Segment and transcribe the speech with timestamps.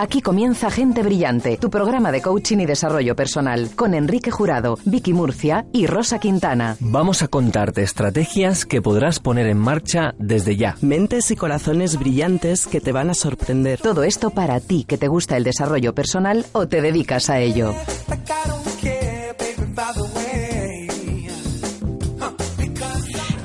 [0.00, 5.12] Aquí comienza Gente Brillante, tu programa de coaching y desarrollo personal, con Enrique Jurado, Vicky
[5.12, 6.76] Murcia y Rosa Quintana.
[6.78, 10.76] Vamos a contarte estrategias que podrás poner en marcha desde ya.
[10.82, 13.80] Mentes y corazones brillantes que te van a sorprender.
[13.80, 17.74] Todo esto para ti que te gusta el desarrollo personal o te dedicas a ello.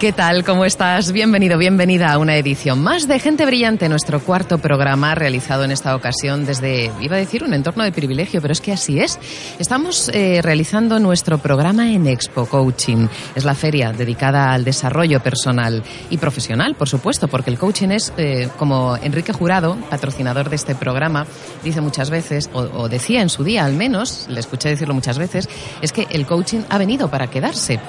[0.03, 0.43] ¿Qué tal?
[0.43, 1.13] ¿Cómo estás?
[1.13, 5.95] Bienvenido, bienvenida a una edición más de Gente Brillante, nuestro cuarto programa realizado en esta
[5.95, 9.17] ocasión desde, iba a decir, un entorno de privilegio, pero es que así es.
[9.59, 13.07] Estamos eh, realizando nuestro programa en Expo Coaching.
[13.33, 18.11] Es la feria dedicada al desarrollo personal y profesional, por supuesto, porque el coaching es,
[18.17, 21.25] eh, como Enrique Jurado, patrocinador de este programa,
[21.63, 25.47] dice muchas veces, o, decía en su día al menos, le escuché decirlo muchas veces,
[25.81, 27.79] es que el coaching ha venido para quedarse.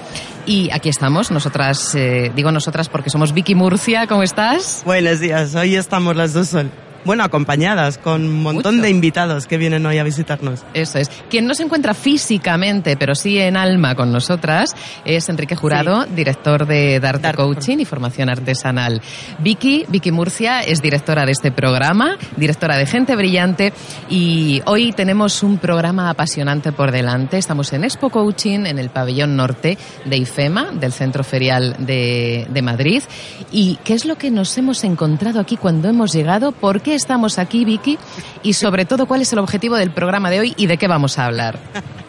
[0.47, 2.04] Y aquí estamos, nosotras, eh,
[2.35, 4.83] digo nosotras porque somos Vicky Murcia, ¿cómo estás?
[4.85, 6.71] Buenos días, hoy estamos las dos sol
[7.05, 10.65] bueno, acompañadas con un montón de invitados que vienen hoy a visitarnos.
[10.75, 11.11] Eso es.
[11.29, 14.75] Quien no se encuentra físicamente, pero sí en alma con nosotras,
[15.05, 19.03] es Enrique Jurado, director de Darte Coaching y Formación Artesanal.
[19.39, 23.73] Vicky, Vicky Murcia, es directora de este programa, directora de Gente Brillante,
[24.09, 27.39] y hoy tenemos un programa apasionante por delante.
[27.39, 32.63] Estamos en Expo Coaching, en el pabellón norte de IFEMA, del Centro Ferial de, de
[32.63, 33.03] Madrid.
[33.51, 36.53] ¿Y qué es lo que nos hemos encontrado aquí cuando hemos llegado?
[36.53, 37.99] ¿Por estamos aquí, Vicky?
[38.43, 41.19] Y sobre todo, ¿cuál es el objetivo del programa de hoy y de qué vamos
[41.19, 41.59] a hablar?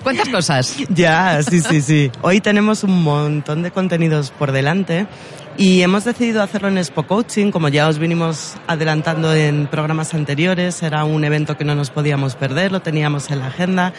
[0.03, 0.77] ¿Cuántas cosas?
[0.89, 2.11] Ya, sí, sí, sí.
[2.21, 5.07] Hoy tenemos un montón de contenidos por delante.
[5.57, 10.83] Y hemos decidido hacerlo en Expo Coaching, como ya os vinimos adelantando en programas anteriores,
[10.83, 13.93] era un evento que no nos podíamos perder, lo teníamos en la agenda.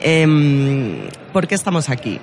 [0.00, 2.20] Eh, ¿Por qué estamos aquí?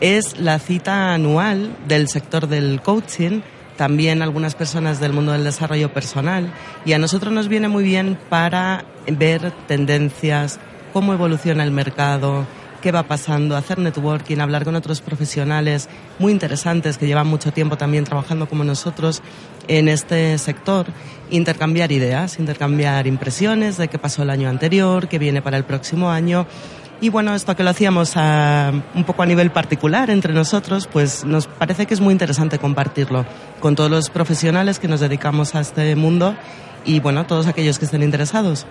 [0.00, 3.42] Es la cita anual del sector del coaching
[3.80, 6.52] también algunas personas del mundo del desarrollo personal.
[6.84, 10.60] Y a nosotros nos viene muy bien para ver tendencias,
[10.92, 12.44] cómo evoluciona el mercado,
[12.82, 15.88] qué va pasando, hacer networking, hablar con otros profesionales
[16.18, 19.22] muy interesantes que llevan mucho tiempo también trabajando como nosotros
[19.66, 20.84] en este sector,
[21.30, 26.10] intercambiar ideas, intercambiar impresiones de qué pasó el año anterior, qué viene para el próximo
[26.10, 26.46] año
[27.00, 31.24] y bueno, esto que lo hacíamos a, un poco a nivel particular entre nosotros, pues
[31.24, 33.24] nos parece que es muy interesante compartirlo
[33.60, 36.36] con todos los profesionales que nos dedicamos a este mundo
[36.84, 38.66] y bueno, todos aquellos que estén interesados.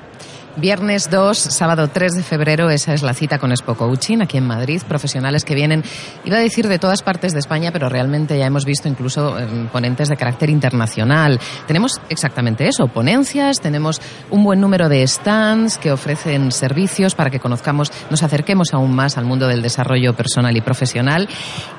[0.59, 4.45] Viernes 2, sábado 3 de febrero, esa es la cita con Expo Coaching aquí en
[4.45, 4.81] Madrid.
[4.85, 5.85] Profesionales que vienen,
[6.25, 9.47] iba a decir de todas partes de España, pero realmente ya hemos visto incluso eh,
[9.71, 11.39] ponentes de carácter internacional.
[11.65, 17.39] Tenemos exactamente eso, ponencias, tenemos un buen número de stands que ofrecen servicios para que
[17.39, 21.29] conozcamos, nos acerquemos aún más al mundo del desarrollo personal y profesional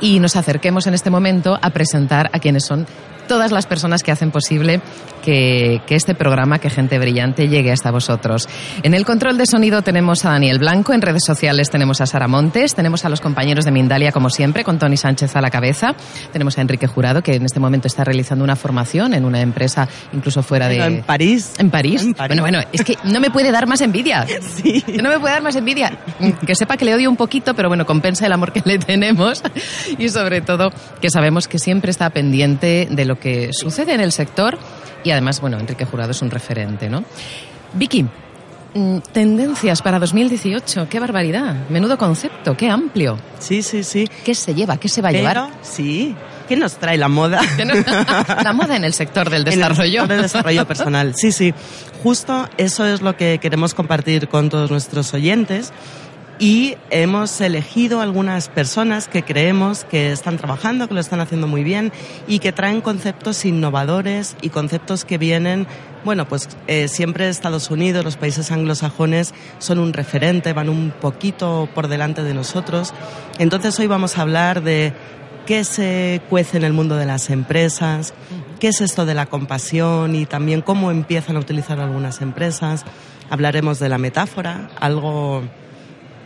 [0.01, 2.87] y nos acerquemos en este momento a presentar a quienes son
[3.31, 4.81] todas las personas que hacen posible
[5.23, 8.49] que, que, este programa, que Gente Brillante, llegue hasta vosotros.
[8.83, 12.27] En el control de sonido tenemos a Daniel Blanco, en redes sociales tenemos a Sara
[12.27, 15.95] Montes, tenemos a los compañeros de Mindalia, como siempre, con Tony Sánchez a la cabeza,
[16.33, 19.89] tenemos a Enrique Jurado, que en este momento está realizando una formación en una empresa
[20.13, 20.79] incluso fuera de...
[20.79, 21.53] En París.
[21.59, 22.03] En París.
[22.03, 22.41] En París.
[22.41, 24.27] Bueno, bueno, es que no me puede dar más envidia.
[24.61, 24.85] Sí.
[25.01, 25.97] No me puede dar más envidia.
[26.45, 29.43] Que sepa que le odio un poquito, pero bueno, compensa el amor que le tenemos
[29.97, 30.71] y sobre todo
[31.01, 34.59] que sabemos que siempre está pendiente de lo que sucede en el sector
[35.05, 37.05] y además, bueno, Enrique Jurado es un referente, ¿no?
[37.73, 38.05] Vicky,
[38.75, 43.19] mm, tendencias para 2018, qué barbaridad, menudo concepto, qué amplio.
[43.39, 44.09] Sí, sí, sí.
[44.25, 44.77] ¿Qué se lleva?
[44.77, 45.51] ¿Qué se va a Pero, llevar?
[45.63, 46.15] Sí.
[46.49, 47.41] ¿Qué nos trae la moda?
[48.43, 49.61] la moda en el sector del desarrollo.
[49.61, 51.55] En el sector del desarrollo personal, sí, sí.
[52.03, 55.73] Justo eso es lo que queremos compartir con todos nuestros oyentes
[56.41, 61.63] y hemos elegido algunas personas que creemos que están trabajando, que lo están haciendo muy
[61.63, 61.93] bien
[62.27, 65.67] y que traen conceptos innovadores y conceptos que vienen,
[66.03, 71.69] bueno, pues eh, siempre Estados Unidos, los países anglosajones son un referente, van un poquito
[71.75, 72.95] por delante de nosotros.
[73.39, 74.95] Entonces hoy vamos a hablar de
[75.45, 78.15] qué se cuece en el mundo de las empresas,
[78.59, 82.87] qué es esto de la compasión y también cómo empiezan a utilizar algunas empresas.
[83.29, 85.43] Hablaremos de la metáfora, algo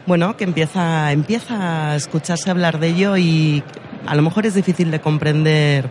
[0.07, 3.63] bueno, que empieza, empieza a escucharse hablar de ello y
[4.07, 5.91] a lo mejor es difícil de comprender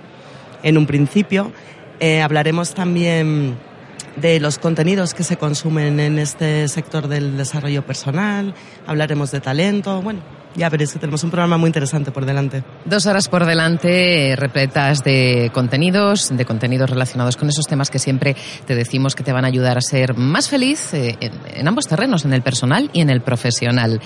[0.61, 1.51] en un principio.
[1.99, 3.57] Eh, hablaremos también
[4.15, 8.53] de los contenidos que se consumen en este sector del desarrollo personal,
[8.85, 10.19] hablaremos de talento, bueno,
[10.55, 12.63] Ya veréis que tenemos un programa muy interesante por delante.
[12.85, 17.97] Dos horas por delante eh, repletas de contenidos, de contenidos relacionados con esos temas que
[17.97, 18.35] siempre
[18.67, 22.25] te decimos que te van a ayudar a ser más feliz eh, en, ambos terrenos,
[22.25, 23.99] en el personal y en el profesional.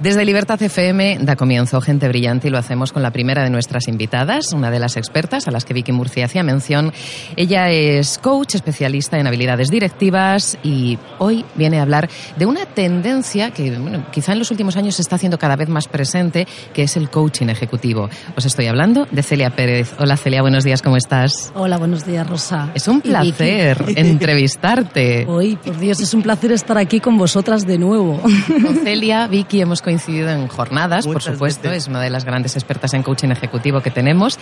[0.00, 3.86] Desde Libertad FM da comienzo Gente Brillante y lo hacemos con la primera de nuestras
[3.86, 6.92] invitadas, una de las expertas a las que Vicky Murcia hacía mención.
[7.36, 13.52] Ella es coach, especialista en habilidades directivas y hoy viene a hablar de una tendencia
[13.52, 13.78] que
[14.10, 17.10] quizá en los últimos años se está haciendo cada vez más presente, que es el
[17.10, 18.10] coaching ejecutivo.
[18.36, 19.94] Os estoy hablando de Celia Pérez.
[19.98, 21.52] Hola Celia, buenos días, ¿cómo estás?
[21.54, 22.70] Hola, buenos días, Rosa.
[22.74, 25.26] Es un placer entrevistarte.
[25.28, 28.20] Hoy, por Dios, es un placer estar aquí con vosotras de nuevo.
[28.20, 32.94] Con Celia, Vicky, hemos coincidido en jornadas, por supuesto, es una de las grandes expertas
[32.94, 34.38] en coaching ejecutivo que tenemos.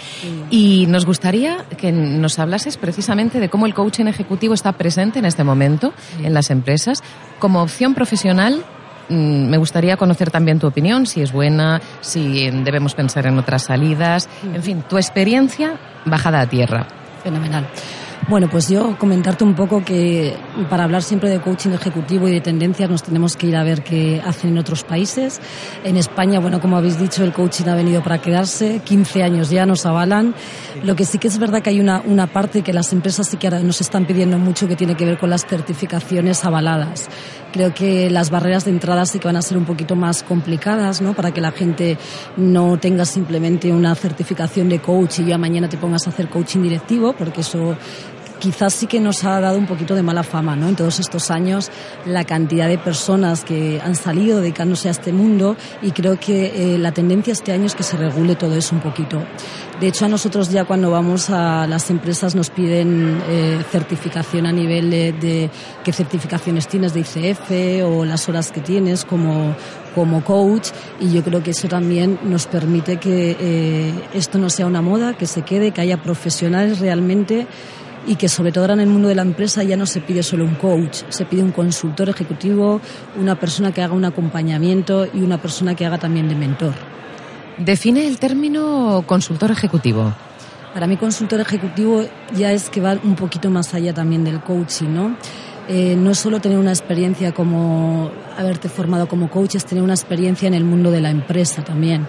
[0.48, 5.24] Y nos gustaría que nos hablases precisamente de cómo el coaching ejecutivo está presente en
[5.24, 5.92] este momento
[6.22, 7.02] en las empresas
[7.38, 8.64] como opción profesional
[9.10, 14.28] me gustaría conocer también tu opinión, si es buena, si debemos pensar en otras salidas,
[14.42, 15.74] en fin, tu experiencia
[16.04, 16.86] bajada a tierra.
[17.22, 17.66] Fenomenal.
[18.28, 20.36] Bueno, pues yo comentarte un poco que
[20.68, 23.82] para hablar siempre de coaching ejecutivo y de tendencias nos tenemos que ir a ver
[23.82, 25.40] qué hacen en otros países.
[25.84, 29.66] En España, bueno, como habéis dicho, el coaching ha venido para quedarse, 15 años ya
[29.66, 30.34] nos avalan.
[30.84, 33.36] Lo que sí que es verdad que hay una, una parte que las empresas sí
[33.36, 37.08] que ahora nos están pidiendo mucho que tiene que ver con las certificaciones avaladas.
[37.52, 41.00] Creo que las barreras de entrada sí que van a ser un poquito más complicadas,
[41.00, 41.14] ¿no?
[41.14, 41.98] Para que la gente
[42.36, 46.62] no tenga simplemente una certificación de coach y ya mañana te pongas a hacer coaching
[46.62, 47.76] directivo, porque eso
[48.40, 50.68] quizás sí que nos ha dado un poquito de mala fama, ¿no?
[50.68, 51.70] En todos estos años,
[52.06, 56.78] la cantidad de personas que han salido dedicándose a este mundo y creo que eh,
[56.78, 59.22] la tendencia este año es que se regule todo eso un poquito.
[59.80, 64.52] De hecho, a nosotros ya cuando vamos a las empresas nos piden eh, certificación a
[64.52, 65.50] nivel de,
[65.84, 69.54] qué certificaciones tienes de ICF o las horas que tienes como,
[69.94, 70.68] como coach
[71.00, 75.14] y yo creo que eso también nos permite que eh, esto no sea una moda,
[75.14, 77.46] que se quede, que haya profesionales realmente
[78.06, 80.22] y que sobre todo ahora en el mundo de la empresa ya no se pide
[80.22, 82.80] solo un coach, se pide un consultor ejecutivo,
[83.18, 86.74] una persona que haga un acompañamiento y una persona que haga también de mentor.
[87.58, 90.14] Define el término consultor ejecutivo.
[90.72, 92.04] Para mí consultor ejecutivo
[92.36, 95.16] ya es que va un poquito más allá también del coaching, ¿no?
[95.68, 100.48] Eh, no solo tener una experiencia como haberte formado como coach, es tener una experiencia
[100.48, 102.06] en el mundo de la empresa también.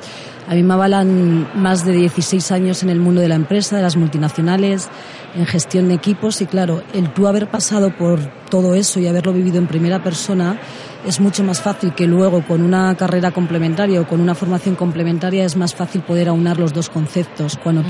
[0.47, 3.83] A mí me avalan más de 16 años en el mundo de la empresa, de
[3.83, 4.89] las multinacionales,
[5.35, 6.41] en gestión de equipos.
[6.41, 10.59] Y claro, el tú haber pasado por todo eso y haberlo vivido en primera persona
[11.05, 15.45] es mucho más fácil que luego con una carrera complementaria o con una formación complementaria
[15.45, 17.57] es más fácil poder aunar los dos conceptos.
[17.63, 17.83] Cuando,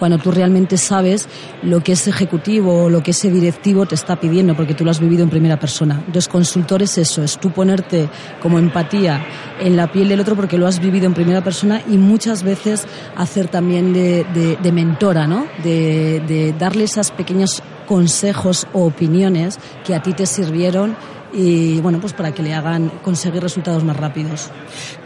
[0.00, 1.28] cuando tú realmente sabes
[1.62, 4.90] lo que ese ejecutivo o lo que ese directivo te está pidiendo porque tú lo
[4.90, 5.96] has vivido en primera persona.
[5.98, 8.08] Entonces, consultor es eso, es tú ponerte
[8.42, 9.24] como empatía
[9.60, 12.86] en la piel del otro porque lo has vivido en primera persona y muchas veces
[13.14, 14.24] hacer también de,
[14.60, 15.46] de, mentora, ¿no?
[15.62, 20.96] De, de darle esas pequeños consejos o opiniones que a ti te sirvieron
[21.32, 24.50] y bueno, pues para que le hagan conseguir resultados más rápidos.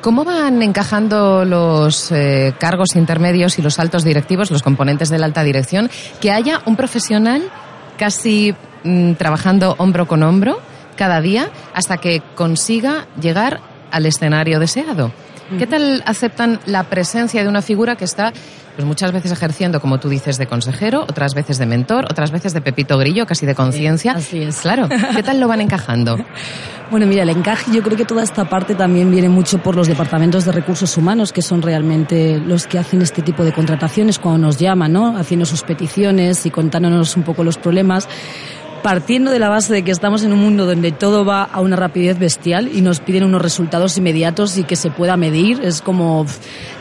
[0.01, 5.27] ¿Cómo van encajando los eh, cargos intermedios y los altos directivos, los componentes de la
[5.27, 5.91] alta dirección,
[6.21, 7.43] que haya un profesional
[7.99, 8.55] casi
[8.85, 10.59] mm, trabajando hombro con hombro
[10.97, 13.61] cada día hasta que consiga llegar
[13.91, 15.13] al escenario deseado?
[15.59, 18.33] ¿Qué tal aceptan la presencia de una figura que está
[18.75, 22.53] pues muchas veces ejerciendo, como tú dices, de consejero, otras veces de mentor, otras veces
[22.55, 24.13] de Pepito Grillo, casi de conciencia.
[24.13, 24.63] así es.
[24.63, 24.89] Claro.
[24.89, 26.19] ¿Qué tal lo van encajando?
[26.91, 29.89] Bueno, mira, el encaje, yo creo que toda esta parte también viene mucho por los
[29.89, 34.47] departamentos de recursos humanos, que son realmente los que hacen este tipo de contrataciones cuando
[34.47, 35.17] nos llaman, ¿no?
[35.17, 38.07] Haciendo sus peticiones y contándonos un poco los problemas
[38.85, 41.75] partiendo de la base de que estamos en un mundo donde todo va a una
[41.75, 45.65] rapidez bestial y nos piden unos resultados inmediatos y que se pueda medir.
[45.65, 46.27] Es como,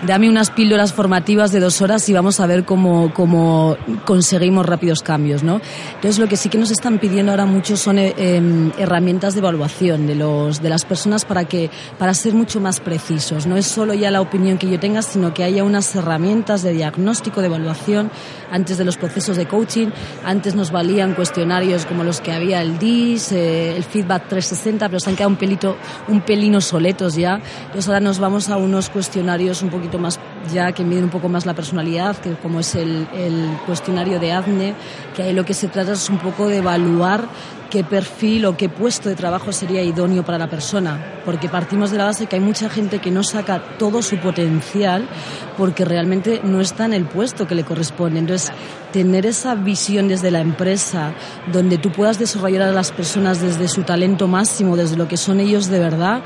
[0.06, 5.02] dame unas píldoras formativas de dos horas y vamos a ver cómo, cómo conseguimos rápidos
[5.02, 5.62] cambios, ¿no?
[5.96, 9.40] Entonces, lo que sí que nos están pidiendo ahora mucho son eh, em, herramientas de
[9.40, 13.48] evaluación de, los, de las personas para, que, para ser mucho más precisos.
[13.48, 16.74] No es solo ya la opinión que yo tenga, sino que haya unas herramientas de
[16.74, 18.12] diagnóstico, de evaluación
[18.52, 19.88] antes de los procesos de coaching.
[20.26, 25.00] Antes nos valían cuestionarios como los que había el DIS, eh, el Feedback 360, pero
[25.00, 27.40] se han quedado un pelito, un pelino soletos ya.
[27.66, 30.20] Entonces ahora nos vamos a unos cuestionarios un poquito más
[30.52, 34.32] ya que miden un poco más la personalidad, que como es el, el cuestionario de
[34.32, 34.74] ADNE,
[35.16, 37.28] que ahí lo que se trata es un poco de evaluar
[37.74, 41.98] qué perfil o qué puesto de trabajo sería idóneo para la persona, porque partimos de
[41.98, 45.10] la base que hay mucha gente que no saca todo su potencial
[45.58, 48.20] porque realmente no está en el puesto que le corresponde.
[48.20, 48.52] Entonces,
[48.92, 51.14] tener esa visión desde la empresa,
[51.52, 55.40] donde tú puedas desarrollar a las personas desde su talento máximo, desde lo que son
[55.40, 56.22] ellos de verdad,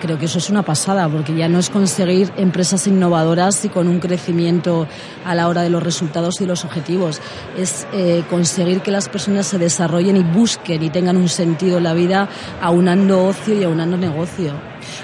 [0.00, 3.88] creo que eso es una pasada, porque ya no es conseguir empresas innovadoras y con
[3.88, 4.86] un crecimiento
[5.24, 7.20] a la hora de los resultados y los objetivos,
[7.56, 11.84] es eh, conseguir que las personas se desarrollen y busquen y tengan un sentido en
[11.84, 12.28] la vida
[12.60, 14.52] aunando ocio y aunando negocio.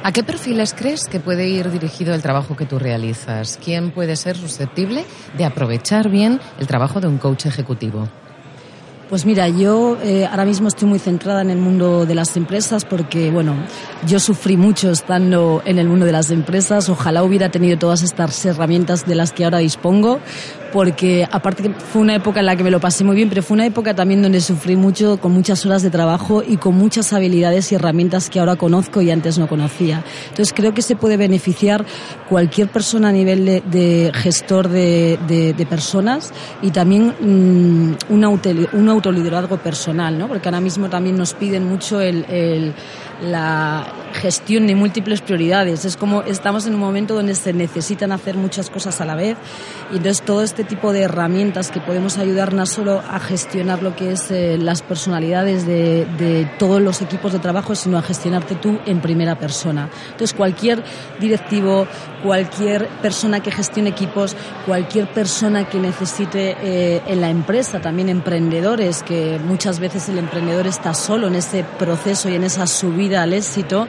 [0.03, 3.59] ¿A qué perfiles crees que puede ir dirigido el trabajo que tú realizas?
[3.63, 5.05] ¿Quién puede ser susceptible
[5.37, 8.09] de aprovechar bien el trabajo de un coach ejecutivo?
[9.09, 12.85] Pues mira, yo eh, ahora mismo estoy muy centrada en el mundo de las empresas
[12.85, 13.55] porque, bueno,
[14.05, 16.89] yo sufrí mucho estando en el mundo de las empresas.
[16.89, 20.19] Ojalá hubiera tenido todas estas herramientas de las que ahora dispongo,
[20.73, 23.45] porque aparte que fue una época en la que me lo pasé muy bien, pero
[23.45, 27.13] fue una época también donde sufrí mucho, con muchas horas de trabajo y con muchas
[27.13, 30.03] habilidades y herramientas que ahora conozco y antes no conocía.
[30.31, 31.87] Entonces creo que se puede beneficiar
[32.29, 38.25] cualquier persona a nivel de, gestor de, personas y también mm, un,
[38.73, 40.29] un autoliderazgo personal, ¿no?
[40.29, 42.25] porque ahora mismo también nos piden mucho el
[43.23, 45.85] la gestión de múltiples prioridades.
[45.85, 49.37] Es como estamos en un momento donde se necesitan hacer muchas cosas a la vez
[49.93, 53.95] y entonces todo este tipo de herramientas que podemos ayudar no solo a gestionar lo
[53.95, 56.07] que es eh, las personalidades de,
[56.59, 59.89] todos los equipos de trabajo, sino a gestionarte tú en primera persona.
[60.07, 60.83] Entonces cualquier
[61.21, 61.87] directivo,
[62.23, 69.03] cualquier persona que gestione equipos, cualquier persona que necesite eh, en la empresa, también emprendedores,
[69.03, 73.33] que muchas veces el emprendedor está solo en ese proceso y en esa subida al
[73.33, 73.87] éxito,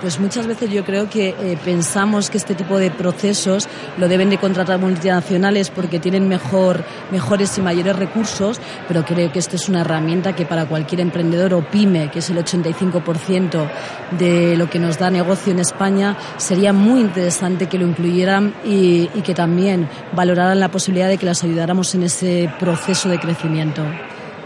[0.00, 4.30] pues muchas veces yo creo que eh, pensamos que este tipo de procesos lo deben
[4.30, 9.68] de contratar multinacionales porque tienen mejor, mejores y mayores recursos, pero creo que esto es
[9.68, 13.70] una herramienta que para cualquier emprendedor o pyme, que es el 85%
[14.18, 19.08] de lo que nos da negocio en España, sería muy interesante que lo incluyeran y
[19.22, 23.82] que también valoraran la posibilidad de que las ayudáramos en ese proceso de crecimiento.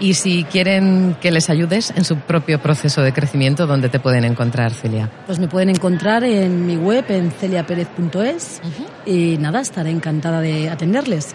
[0.00, 4.24] Y si quieren que les ayudes en su propio proceso de crecimiento, ¿dónde te pueden
[4.24, 5.10] encontrar, Celia?
[5.26, 8.60] Pues me pueden encontrar en mi web, en celiaperez.es,
[9.06, 11.34] y nada, estaré encantada de atenderles.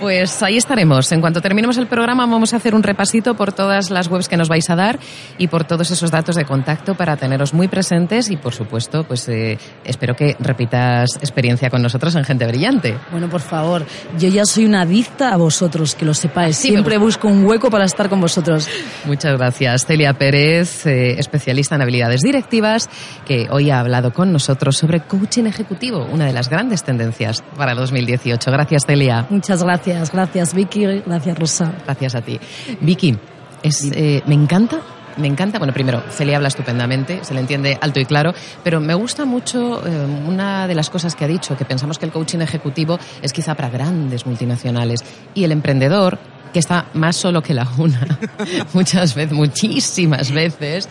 [0.00, 1.12] Pues ahí estaremos.
[1.12, 4.38] En cuanto terminemos el programa vamos a hacer un repasito por todas las webs que
[4.38, 4.98] nos vais a dar
[5.36, 9.28] y por todos esos datos de contacto para teneros muy presentes y por supuesto pues
[9.28, 12.96] eh, espero que repitas experiencia con nosotros en Gente Brillante.
[13.10, 13.84] Bueno, por favor,
[14.18, 16.56] yo ya soy una adicta a vosotros, que lo sepáis.
[16.56, 18.68] Siempre busco un hueco para estar con vosotros.
[19.04, 19.84] Muchas gracias.
[19.84, 22.88] Celia Pérez, eh, especialista en habilidades directivas,
[23.26, 27.72] que hoy ha hablado con nosotros sobre coaching ejecutivo, una de las grandes tendencias para
[27.72, 28.50] el 2018.
[28.50, 29.26] Gracias, Celia.
[29.28, 29.89] Muchas gracias.
[30.12, 30.84] Gracias, Vicky.
[31.06, 31.72] Gracias, Rosa.
[31.84, 32.38] Gracias a ti.
[32.80, 33.16] Vicky,
[33.62, 34.80] es, eh, me encanta
[35.16, 38.32] me encanta, bueno, primero, Celia habla estupendamente, se le entiende alto y claro,
[38.62, 42.06] pero me gusta mucho eh, una de las cosas que ha dicho, que pensamos que
[42.06, 45.00] el coaching ejecutivo es quizá para grandes multinacionales
[45.34, 46.18] y el emprendedor,
[46.52, 48.06] que está más solo que la una,
[48.72, 50.88] muchas veces, muchísimas veces,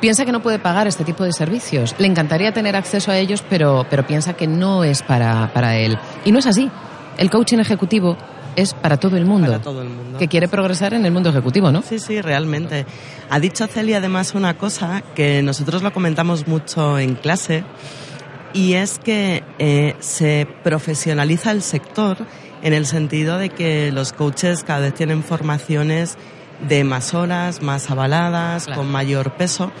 [0.00, 1.94] piensa que no puede pagar este tipo de servicios.
[1.98, 5.98] Le encantaría tener acceso a ellos, pero, pero piensa que no es para, para él.
[6.24, 6.70] Y no es así
[7.18, 8.16] el coaching ejecutivo
[8.56, 9.48] es para todo el mundo.
[9.48, 10.18] Para todo el mundo.
[10.18, 11.82] Que quiere progresar en el mundo ejecutivo, ¿no?
[11.82, 12.86] Sí, sí, realmente.
[13.28, 17.64] Ha dicho Celia además una cosa que nosotros lo comentamos mucho en clase
[18.52, 22.18] y es que eh, se profesionaliza el sector
[22.62, 26.18] en el sentido de que los coaches cada vez tienen formaciones
[26.68, 29.72] de más horas, más avaladas, con mayor peso,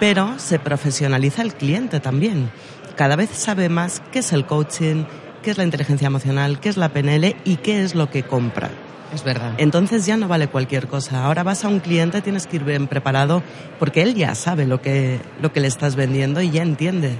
[0.00, 2.50] pero se profesionaliza el cliente también.
[2.96, 5.04] Cada vez sabe más qué es el coaching,
[5.46, 8.68] qué es la inteligencia emocional, qué es la PNL y qué es lo que compra.
[9.14, 9.52] Es verdad.
[9.58, 11.24] Entonces ya no vale cualquier cosa.
[11.24, 13.44] Ahora vas a un cliente, tienes que ir bien preparado
[13.78, 17.16] porque él ya sabe lo que, lo que le estás vendiendo y ya entiende.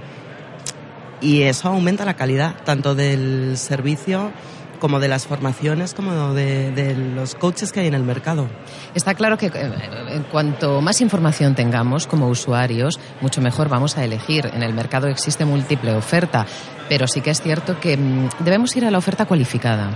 [1.20, 4.32] Y eso aumenta la calidad tanto del servicio
[4.80, 8.48] como de las formaciones, como de, los coaches que hay en el mercado.
[8.94, 14.50] Está claro que eh, cuanto más información tengamos como usuarios, mucho mejor vamos a elegir.
[14.52, 16.44] En el mercado existe múltiple oferta,
[16.88, 19.90] pero sí que es cierto que mm, debemos ir a la oferta cualificada.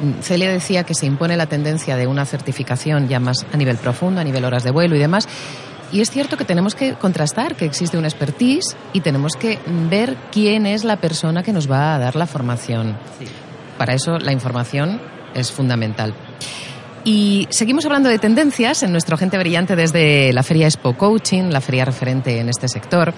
[0.00, 3.76] Mm, Celia decía que se impone la tendencia de una certificación ya más a nivel
[3.76, 5.28] profundo, a nivel horas de vuelo y demás.
[5.90, 9.58] Y es cierto que tenemos que contrastar que existe una expertise y tenemos que
[9.88, 12.98] ver quién es la persona que nos va a dar la formación.
[13.78, 15.00] Para eso la información
[15.34, 16.14] es fundamental.
[17.10, 21.62] Y seguimos hablando de tendencias en nuestro Gente Brillante desde la Feria Expo Coaching, la
[21.62, 23.14] feria referente en este sector.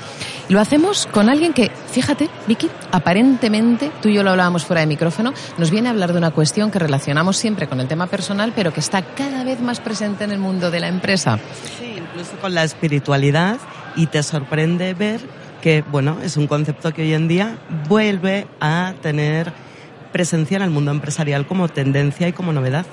[0.48, 4.86] Lo hacemos con alguien que, fíjate, Vicky, aparentemente, tú y yo lo hablábamos fuera de
[4.86, 8.52] micrófono, nos viene a hablar de una cuestión que relacionamos siempre con el tema personal,
[8.54, 11.40] pero que está cada vez más presente en el mundo de la empresa.
[11.80, 13.58] Sí, incluso con la espiritualidad,
[13.96, 15.18] y te sorprende ver
[15.62, 19.52] que, bueno, es un concepto que hoy en día vuelve a tener
[20.12, 22.86] presencia en el mundo empresarial como tendencia y como novedad.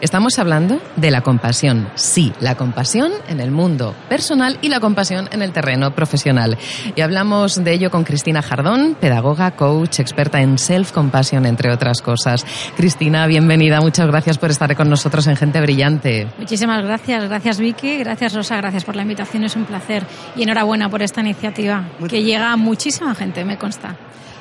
[0.00, 1.88] Estamos hablando de la compasión.
[1.94, 6.56] Sí, la compasión en el mundo personal y la compasión en el terreno profesional.
[6.94, 12.46] Y hablamos de ello con Cristina Jardón, pedagoga, coach, experta en self-compassion, entre otras cosas.
[12.76, 13.80] Cristina, bienvenida.
[13.80, 16.28] Muchas gracias por estar con nosotros en Gente Brillante.
[16.38, 17.28] Muchísimas gracias.
[17.28, 17.98] Gracias, Vicky.
[17.98, 18.56] Gracias, Rosa.
[18.56, 19.44] Gracias por la invitación.
[19.44, 20.04] Es un placer.
[20.36, 23.96] Y enhorabuena por esta iniciativa, que llega a muchísima gente, me consta.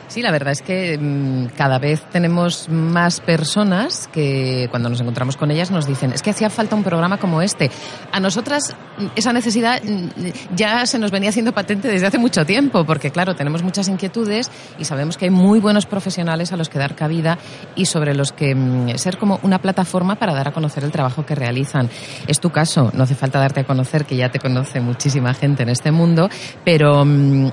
[0.10, 5.38] Sí, la verdad es que mm, cada vez tenemos más personas que cuando nos encontramos
[5.38, 7.70] con ellas nos dicen, es que hacía falta un programa como este.
[8.12, 12.44] A nosotras mm, esa necesidad mm, ya se nos venía haciendo patente desde hace mucho
[12.44, 14.50] tiempo, porque claro, tenemos muchas inquietudes
[14.80, 17.38] y sabemos que hay muy buenos profesionales a los que dar cabida
[17.76, 18.56] y sobre los que
[18.96, 21.88] ser como una plataforma para dar a conocer el trabajo que realizan.
[22.26, 25.62] Es tu caso, no hace falta darte a conocer, que ya te conoce muchísima gente
[25.62, 26.30] en este mundo,
[26.66, 27.06] pero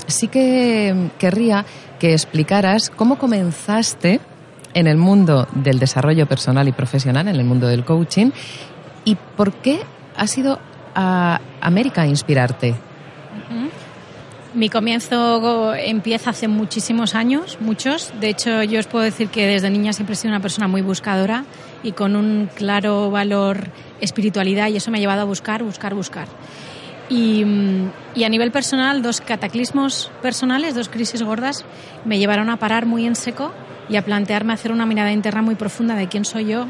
[0.07, 1.67] sí que querría
[1.99, 4.21] que explicaras cómo comenzaste
[4.75, 8.31] en el mundo del desarrollo personal y profesional, en el mundo del coaching,
[9.05, 9.81] y por qué
[10.17, 10.59] ha sido
[10.95, 12.75] a América a inspirarte.
[14.55, 18.13] Mi comienzo empieza hace muchísimos años, muchos.
[18.21, 20.81] De hecho, yo os puedo decir que desde niña siempre he sido una persona muy
[20.81, 21.45] buscadora
[21.83, 23.69] y con un claro valor
[24.01, 26.27] espiritualidad y eso me ha llevado a buscar, buscar, buscar.
[27.09, 27.45] Y,
[28.25, 31.65] a nivel personal, dos cataclismos personales, dos crisis gordas,
[32.05, 33.53] me llevaron a parar muy en seco
[33.89, 36.67] y a plantearme hacer una mirada interna muy profunda de quién soy yo,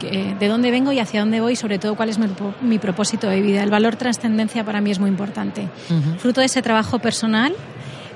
[0.00, 3.40] de dónde vengo y hacia dónde voy, y sobre todo cuál es mi, propósito de
[3.40, 3.62] vida.
[3.62, 5.68] El valor trascendencia para mí es muy importante.
[6.18, 7.54] Fruto de ese trabajo personal,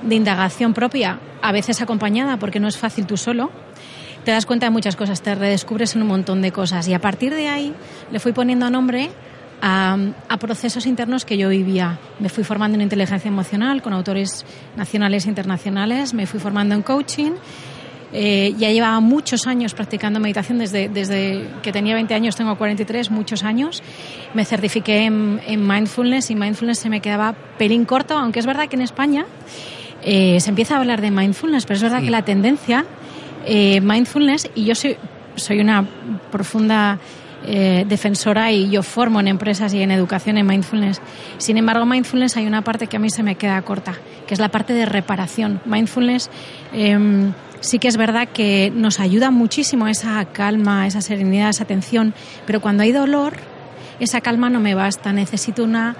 [0.02, 3.50] de indagación propia, a veces acompañada, porque no es fácil tú solo,
[4.25, 6.88] te das cuenta de muchas cosas, te redescubres en un montón de cosas.
[6.88, 7.73] Y a partir de ahí
[8.11, 9.11] le fui poniendo nombre
[9.60, 11.98] a, procesos internos que yo vivía.
[12.20, 14.44] Me fui formando en inteligencia emocional con autores
[14.76, 17.32] nacionales e internacionales, me fui formando en coaching.
[18.12, 23.10] Eh, ya llevaba muchos años practicando meditación, desde, desde que tenía 20 años, tengo 43,
[23.10, 23.82] muchos años.
[24.32, 28.76] Me certifiqué en, mindfulness y mindfulness se me quedaba pelín corto, aunque es verdad que
[28.76, 29.26] en España
[30.02, 32.84] eh, se empieza a hablar de mindfulness, pero es verdad que la tendencia,
[33.44, 34.96] eh, mindfulness, y yo soy,
[35.34, 35.84] soy una
[36.30, 37.00] profunda
[37.45, 41.00] eh, defensora y yo formo en empresas y en educación en mindfulness.
[41.38, 43.95] Sin embargo, mindfulness hay una parte que a mí se me queda corta,
[44.26, 45.61] que es la parte de reparación.
[45.64, 46.31] Mindfulness
[46.73, 52.14] em, sí que es verdad que nos ayuda muchísimo esa calma, esa serenidad, esa atención,
[52.47, 53.35] pero cuando hay dolor,
[54.00, 55.97] esa calma no me basta, necesito una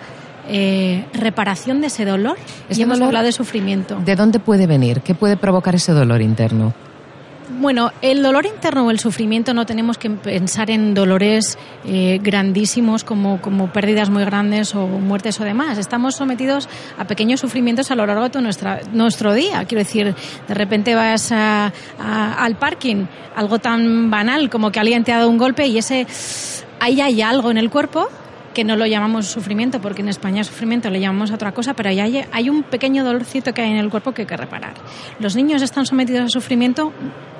[0.49, 2.37] eh, reparación de ese dolor.
[2.71, 4.01] y hemos hablado de sufrimiento.
[4.05, 5.01] ¿De dónde puede venir?
[5.01, 6.73] ¿Qué puede provocar ese dolor interno?
[7.59, 13.03] Bueno, el dolor interno o el sufrimiento no tenemos que pensar en dolores eh, grandísimos
[13.03, 15.79] como, como pérdidas muy grandes o muertes o demás.
[15.79, 19.65] Estamos sometidos a pequeños sufrimientos a lo largo de todo nuestra, nuestro día.
[19.65, 20.15] Quiero decir,
[20.47, 25.39] de repente vas al parking, algo tan banal como que alguien te ha dado un
[25.39, 26.07] golpe y ese
[26.79, 28.11] ahí hay algo en el cuerpo
[28.53, 31.89] que no lo llamamos sufrimiento, porque en España sufrimiento le llamamos a otra cosa, pero
[31.89, 34.75] hay, hay un pequeño dolorcito que hay en el cuerpo que hay que reparar.
[35.21, 36.93] Los niños están sometidos a sufrimiento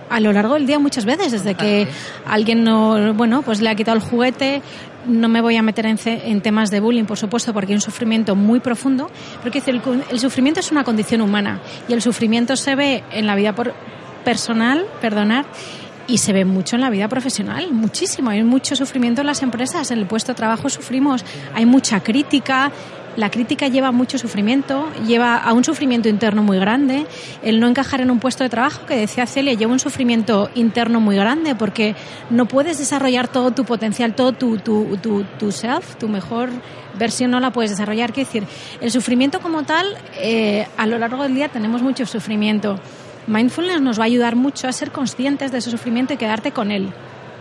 [0.09, 1.89] a lo largo del día muchas veces, desde que
[2.27, 4.63] alguien no, bueno, pues le ha quitado el juguete,
[5.07, 8.35] no me voy a meter en, temas de bullying, por supuesto, porque hay un sufrimiento
[8.35, 9.11] muy profundo,
[9.43, 13.37] porque el, el sufrimiento es una condición humana y el sufrimiento se ve en la
[13.37, 13.75] vida por,
[14.25, 15.47] personal, perdonar,
[16.09, 18.31] y se ve mucho en la vida profesional, muchísimo.
[18.31, 22.71] Hay mucho sufrimiento en las empresas, en el puesto de trabajo sufrimos, hay mucha crítica,
[23.17, 27.07] la crítica lleva mucho sufrimiento, lleva a un sufrimiento interno muy grande.
[27.43, 31.01] El no encajar en un puesto de trabajo, que decía Celia, lleva un sufrimiento interno
[31.01, 31.97] muy grande porque
[32.31, 36.51] no puedes desarrollar todo tu potencial, todo tu, tu, tu, tu self, tu mejor
[36.99, 38.13] versión no la puedes desarrollar.
[38.13, 38.45] Quiero decir,
[38.81, 39.87] el sufrimiento como tal,
[40.19, 42.79] eh, a lo largo del día tenemos mucho sufrimiento.
[43.27, 46.71] Mindfulness nos va a ayudar mucho a ser conscientes de ese sufrimiento y quedarte con
[46.71, 46.93] él.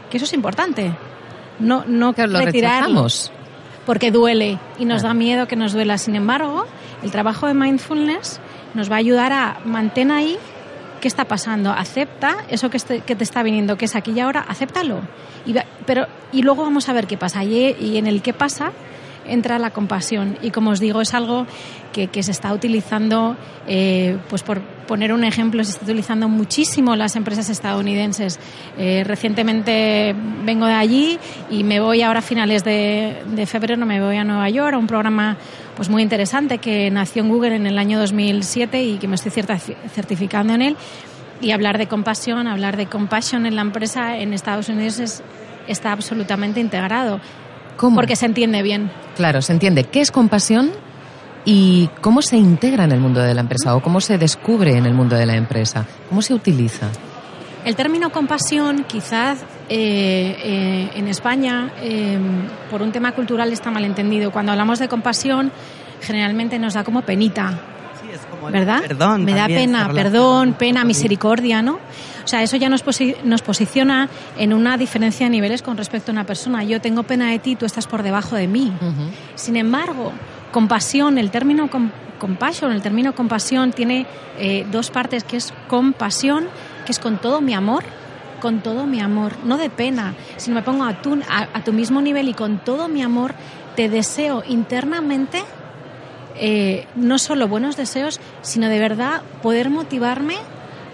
[0.09, 0.91] Que eso es importante.
[1.59, 3.31] No, no que lo retirarnos
[3.86, 5.98] porque duele y nos da miedo que nos duela.
[5.98, 6.65] Sin embargo,
[7.04, 8.39] el trabajo de mindfulness
[8.74, 10.38] nos va a ayudar a mantener ahí
[11.02, 14.43] qué está pasando, acepta eso que, que te está viniendo, que es aquí y ahora,
[14.48, 15.02] acéptalo.
[15.45, 15.54] Y,
[15.86, 17.43] pero, y luego vamos a ver qué pasa.
[17.43, 18.71] Y, y en el qué pasa,
[19.27, 20.38] entra la compasión.
[20.41, 21.45] Y como os digo, es algo
[21.91, 27.15] que, se está utilizando, eh, pues por poner un ejemplo, se está utilizando muchísimo las
[27.15, 28.39] empresas estadounidenses.
[28.77, 34.17] Eh, recientemente vengo de allí y me voy ahora a finales de, febrero, me voy
[34.17, 35.38] a Nueva York a un programa
[35.75, 39.31] pues muy interesante que nació en Google en el año 2007 y que me estoy
[39.31, 40.77] certificando en él.
[41.41, 45.21] Y hablar de compasión, hablar de compasión en la empresa en Estados Unidos
[45.67, 47.19] está absolutamente integrado.
[47.77, 48.91] Porque se entiende bien.
[49.15, 49.85] Claro, se entiende.
[49.85, 50.71] ¿Qué es compasión?
[51.45, 54.85] ¿Y cómo se integra en el mundo de la empresa o cómo se descubre en
[54.85, 55.85] el mundo de la empresa?
[56.09, 56.88] ¿Cómo se utiliza?
[57.63, 62.17] El término compasión, quizás eh, eh, en España, eh,
[62.69, 64.31] por un tema cultural, está mal entendido.
[64.31, 65.51] Cuando hablamos de compasión,
[66.01, 67.59] generalmente nos da como penita.
[68.51, 68.81] ¿Verdad?
[68.81, 69.25] Perdón.
[69.25, 71.79] Me da pena, perdón, pena, misericordia, ¿no?
[72.25, 72.83] O sea, eso ya nos,
[73.23, 76.63] nos posiciona en una diferencia de niveles con respecto a una persona.
[76.63, 78.73] Yo tengo pena de ti, tú estás por debajo de mí.
[79.35, 80.11] Sin embargo,
[80.51, 81.69] compasión, el término
[82.19, 84.07] compasión, el término compasión tiene
[84.71, 86.47] dos partes, que es compasión
[86.85, 87.83] que es con todo mi amor,
[88.39, 92.01] con todo mi amor, no de pena, sino me pongo a tu, a, tu mismo
[92.01, 93.33] nivel y con todo mi amor
[93.75, 95.43] te deseo internamente
[96.35, 100.38] eh, no solo buenos deseos, sino de verdad poder motivarme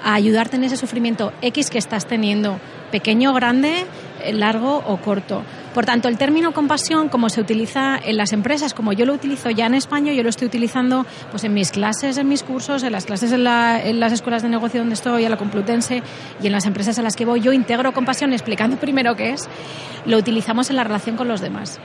[0.03, 2.59] a ayudarte en ese sufrimiento X que estás teniendo,
[2.91, 3.85] pequeño, grande,
[4.23, 5.43] eh, largo o corto.
[5.73, 9.49] Por tanto, el término compasión, como se utiliza en las empresas, como yo lo utilizo
[9.49, 12.91] ya en España, yo lo estoy utilizando pues en mis clases, en mis cursos, en
[12.91, 16.03] las clases en, las escuelas de negocio donde estoy, a la Complutense
[16.41, 19.47] y en las empresas a las que voy, yo integro compasión explicando primero qué es,
[20.05, 21.79] lo utilizamos en la relación con los demás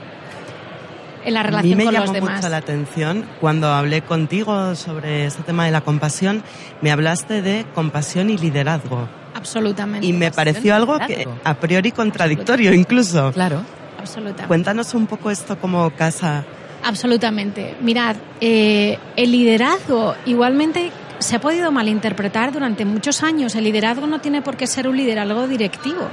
[1.27, 5.25] en la relación a mí me con llamó mucho la atención cuando hablé contigo sobre
[5.25, 6.41] este tema de la compasión,
[6.81, 9.09] me hablaste de compasión y liderazgo.
[9.35, 10.07] Absolutamente.
[10.07, 13.31] Y me pareció algo que a priori contradictorio incluso.
[13.33, 13.61] Claro.
[13.99, 14.47] Absolutamente.
[14.47, 16.45] Cuéntanos un poco esto como casa.
[16.83, 17.75] Absolutamente.
[17.81, 23.53] Mirad, eh, el liderazgo igualmente se ha podido malinterpretar durante muchos años.
[23.55, 26.07] El liderazgo no tiene por qué ser un liderazgo directivo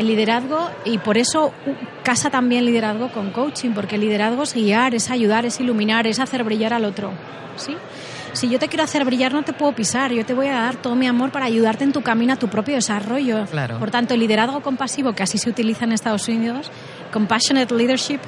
[0.00, 1.52] el liderazgo y por eso
[2.02, 6.18] casa también liderazgo con coaching, porque el liderazgo es guiar, es ayudar, es iluminar, es
[6.18, 7.12] hacer brillar al otro.
[7.56, 7.76] ¿sí?
[8.32, 10.10] Si yo te quiero hacer brillar, no te puedo pisar.
[10.12, 12.48] Yo te voy a dar todo mi amor para ayudarte en tu camino a tu
[12.48, 13.44] propio desarrollo.
[13.78, 16.70] Por tanto, el liderazgo compasivo, que así se utiliza en Estados Unidos,
[17.12, 18.20] Compassionate Leadership,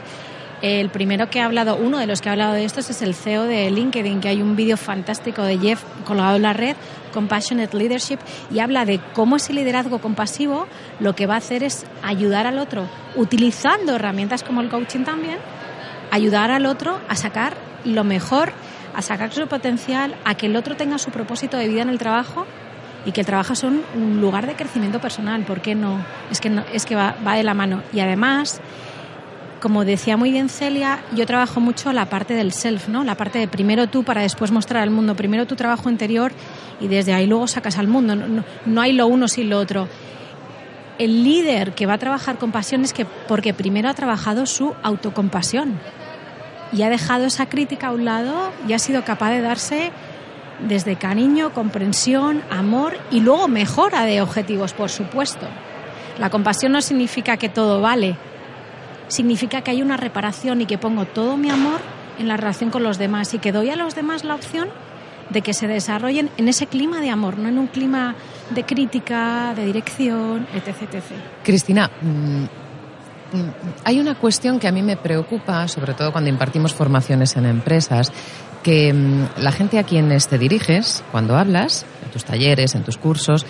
[0.60, 3.14] el primero que ha hablado, uno de los que ha hablado de esto es el
[3.14, 6.76] CEO de LinkedIn, que hay un vídeo fantástico de Jeff colgado en la red,
[7.12, 8.18] Compassionate Leadership,
[8.50, 10.66] y habla de cómo ese liderazgo compasivo
[10.98, 15.38] lo que va a hacer es ayudar al otro, utilizando herramientas como el coaching también,
[16.10, 18.52] ayudar al otro a sacar lo mejor,
[18.94, 21.98] a sacar su potencial, a que el otro tenga su propósito de vida en el
[21.98, 22.46] trabajo
[23.04, 25.42] y que el trabajo es un lugar de crecimiento personal.
[25.44, 26.04] ¿Por qué no?
[26.30, 27.82] Es que, no, es que va de la mano.
[27.92, 28.60] Y además
[29.62, 33.04] como decía muy bien Celia, yo trabajo mucho la parte del self, ¿no?
[33.04, 35.14] La parte de primero tú para después mostrar al mundo.
[35.14, 36.32] Primero tu trabajo interior
[36.80, 38.16] y desde ahí luego sacas al mundo.
[38.16, 39.86] No, hay lo uno sin lo otro.
[40.98, 44.74] El líder que va a trabajar con pasión es que porque primero ha trabajado su
[44.82, 45.78] autocompasión
[46.72, 49.92] y ha dejado esa crítica a un lado y ha sido capaz de darse
[50.66, 55.46] desde cariño, comprensión, amor y luego mejora de objetivos, por supuesto.
[56.18, 58.16] La compasión no significa que todo vale,
[59.08, 61.80] significa que hay una reparación y que pongo todo mi amor
[62.18, 64.68] en la relación con los demás y que doy a los demás la opción
[65.30, 68.14] de que se desarrollen en ese clima de amor, no en un clima
[68.50, 70.82] de crítica, de dirección, etc.
[70.82, 71.02] etc.
[71.42, 73.52] Cristina, mm, mm,
[73.84, 78.12] hay una cuestión que a mí me preocupa, sobre todo cuando impartimos formaciones en empresas,
[78.62, 82.98] que mm, la gente a quienes te diriges, cuando hablas, en tus talleres, en tus
[82.98, 83.46] cursos,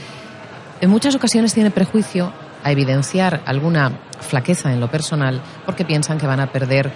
[0.81, 6.27] en muchas ocasiones tiene prejuicio a evidenciar alguna flaqueza en lo personal porque piensan que
[6.27, 6.92] van a perder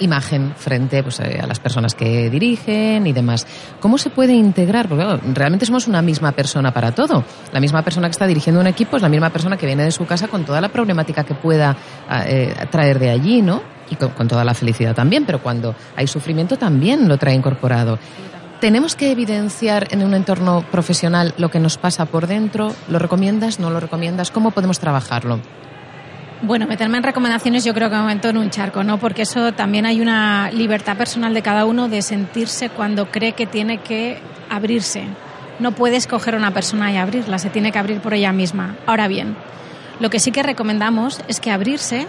[0.00, 3.46] imagen frente pues, eh, a las personas que dirigen y demás.
[3.80, 4.88] ¿Cómo se puede integrar?
[4.88, 5.04] Porque
[5.34, 7.24] realmente somos una misma persona para todo.
[7.52, 9.92] La misma persona que está dirigiendo un equipo es la misma persona que viene de
[9.92, 11.76] su casa con toda la problemática que pueda
[12.26, 13.62] eh, traer de allí, ¿no?
[13.90, 17.98] Y con toda la felicidad también, pero cuando hay sufrimiento también lo trae incorporado.
[18.60, 22.74] ¿Tenemos que evidenciar en un entorno profesional lo que nos pasa por dentro?
[22.88, 23.58] ¿Lo recomiendas?
[23.58, 24.30] ¿No lo recomiendas?
[24.30, 25.40] ¿Cómo podemos trabajarlo?
[26.42, 28.98] Bueno, meterme en recomendaciones yo creo que me meto en un charco, ¿no?
[28.98, 33.46] Porque eso también hay una libertad personal de cada uno de sentirse cuando cree que
[33.46, 34.20] tiene que
[34.50, 35.04] abrirse.
[35.58, 38.76] No puede escoger a una persona y abrirla, se tiene que abrir por ella misma.
[38.84, 39.36] Ahora bien,
[40.00, 42.08] lo que sí que recomendamos es que abrirse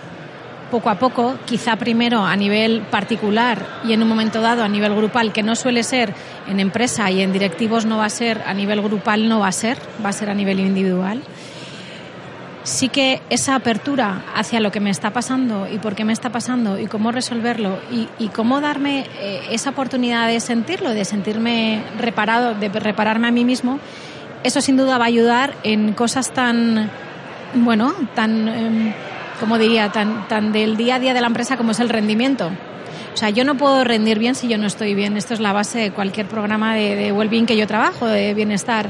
[0.72, 4.96] poco a poco, quizá primero a nivel particular y en un momento dado a nivel
[4.96, 6.16] grupal, que no suele ser
[6.48, 9.52] en empresa y en directivos no va a ser, a nivel grupal no va a
[9.52, 11.22] ser, va a ser a nivel individual.
[12.64, 16.30] Sí que esa apertura hacia lo que me está pasando y por qué me está
[16.30, 22.54] pasando y cómo resolverlo y, cómo darme eh, esa oportunidad de sentirlo, de sentirme reparado,
[22.54, 23.80] de repararme a mí mismo,
[24.44, 26.90] eso sin duda va a ayudar en cosas tan,
[27.56, 28.48] bueno, tan...
[28.48, 28.94] Em,
[29.42, 32.50] como diría, tan, tan del día a día de la empresa como es el rendimiento.
[33.14, 35.18] O sea, yo no puedo rendir bien si yo no estoy bien.
[35.18, 38.90] Esto es la base de cualquier programa de, de well-being que yo trabajo, de bienestar.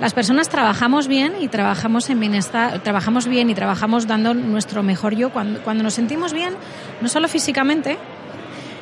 [0.00, 5.16] Las personas trabajamos bien y trabajamos en bienestar, trabajamos bien y trabajamos dando nuestro mejor
[5.16, 6.54] yo cuando, cuando nos sentimos bien,
[7.00, 7.98] no solo físicamente,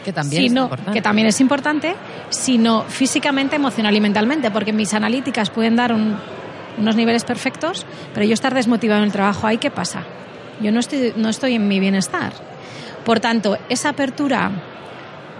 [0.04, 0.92] que también, sino, es importante.
[0.92, 1.96] que también es importante,
[2.28, 6.16] sino físicamente, emocional y mentalmente, porque mis analíticas pueden dar un
[6.78, 10.02] unos niveles perfectos, pero yo estar desmotivado en el trabajo, ¿ahí qué pasa?
[10.60, 12.32] Yo no estoy, no estoy en mi bienestar.
[13.04, 14.50] Por tanto, esa apertura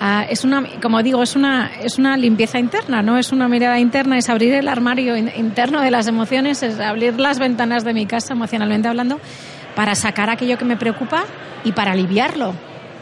[0.01, 3.79] ah, es una, como digo, es una, es una limpieza interna, no es una mirada
[3.79, 8.07] interna, es abrir el armario interno de las emociones, es abrir las ventanas de mi
[8.07, 9.19] casa emocionalmente hablando
[9.75, 11.25] para sacar aquello que me preocupa
[11.65, 12.55] y para aliviarlo.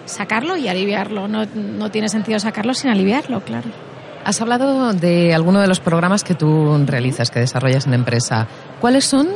[0.05, 1.29] Sacarlo y aliviarlo.
[1.29, 3.69] No, no tiene sentido sacarlo sin aliviarlo, claro.
[4.25, 8.47] Has hablado de alguno de los programas que tú realizas, que desarrollas en empresa.
[8.81, 9.29] ¿Cuáles son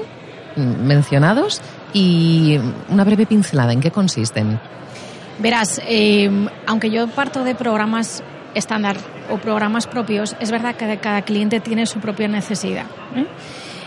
[0.55, 1.61] mm, mencionados
[1.97, 4.61] y una breve pincelada en qué consisten?
[5.39, 6.31] Verás, eh,
[6.67, 8.23] aunque yo parto de programas
[8.55, 8.99] estándar
[9.31, 12.85] o programas propios, es verdad que cada cliente tiene su propia necesidad.
[13.15, 13.27] ¿eh?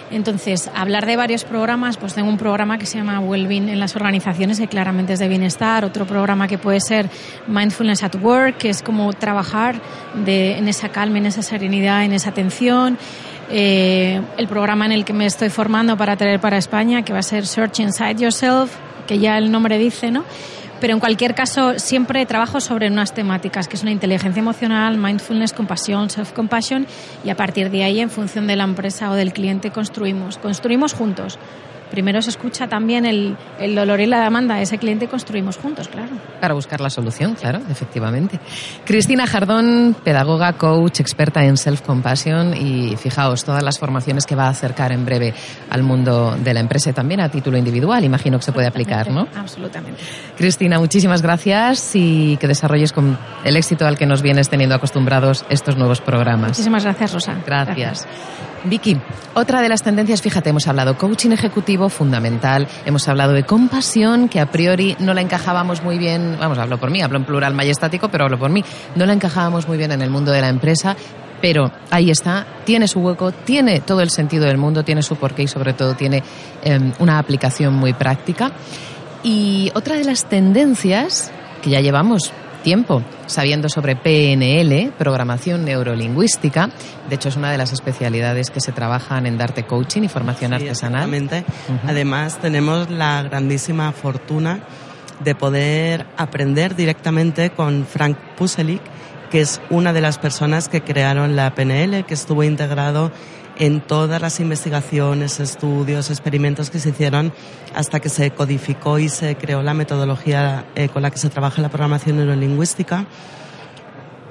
[0.09, 3.95] Entonces, hablar de varios programas, pues tengo un programa que se llama Wellbeing en las
[3.95, 7.11] organizaciones, que claramente es de bienestar, otro programa que puede ser
[7.47, 9.79] Mindfulness at Work, que es como trabajar
[10.25, 12.97] de, en esa calma, en esa serenidad, en esa atención.
[13.51, 17.19] Eh, el programa en el que me estoy formando para traer para España, que va
[17.19, 18.71] a ser Search Inside Yourself,
[19.07, 20.23] que ya el nombre dice, ¿no?
[20.79, 25.51] Pero en cualquier caso, siempre trabajo sobre unas temáticas, que es una inteligencia emocional, mindfulness,
[25.51, 26.87] compasión, self-compassion,
[27.25, 30.37] y a partir de ahí, en función de la empresa o del cliente, construimos.
[30.37, 31.37] Construimos juntos
[31.89, 35.87] primero se escucha también el, el, dolor y la demanda ese cliente y construimos juntos,
[35.87, 36.09] claro.
[36.39, 38.39] Para buscar la solución, claro, efectivamente.
[38.85, 44.49] Cristina Jardón, pedagoga, coach, experta en self-compassion y fijaos, todas las formaciones que va a
[44.49, 45.33] acercar en breve
[45.69, 49.11] al mundo de la empresa y también a título individual, imagino que se puede aplicar,
[49.11, 49.27] ¿no?
[49.35, 50.01] Absolutamente.
[50.37, 55.45] Cristina, muchísimas gracias y que desarrolles con el éxito al que nos vienes teniendo acostumbrados
[55.49, 56.49] estos nuevos programas.
[56.49, 57.35] Muchísimas gracias, Rosa.
[57.45, 57.77] gracias.
[57.77, 58.07] gracias.
[58.65, 58.97] Vicky,
[59.33, 64.39] otra de las tendencias, fíjate, hemos hablado coaching ejecutivo fundamental, hemos hablado de compasión, que
[64.39, 68.09] a priori no la encajábamos muy bien, vamos, hablo por mí, hablo en plural majestático,
[68.09, 68.63] pero hablo por mí,
[68.95, 70.95] no la encajábamos muy bien en el mundo de la empresa,
[71.41, 75.43] pero ahí está, tiene su hueco, tiene todo el sentido del mundo, tiene su porqué
[75.43, 76.23] y sobre todo tiene
[76.63, 78.51] eh, una aplicación muy práctica.
[79.23, 82.31] Y otra de las tendencias que ya llevamos
[82.63, 86.69] tiempo sabiendo sobre PNL, programación neurolingüística.
[87.09, 90.51] De hecho, es una de las especialidades que se trabajan en Darte Coaching y formación
[90.51, 91.13] sí, artesanal.
[91.13, 91.45] Exactamente.
[91.67, 91.89] Uh -huh.
[91.89, 94.59] Además, tenemos la grandísima fortuna
[95.23, 98.81] de poder aprender directamente con Frank Puselic,
[99.29, 103.11] que es una de las personas que crearon la PNL, que estuvo integrado
[103.59, 107.33] en todas las investigaciones, estudios, experimentos que se hicieron
[107.75, 111.61] hasta que se codificó y se creó la metodología eh, con la que se trabaja
[111.61, 113.05] la programación neurolingüística.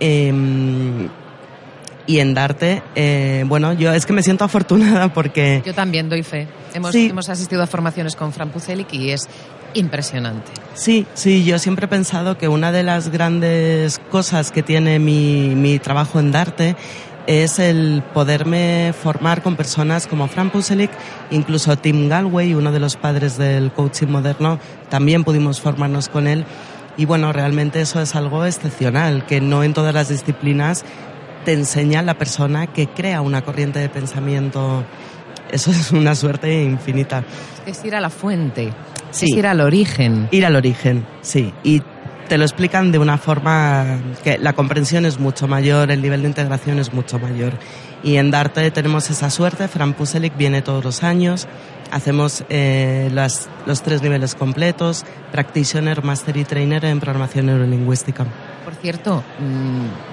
[0.01, 0.33] Eh,
[2.09, 5.63] y en Darte, eh, bueno, yo es que me siento afortunada porque...
[5.65, 6.49] Yo también doy fe.
[6.73, 7.09] Hemos, sí.
[7.11, 9.29] hemos asistido a formaciones con Fran Pucelic y es
[9.75, 10.51] impresionante.
[10.73, 15.55] Sí, sí, yo siempre he pensado que una de las grandes cosas que tiene mi,
[15.55, 16.77] mi trabajo en Darte
[17.29, 20.91] es el poderme formar con personas como Fran Puselic,
[21.31, 26.47] incluso Tim Galway, uno de los padres del coaching moderno, también pudimos formarnos con él.
[26.97, 30.87] Y bueno, realmente eso es algo excepcional, que no en todas las disciplinas
[31.45, 34.85] te enseña la persona que crea una corriente de pensamiento.
[35.53, 37.25] Eso es una suerte infinita.
[37.67, 38.73] Es ir a la fuente,
[39.11, 39.27] sí.
[39.27, 40.29] es ir al origen.
[40.31, 41.53] Ir al origen, sí.
[41.63, 41.83] Y
[42.29, 46.29] te lo explican de una forma que la comprensión es mucho mayor, el nivel de
[46.29, 47.55] integración es mucho mayor.
[48.03, 51.49] Y en Darte tenemos esa suerte, Fran Puselic viene todos los años,
[51.91, 58.27] hacemos eh, las, los tres niveles completos, Practitioner, Master y Trainer en programación neurolingüística.
[58.81, 59.25] Cierto,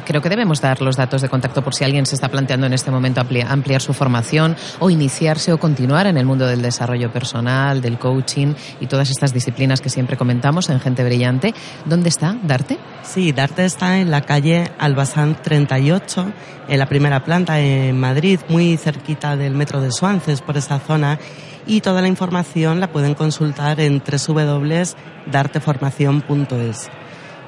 [0.08, 2.74] creo que debemos dar los datos de contacto por si alguien se está planteando en
[2.74, 7.80] este momento ampliar su formación o iniciarse o continuar en el mundo del desarrollo personal,
[7.80, 11.54] del coaching y todas estas disciplinas que siempre comentamos en Gente Brillante.
[11.86, 12.80] ¿Dónde está Darte?
[13.04, 16.34] Sí, Darte está en la calle Albazán 38,
[16.68, 21.20] en la primera planta en Madrid, muy cerquita del metro de Suances, por esa zona
[21.68, 26.90] y toda la información la pueden consultar en www.darteformación.es.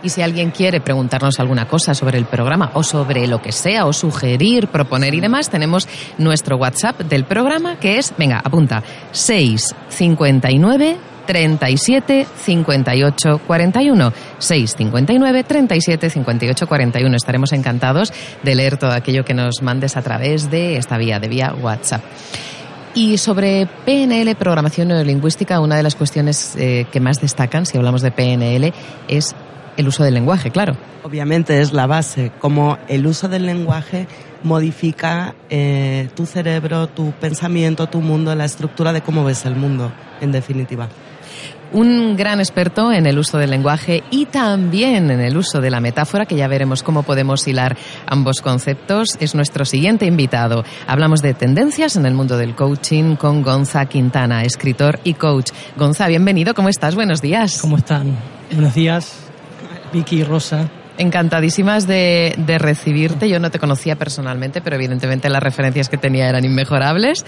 [0.08, 3.86] Y si alguien quiere preguntarnos alguna cosa sobre el programa o sobre lo que sea,
[3.86, 5.86] o sugerir, proponer y demás, tenemos
[6.18, 16.68] nuestro WhatsApp del programa que es, venga, apunta, 659 37 58 41 659 37 58
[16.68, 21.20] 41 estaremos encantados de leer todo aquello que nos mandes a través de esta vía
[21.20, 22.02] de vía WhatsApp.
[22.94, 28.02] Y sobre PNL, programación neurolingüística, una de las cuestiones eh, que más destacan, si hablamos
[28.02, 28.74] de PNL,
[29.10, 29.36] es
[29.78, 30.76] el uso del lenguaje, claro.
[31.04, 34.08] Obviamente es la base, como el uso del lenguaje
[34.44, 39.92] modifica eh, tu cerebro, tu pensamiento, tu mundo, la estructura de cómo ves el mundo,
[40.20, 40.90] en definitiva.
[41.74, 45.82] Un gran experto en el uso del lenguaje y también en el uso de la
[45.82, 50.64] metáfora, que ya veremos cómo podemos hilar ambos conceptos, es nuestro siguiente invitado.
[50.88, 55.52] Hablamos de tendencias en el mundo del coaching con Gonza Quintana, escritor y coach.
[55.76, 56.96] Gonza, bienvenido, ¿cómo estás?
[56.96, 57.60] Buenos días.
[57.60, 58.16] ¿Cómo están?
[58.50, 59.27] Buenos días,
[59.92, 60.70] Vicky y Rosa.
[60.98, 63.30] Encantadísimas de, de, recibirte.
[63.30, 67.24] Yo no te conocía personalmente, pero evidentemente las referencias que tenía eran inmejorables.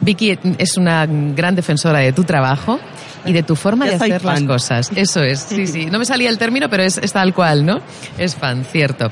[0.00, 2.78] Vicky es una gran defensora de tu trabajo
[3.24, 4.90] y de tu forma de hacer las cosas.
[4.94, 5.86] Eso es, sí, sí.
[5.86, 7.80] No me salía el término, pero es, es tal cual, ¿no?
[8.18, 9.10] Es fan, cierto.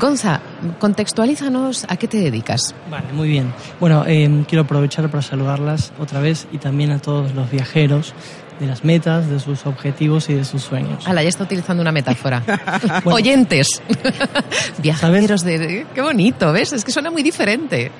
[0.00, 0.40] Gonza,
[0.78, 2.74] contextualízanos a qué te dedicas.
[2.90, 3.52] Vale, muy bien.
[3.78, 8.14] Bueno, eh, quiero aprovechar para saludarlas otra vez y también a todos los viajeros
[8.62, 11.06] de las metas, de sus objetivos y de sus sueños.
[11.08, 12.44] Ala, ya está utilizando una metáfora.
[13.04, 13.82] bueno, Oyentes.
[14.78, 15.84] Viajeros de...
[15.92, 16.72] Qué bonito, ¿ves?
[16.72, 17.90] Es que suena muy diferente.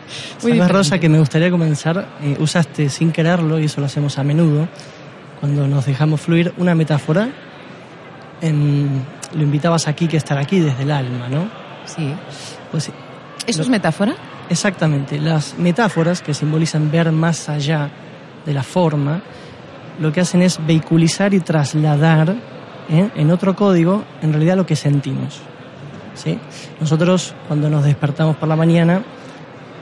[0.41, 2.07] Muy ¿Sabes, Rosa, que me gustaría comenzar?
[2.23, 4.69] Eh, usaste sin quererlo, y eso lo hacemos a menudo,
[5.41, 7.29] cuando nos dejamos fluir, una metáfora.
[8.41, 11.51] En, lo invitabas aquí que estar aquí desde el alma, ¿no?
[11.87, 12.15] Sí.
[12.71, 12.93] Pues sí.
[13.49, 14.15] ¿Eso lo, es metáfora?
[14.49, 15.19] Exactamente.
[15.19, 17.91] Las metáforas que simbolizan ver más allá
[18.47, 19.23] de la forma,
[20.01, 22.35] lo que hacen es vehiculizar y trasladar
[22.91, 23.11] ¿eh?
[23.15, 25.41] en otro código en realidad lo que sentimos.
[26.15, 26.39] ¿sí?
[26.81, 29.03] Nosotros cuando nos despertamos por la mañana,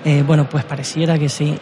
[0.05, 1.59] eh, bueno, pues pareciera que se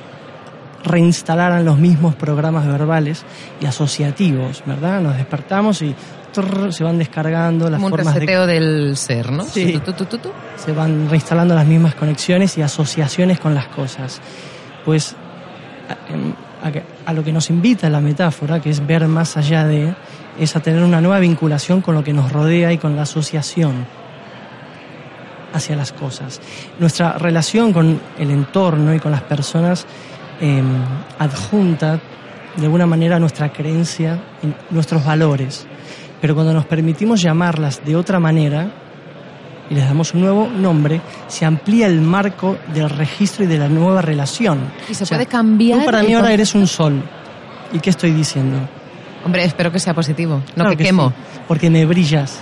[0.85, 3.25] reinstalaran los mismos programas verbales
[3.61, 5.01] y asociativos, ¿verdad?
[5.01, 5.95] Nos despertamos y
[6.33, 8.55] trrr, se van descargando las Como formas un reseteo de...
[8.55, 9.45] del ser, ¿no?
[9.45, 9.81] Sí.
[9.85, 14.21] Tu, tu, tu, se van reinstalando las mismas conexiones y asociaciones con las cosas.
[14.85, 15.17] Pues
[17.07, 19.95] a, lo que nos invita la metáfora, que es ver más allá de,
[20.39, 23.87] es a tener una nueva vinculación con lo que nos rodea y con la asociación
[25.53, 26.41] hacia las cosas.
[26.79, 29.87] Nuestra relación con el entorno y con las personas
[30.41, 30.63] eh,
[31.19, 31.99] adjunta
[32.57, 35.67] de alguna manera nuestra creencia en nuestros valores.
[36.21, 38.88] Pero cuando nos permitimos llamarlas de otra manera
[39.71, 43.69] y les damos un nuevo nombre, se amplía el marco del registro y de la
[43.69, 44.61] nueva relación.
[44.89, 45.81] Y se o sea, puede cambiar.
[45.81, 47.03] Tú para mí ahora eres un sol.
[47.73, 48.59] ¿Y qué estoy diciendo?
[49.25, 51.09] Hombre, espero que sea positivo, no claro que, que, quemo.
[51.11, 52.41] Sí, porque me brillas.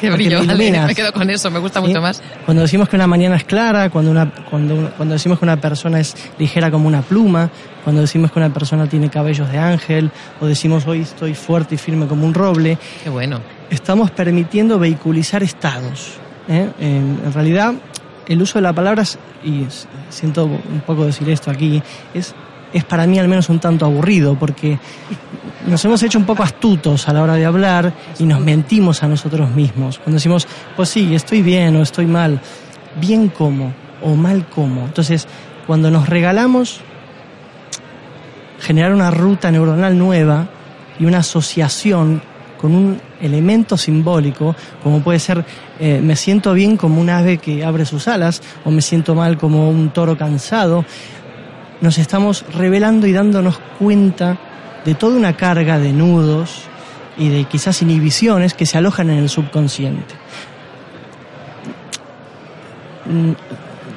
[0.00, 1.86] Que brillo, me, vale, me quedo con eso, me gusta ¿Sí?
[1.86, 2.20] mucho más.
[2.44, 6.00] Cuando decimos que una mañana es clara, cuando, una, cuando, cuando decimos que una persona
[6.00, 7.50] es ligera como una pluma,
[7.84, 10.10] cuando decimos que una persona tiene cabellos de ángel,
[10.40, 12.78] o decimos hoy estoy fuerte y firme como un roble.
[13.04, 13.40] Qué bueno.
[13.70, 16.18] Estamos permitiendo vehiculizar estados.
[16.48, 16.70] ¿Eh?
[16.80, 17.74] En, realidad,
[18.26, 19.04] el uso de la palabra,
[19.44, 19.66] y
[20.08, 22.34] siento un poco decir esto aquí, es
[22.74, 24.78] es para mí al menos un tanto aburrido porque
[25.66, 29.08] nos hemos hecho un poco astutos a la hora de hablar y nos mentimos a
[29.08, 29.98] nosotros mismos.
[29.98, 32.40] Cuando decimos, pues sí, estoy bien o estoy mal,
[33.00, 34.86] bien como o mal como.
[34.86, 35.28] Entonces,
[35.68, 36.80] cuando nos regalamos
[38.58, 40.48] generar una ruta neuronal nueva
[40.98, 42.22] y una asociación
[42.60, 45.44] con un elemento simbólico, como puede ser
[45.80, 49.38] eh, me siento bien como un ave que abre sus alas o me siento mal
[49.38, 50.84] como un toro cansado,
[51.80, 54.38] nos estamos revelando y dándonos cuenta
[54.84, 56.62] de toda una carga de nudos
[57.16, 60.14] y de quizás inhibiciones que se alojan en el subconsciente.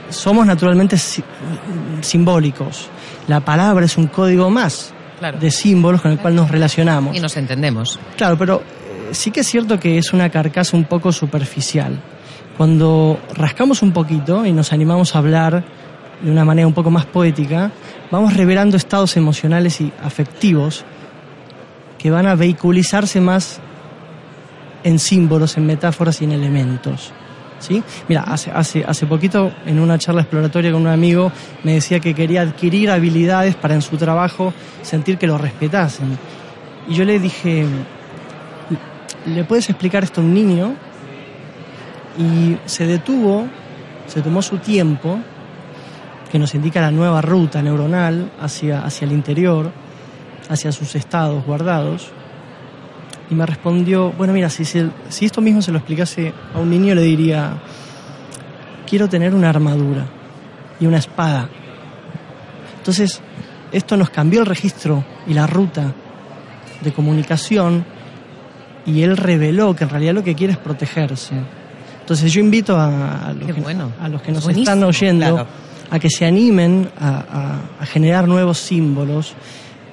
[0.10, 0.98] Somos naturalmente
[2.02, 2.90] simbólicos.
[3.28, 5.40] La palabra es un código más claro.
[5.40, 7.16] de símbolos con el cual nos relacionamos.
[7.16, 8.00] Y nos entendemos.
[8.16, 8.62] Claro, pero
[9.12, 12.00] sí que es cierto que es una carcasa un poco superficial.
[12.58, 15.64] Cuando rascamos un poquito y nos animamos a hablar
[16.22, 17.72] de una manera un poco más poética,
[18.10, 20.84] vamos revelando estados emocionales y afectivos
[21.98, 23.60] que van a vehiculizarse más
[24.84, 27.12] en símbolos, en metáforas y en elementos.
[27.60, 27.84] ¿Sí?
[28.08, 31.32] Mira, hace, hace, hace poquito en una charla exploratoria con un amigo
[31.64, 36.20] me decía que quería adquirir habilidades para en su trabajo sentir que lo respetasen.
[36.88, 37.66] Y yo le dije,
[39.28, 40.74] ¿le puedes explicar esto a un niño?
[42.18, 43.48] Y se detuvo,
[44.08, 45.20] se tomó su tiempo
[46.32, 49.72] que nos indica la nueva ruta neuronal hacia, hacia el interior,
[50.50, 52.12] hacia sus estados guardados.
[53.30, 56.70] Y me respondió, bueno, mira, si, si, si esto mismo se lo explicase a un
[56.70, 57.58] niño, le diría,
[58.90, 60.06] quiero tener una armadura
[60.80, 61.50] y una espada.
[62.78, 63.22] Entonces,
[63.72, 65.94] esto nos cambió el registro y la ruta
[66.82, 67.97] de comunicación
[68.88, 71.36] y él reveló que en realidad lo que quiere es protegerse.
[72.00, 73.92] Entonces yo invito a, a los, que, bueno.
[74.02, 75.48] a los que nos Buenísimo, están oyendo claro
[75.90, 79.34] a que se animen a, a, a, generar nuevos símbolos,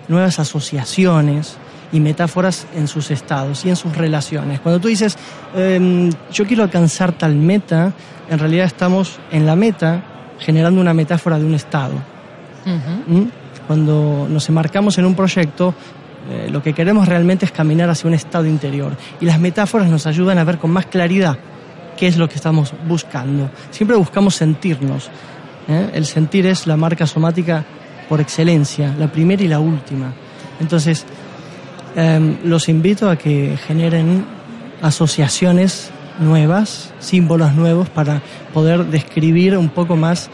[0.08, 1.56] nuevas asociaciones
[1.92, 4.60] y metáforas en sus estados y en sus relaciones.
[4.60, 5.16] Cuando tú dices,
[5.54, 7.92] eh, yo quiero alcanzar tal meta,
[8.28, 10.02] en realidad estamos en la meta
[10.40, 11.94] generando una metáfora de un estado.
[12.66, 13.20] Uh -huh.
[13.20, 13.30] ¿Mm?
[13.66, 15.74] Cuando nos enmarcamos en un proyecto,
[16.30, 18.96] Eh, lo que queremos realmente es caminar hacia un estado interior.
[19.20, 21.38] Y las metáforas nos ayudan a ver con más claridad
[21.96, 23.50] qué es lo que estamos buscando.
[23.70, 25.10] Siempre buscamos sentirnos.
[25.68, 25.90] ¿eh?
[25.94, 27.64] El sentir es la marca somática
[28.08, 30.12] por excelencia, la primera y la última.
[30.60, 31.04] Entonces,
[31.96, 34.24] em, los invito a que generen
[34.82, 38.22] asociaciones nuevas, símbolos nuevos para
[38.52, 40.30] poder describir un poco más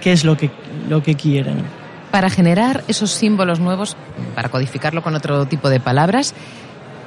[0.00, 0.50] qué es lo que,
[0.88, 1.79] lo que quieren.
[2.10, 3.96] Para generar esos símbolos nuevos,
[4.34, 6.34] para codificarlo con otro tipo de palabras,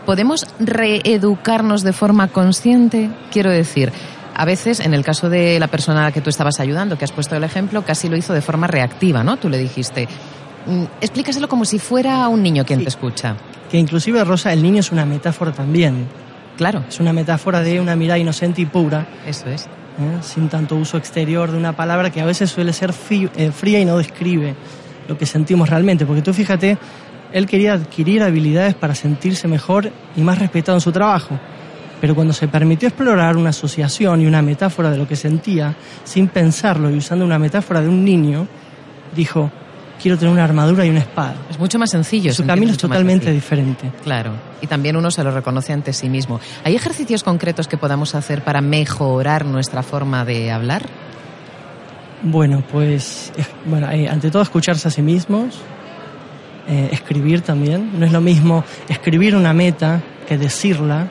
[0.05, 3.09] ¿podemos reeducarnos de forma consciente?
[3.31, 3.91] Quiero decir,
[4.35, 7.05] a veces, en el caso de la persona a la que tú estabas ayudando, que
[7.05, 9.37] has puesto el ejemplo, casi lo hizo de forma reactiva, ¿no?
[9.37, 10.07] Tú le dijiste,
[10.65, 13.35] mm, explícaselo como si fuera un niño quien te escucha.
[13.69, 16.07] Que inclusive, Rosa, el niño es una metáfora también.
[16.57, 16.83] Claro.
[16.87, 19.07] Es una metáfora de una mirada inocente y pura.
[19.25, 19.67] Eso es.
[19.99, 20.19] ¿eh?
[20.21, 23.85] sin tanto uso exterior de una palabra que a veces suele ser eh, fría y
[23.85, 24.55] no describe
[25.07, 26.05] lo que sentimos realmente.
[26.05, 26.77] Porque tú fíjate,
[27.31, 31.39] él quería adquirir habilidades para sentirse mejor y más respetado en su trabajo.
[31.99, 35.73] Pero cuando se permitió explorar una asociación y una metáfora de lo que sentía,
[36.03, 38.47] sin pensarlo y usando una metáfora de un niño,
[39.15, 39.49] dijo,
[40.01, 41.35] quiero tener una armadura y una espada.
[41.49, 42.33] Es mucho más sencillo.
[42.33, 43.89] Su camino es totalmente diferente.
[44.03, 46.41] Claro, y también uno se lo reconoce ante sí mismo.
[46.65, 50.83] ¿Hay ejercicios concretos que podamos hacer para mejorar nuestra forma de hablar?
[52.25, 53.33] Bueno, pues,
[53.65, 55.55] bueno, eh, ante todo escucharse a sí mismos,
[56.69, 57.99] eh, escribir también.
[57.99, 61.09] No es lo mismo escribir una meta que decirla.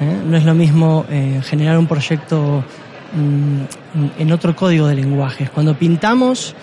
[0.00, 0.16] ¿eh?
[0.26, 1.04] No es lo mismo
[1.46, 2.64] generar un proyecto
[3.12, 5.50] mm, en otro código de lenguajes.
[5.50, 6.54] Cuando pintamos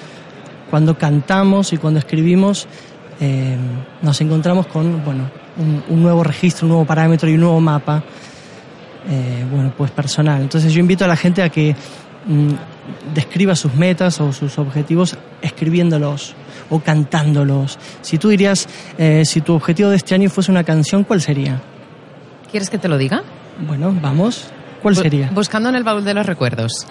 [0.67, 2.67] cuando cantamos y cuando escribimos
[4.01, 5.29] nos encontramos con bueno,
[5.89, 8.03] un, nuevo registro, un nuevo parámetro y un nuevo mapa
[9.51, 10.41] bueno, pues personal.
[10.41, 11.75] Entonces yo invito a la gente a que
[12.25, 12.53] mm,
[13.13, 16.35] describa sus metas o sus objetivos escribiéndolos
[16.69, 17.77] o cantándolos.
[18.01, 18.67] Si tú dirías,
[18.97, 21.61] eh, si tu objetivo de este año fuese una canción, ¿cuál sería?
[22.51, 23.23] ¿Quieres que te lo diga?
[23.67, 24.47] Bueno, vamos.
[24.81, 25.31] ¿Cuál sería?
[25.33, 26.85] Buscando en el baúl de los recuerdos.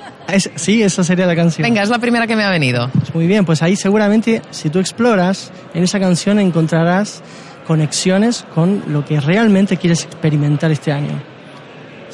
[0.57, 1.63] sí, esa sería la canción.
[1.63, 2.91] Venga, es la primera que me ha venido.
[2.91, 7.23] Pues muy bien, pues ahí seguramente si tú exploras, en esa canción encontrarás
[7.67, 11.34] conexiones con lo que realmente quieres experimentar este año.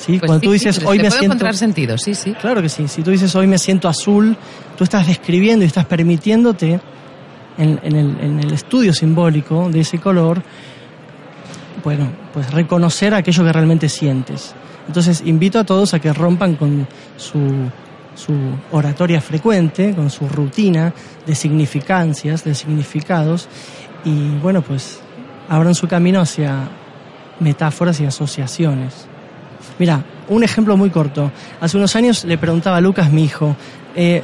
[0.01, 0.19] ¿Sí?
[0.19, 1.27] Pues Cuando tú dices hoy me siento.
[1.27, 2.33] encontrar sentido, sí, sí.
[2.33, 2.89] Claro que sí.
[2.89, 4.35] Si tú dices hoy me siento azul,
[4.79, 6.81] tú estás describiendo y estás permitiéndote
[7.59, 10.43] en, el, en el estudio simbólico de ese color,
[11.85, 14.55] bueno, pues reconocer aquello que realmente sientes.
[14.87, 16.89] Entonces invito a todos a que rompan con
[17.19, 17.39] su,
[18.15, 18.33] su
[18.73, 20.95] oratoria frecuente, con su rutina
[21.27, 23.49] de significancias, de significados,
[24.05, 25.01] y bueno, pues
[25.49, 26.71] abran su camino hacia
[27.39, 29.10] metáforas y asociaciones.
[29.81, 31.33] Mira, un ejemplo muy corto.
[31.59, 33.57] Hace unos años le preguntaba a Lucas, mi hijo,
[33.97, 34.23] eh,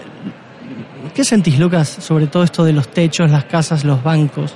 [1.15, 4.55] ¿qué sentís, Lucas, sobre todo esto de los techos, las casas, los bancos?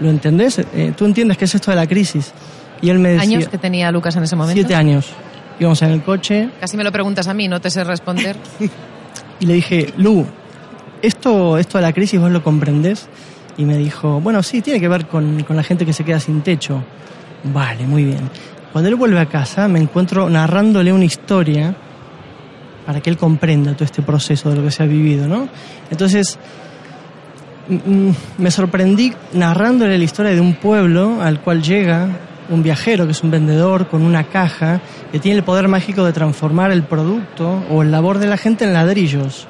[0.00, 0.58] ¿Lo entendés?
[0.58, 2.32] Eh, ¿Tú entiendes qué es esto de la crisis?
[2.82, 3.38] Y él me decía...
[3.38, 4.54] ¿Años que tenía Lucas en ese momento?
[4.54, 5.06] Siete años.
[5.60, 6.50] Íbamos en el coche.
[6.58, 8.36] Casi me lo preguntas a mí, no te sé responder.
[9.38, 10.26] y le dije, Lu,
[11.02, 13.06] ¿esto, esto de la crisis vos lo comprendés?
[13.56, 16.18] Y me dijo, bueno, sí, tiene que ver con, con la gente que se queda
[16.18, 16.82] sin techo.
[17.44, 18.28] Vale, muy bien.
[18.76, 21.74] Cuando él vuelve a casa, me encuentro narrándole una historia
[22.84, 25.48] para que él comprenda todo este proceso de lo que se ha vivido, ¿no?
[25.90, 26.38] Entonces,
[28.36, 32.06] me sorprendí narrándole la historia de un pueblo al cual llega
[32.50, 36.12] un viajero, que es un vendedor, con una caja, que tiene el poder mágico de
[36.12, 39.48] transformar el producto o el labor de la gente en ladrillos.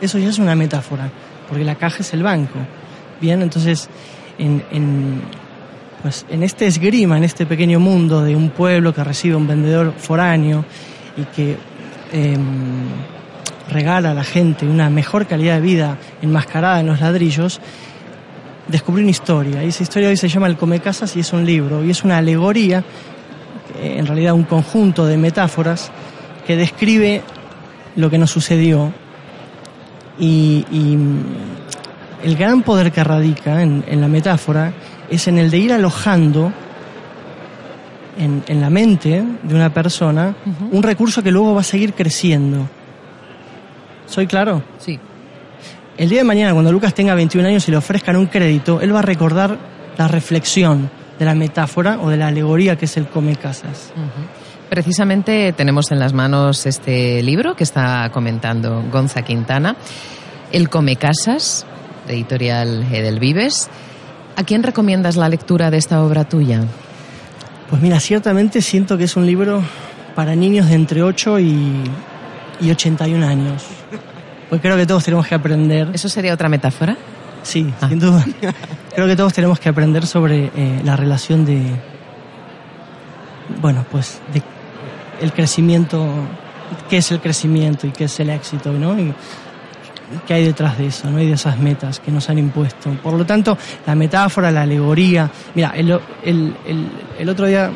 [0.00, 1.10] Eso ya es una metáfora,
[1.48, 2.60] porque la caja es el banco.
[3.20, 3.88] Bien, entonces,
[4.38, 5.22] en,
[6.02, 9.92] pues, en este esgrima, en este pequeño mundo de un pueblo que recibe un vendedor
[9.96, 10.64] foráneo
[11.16, 11.56] y que
[12.12, 12.40] em,
[13.70, 17.60] regala a la gente una mejor calidad de vida enmascarada en los ladrillos,
[18.68, 19.62] descubrí una historia.
[19.64, 21.84] Y esa historia hoy se llama El Come Casas y es un libro.
[21.84, 22.84] Y es una alegoría,
[23.82, 25.90] en realidad un conjunto de metáforas,
[26.46, 27.22] que describe
[27.96, 28.92] lo que nos sucedió.
[30.18, 30.64] Y,
[32.22, 34.74] el gran poder que radica en, la metáfora
[35.10, 36.52] es en el de ir alojando
[38.18, 40.34] en, la mente de una persona
[40.70, 42.68] un recurso que luego va a seguir creciendo.
[44.06, 44.62] ¿Soy claro?
[44.78, 44.98] Sí.
[45.96, 48.94] El día de mañana, cuando Lucas tenga 21 años y le ofrezcan un crédito, él
[48.94, 49.58] va a recordar
[49.96, 53.92] la reflexión de la metáfora o de la alegoría que es el come casas.
[54.70, 59.76] Precisamente tenemos en las manos este libro que está comentando Gonza Quintana,
[60.52, 61.66] El come casas,
[62.06, 63.68] de editorial Edelvives.
[64.40, 66.62] ¿A quién recomiendas la lectura de esta obra tuya?
[67.68, 69.62] Pues mira, ciertamente siento que es un libro
[70.14, 71.82] para niños de entre 8 y,
[72.62, 73.64] y 81 años.
[74.48, 75.90] Pues creo que todos tenemos que aprender.
[75.92, 76.96] ¿Eso sería otra metáfora?
[77.42, 77.88] Sí, Ah.
[77.90, 78.24] sin duda.
[78.94, 81.60] Creo que todos tenemos que aprender sobre eh, la relación de,
[83.60, 84.42] bueno, pues, de
[85.20, 86.06] el crecimiento,
[86.88, 88.98] qué es el crecimiento y qué es el éxito, ¿no?
[88.98, 89.12] Y
[90.26, 91.20] qué hay detrás de eso, ¿no?
[91.20, 92.90] Y de esas metas que nos han impuesto.
[93.02, 93.56] Por lo tanto,
[93.86, 95.30] la metáfora, la alegoría.
[95.54, 95.90] Mira, el,
[96.24, 96.86] el, el,
[97.18, 97.70] el otro día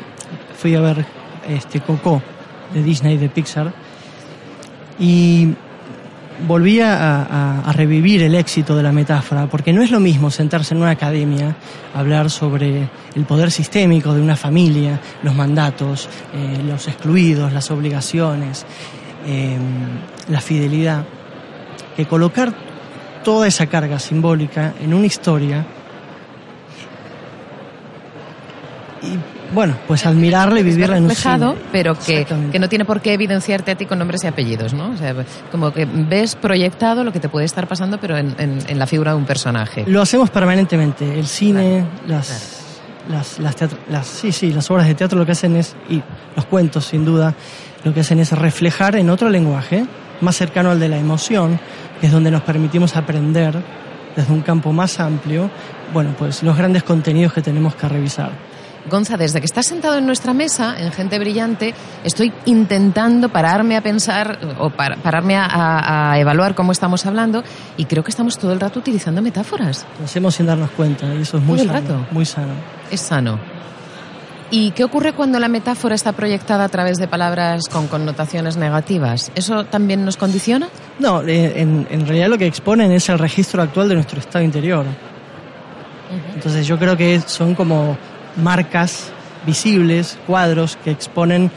[0.57, 1.05] fui a ver
[1.49, 2.23] este Coco
[2.73, 3.73] de Disney, de Pixar,
[4.99, 5.49] y
[6.49, 10.31] volví a, a- a revivir el éxito de la metáfora, porque no es lo mismo
[10.31, 11.55] sentarse en una academia,
[11.95, 18.67] hablar sobre el poder sistémico de una familia, los mandatos, eh, los excluidos, las obligaciones,
[19.27, 19.57] eh,
[20.29, 21.05] la fidelidad,
[21.97, 22.53] que colocar
[23.25, 25.65] toda esa carga simbólica en una historia
[29.03, 29.19] y,
[29.55, 31.61] bueno, pues admirarla y vivirla en un cine.
[31.71, 34.91] pero que, que no tiene por qué evidenciarte a ti con nombres y apellidos, ¿no?
[34.93, 35.15] O sea,
[35.51, 38.87] como que ves proyectado lo que te puede estar pasando, pero en, en- en la
[38.87, 39.85] figura de un personaje.
[39.87, 41.19] Lo hacemos permanentemente.
[41.19, 42.63] El cine, las,
[43.09, 46.03] las, las, teatro- las- sí, sí, las obras de teatro lo que hacen es, y
[46.35, 47.35] los cuentos sin duda,
[47.85, 49.85] lo que hacen es reflejar en otro lenguaje,
[50.23, 51.61] más cercano al de la emoción,
[52.07, 53.63] es donde nos permitimos aprender
[54.17, 55.51] desde un campo más amplio,
[55.93, 58.31] bueno, pues los grandes contenidos que tenemos que revisar.
[58.89, 61.75] Gonza, desde que estás sentado en nuestra mesa, en Gente Brillante,
[62.05, 67.43] estoy intentando pararme a pensar o par- pararme a, a- a evaluar cómo estamos hablando
[67.79, 69.87] y creo que estamos todo el rato utilizando metáforas.
[69.99, 71.89] Lo hacemos sin darnos cuenta y eso es muy Todo el sano.
[71.99, 72.07] rato.
[72.13, 72.53] Muy sano.
[72.91, 73.41] Es sano.
[74.57, 79.33] ¿Y qué ocurre cuando la metáfora está proyectada a través de palabras con connotaciones negativas?
[79.35, 80.69] ¿Eso también nos condiciona?
[81.01, 84.85] No, en, en realidad lo que exponen es el registro actual de nuestro estado interior.
[86.37, 87.99] Entonces yo creo que son como
[88.37, 89.11] marcas
[89.45, 91.51] visibles, cuadros que exponen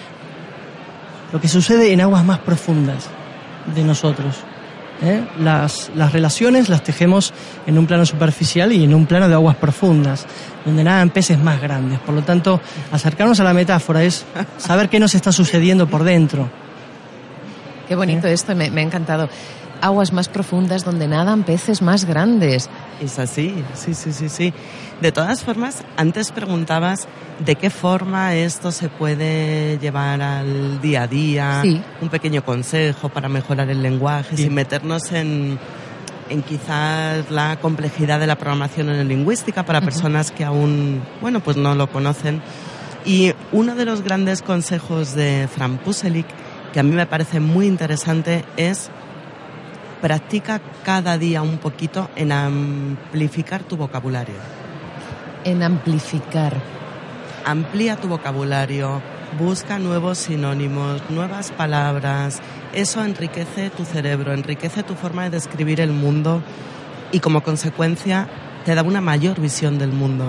[1.32, 3.10] lo que sucede en aguas más profundas
[3.76, 4.38] de nosotros.
[5.04, 5.24] ¿eh?
[5.40, 7.32] Las, las relaciones las tejemos
[7.68, 10.26] en un plano superficial y en un plano de aguas profundas,
[10.68, 11.98] donde nadan peces más grandes.
[12.00, 12.62] Por lo tanto,
[12.92, 14.26] acercarnos a la metáfora es
[14.58, 16.48] saber qué nos está sucediendo por dentro.
[17.88, 19.30] Qué bonito esto, me, me ha encantado.
[19.80, 22.68] Aguas más profundas donde nadan peces más grandes.
[23.00, 24.54] Es así, sí, sí, sí, sí.
[25.02, 27.08] De todas formas, antes preguntabas
[27.46, 31.80] de qué forma esto se puede llevar al día a día, Sí.
[32.02, 34.48] un pequeño consejo para mejorar el lenguaje, Bien.
[34.48, 35.60] sin meternos en,
[36.30, 41.76] en quizás la complejidad de la programación lingüística para personas que aún, bueno, pues no
[41.76, 42.42] lo conocen.
[43.06, 46.28] Y uno de los grandes consejos de Fran Puselic,
[46.74, 48.90] que a mí me parece muy interesante, es
[50.02, 54.36] practica cada día un poquito en amplificar tu vocabulario.
[55.44, 56.54] En amplificar.
[57.46, 59.02] Amplía tu vocabulario,
[59.40, 62.42] busca nuevos sinónimos, nuevas palabras.
[62.78, 66.44] Eso enriquece tu cerebro, enriquece tu forma de describir el mundo
[67.12, 68.28] y como consecuencia
[68.66, 70.26] te da una mayor visión del mundo.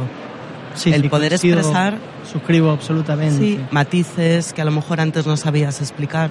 [0.74, 1.98] Sí, el sí, poder expresar
[2.30, 3.38] Suscribo absolutamente.
[3.38, 6.30] sí, matices que a lo mejor antes no sabías explicar.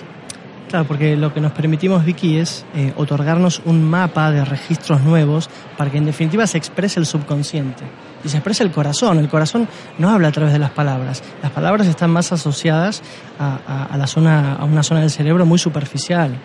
[0.70, 5.52] Claro, porque lo que nos permitimos, Vicky, es eh, otorgarnos un mapa de registros nuevos
[5.78, 7.84] para que en definitiva se exprese el subconsciente
[8.24, 9.20] y se exprese el corazón.
[9.20, 11.24] El corazón no habla a través de las palabras.
[11.42, 13.02] Las palabras están más asociadas
[13.40, 16.38] a la zona, a una zona del cerebro muy superficial.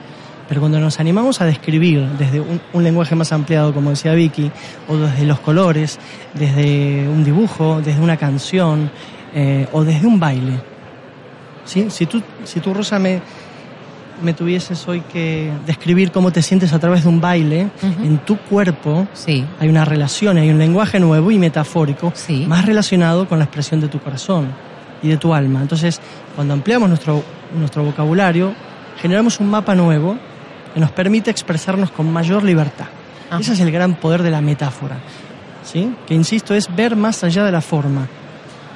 [0.49, 4.51] Pero cuando nos animamos a describir desde un, un lenguaje más ampliado, como decía Vicky,
[4.89, 5.99] o desde los colores,
[6.35, 8.91] desde un dibujo, desde una canción,
[9.35, 10.61] eh, o desde un baile,
[11.65, 11.87] ¿sí?
[11.89, 13.23] Si tú, si tú Rosa, me,
[14.23, 18.37] me tuvieses hoy que describir cómo te sientes a través de un baile, en tu
[18.39, 22.45] cuerpo Sí, hay una relación, hay un lenguaje nuevo y metafórico, Sí.
[22.47, 24.49] más relacionado con la expresión de tu corazón
[25.03, 25.61] y de tu alma.
[25.63, 26.01] Entonces,
[26.37, 27.23] cuando ampliamos nuestro,
[27.59, 28.55] nuestro vocabulario,
[29.01, 30.17] generamos un mapa nuevo
[30.75, 32.87] que nos permite expresarnos con mayor libertad.
[33.31, 33.41] Ajá.
[33.41, 34.97] Ese es el gran poder de la metáfora,
[35.65, 35.93] ¿sí?
[36.07, 38.07] que insisto, es ver más allá de la forma.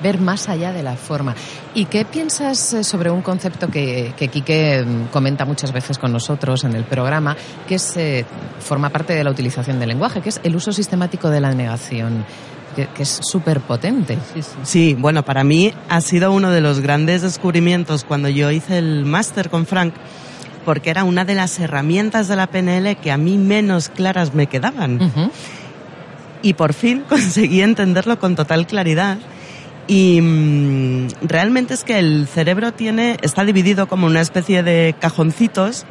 [0.02, 1.34] Ver más allá de la forma.
[1.74, 6.12] ¿Y qué piensas eh, sobre un concepto que, que Quique mm, comenta muchas veces con
[6.12, 7.36] nosotros en el programa,
[7.66, 8.24] que es, eh,
[8.60, 12.24] forma parte de la utilización del lenguaje, que es el uso sistemático de la negación,
[12.74, 14.18] que, que es súper potente?
[14.62, 19.04] Sí, bueno, para mí ha sido uno de los grandes descubrimientos cuando yo hice el
[19.04, 19.94] máster con Frank,
[20.66, 24.48] porque era una de las herramientas de la PNL que a mí menos claras me
[24.48, 25.30] quedaban.
[26.42, 29.18] Y por fin conseguí entenderlo con total claridad.
[29.88, 35.86] Y mm, realmente es que el cerebro tiene, está dividido como una especie de cajoncitos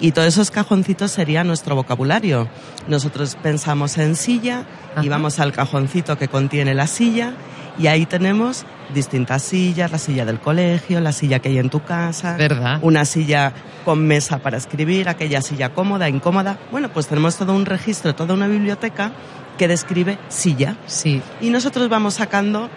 [0.00, 2.48] y todos esos cajoncitos sería nuestro vocabulario.
[2.88, 5.04] Nosotros pensamos en silla Ajá.
[5.04, 7.34] y vamos al cajoncito que contiene la silla
[7.78, 8.64] Y ahí tenemos
[8.94, 12.78] distintas sillas, la silla del colegio, la silla que hay en tu casa, ¿Verdad?
[12.82, 13.52] una silla
[13.84, 16.58] con mesa para escribir, aquella silla cómoda, incómoda.
[16.70, 19.12] Bueno, pues tenemos todo un registro, toda una biblioteca
[19.58, 20.76] que describe silla.
[20.86, 21.20] Sí.
[21.40, 22.70] Y nosotros vamos sacando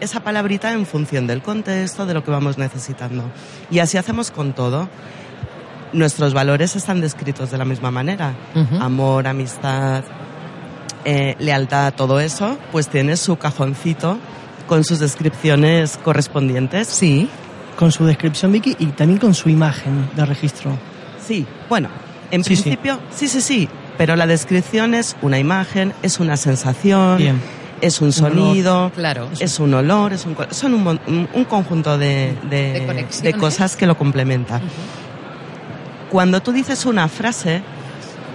[0.00, 3.24] esa palabrita en función del contexto, de lo que vamos necesitando.
[3.70, 4.88] Y así hacemos con todo.
[5.92, 8.34] Nuestros valores están descritos de la misma manera.
[8.80, 10.02] Amor, amistad,
[11.04, 14.18] eh, lealtad, todo eso, pues tiene su cajoncito
[14.66, 16.88] con sus descripciones correspondientes.
[16.88, 17.28] Sí.
[17.78, 20.76] Con su descripción, Vicky, y también con su imagen de registro.
[21.24, 21.88] Sí, bueno,
[22.30, 22.62] en Sí, sí.
[22.62, 23.68] principio, sí, sí, sí,
[23.98, 27.40] pero la descripción es una imagen, es una sensación, Bien.
[27.80, 29.28] Es un sonido, Claro.
[29.40, 33.86] es un olor, es un, son un, mon- un- un conjunto de, de- cosas que
[33.86, 34.62] lo complementan.
[36.10, 37.62] Cuando tú dices una frase,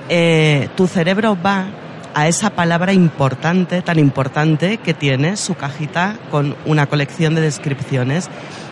[0.10, 1.66] eh, tu cerebro va
[2.14, 8.30] a esa palabra importante, tan importante, que tiene su cajita con una colección de descripciones.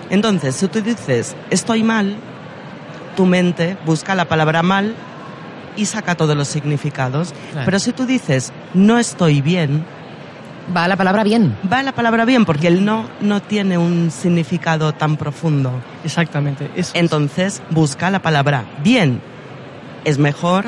[0.09, 2.15] Entonces, si tú dices estoy mal,
[3.15, 4.95] tu mente busca la palabra mal
[5.75, 7.33] y saca todos los significados.
[7.51, 7.65] Claro.
[7.65, 9.85] Pero si tú dices no estoy bien,
[10.75, 11.55] Va la palabra bien.
[11.71, 15.71] va la palabra bien porque el no no tiene un significado tan profundo.
[16.03, 16.65] Exactamente.
[16.75, 16.95] Eso es.
[16.95, 19.21] Entonces busca la palabra bien.
[20.03, 20.65] Es mejor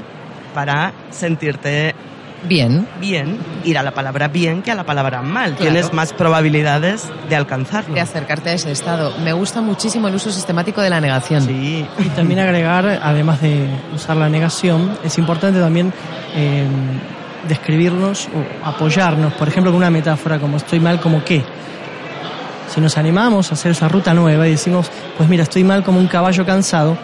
[0.53, 1.93] para sentirte
[2.47, 2.87] Bien.
[3.01, 5.55] bien ir a la palabra bien que a la palabra mal.
[5.55, 5.61] Claro.
[5.71, 7.93] Tienes más probabilidades de alcanzarlo.
[7.93, 9.13] De acercarte a ese estado.
[9.23, 11.43] Me gusta muchísimo el uso sistemático de la negación.
[11.43, 15.91] Sí, Y también agregar, además de usar la negación, es importante también
[16.33, 16.65] eh,
[17.47, 21.43] describirnos o apoyarnos, por ejemplo, con una metáfora como estoy mal como qué.
[22.73, 25.99] Si nos animamos a hacer esa ruta nueva y decimos, pues mira, estoy mal como
[25.99, 26.97] un caballo cansado,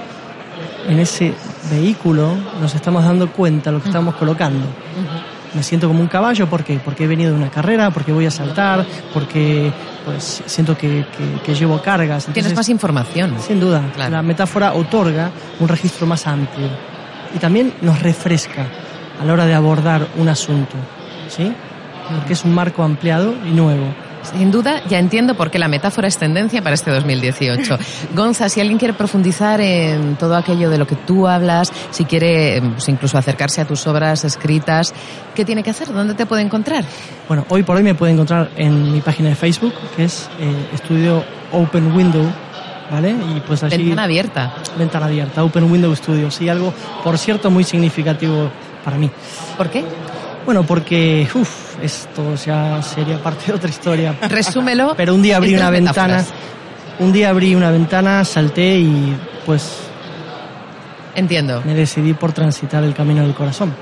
[0.87, 1.33] en ese
[1.71, 4.65] vehículo nos estamos dando cuenta de lo que estamos colocando.
[5.55, 6.79] Me siento como un caballo, ¿por qué?
[6.83, 9.71] Porque he venido de una carrera, porque voy a saltar, porque
[10.03, 12.25] pues siento que, que- que llevo cargas.
[12.25, 13.35] Tienes Entonces, más información.
[13.39, 14.11] sin duda, Claro.
[14.11, 16.67] la metáfora otorga un registro más amplio
[17.33, 18.67] y también nos refresca
[19.19, 20.75] a la hora de abordar un asunto,
[21.27, 21.51] ¿sí?
[22.13, 23.85] Porque es un marco ampliado y nuevo.
[24.33, 27.77] Sin duda, ya entiendo por qué la metáfora es tendencia para este 2018.
[28.15, 32.61] Gonza, si alguien quiere profundizar en todo aquello de lo que tú hablas, si quiere
[32.73, 34.93] pues, incluso acercarse a tus obras escritas,
[35.35, 35.93] ¿qué tiene que hacer?
[35.93, 36.83] ¿Dónde te puede encontrar?
[37.27, 40.69] Bueno, hoy por hoy me puede encontrar en mi página de Facebook, que es eh,
[40.73, 42.25] Estudio Open Window,
[42.89, 43.11] ¿vale?
[43.11, 43.77] Y pues allí...
[43.77, 44.55] Ventana abierta.
[44.77, 46.31] Ventana abierta, Open Window Studio.
[46.31, 48.49] Sí, algo, por cierto, muy significativo
[48.85, 49.09] para mí.
[49.57, 49.83] ¿Por qué?
[50.45, 54.15] Bueno, porque, uff, esto ya sería parte de otra historia.
[54.29, 54.93] Resúmelo.
[54.95, 56.23] Pero un día abrí una ventana,
[56.99, 59.79] un día abrí una ventana, salté y pues
[61.15, 61.61] Entiendo.
[61.65, 63.73] me decidí por transitar el camino del corazón.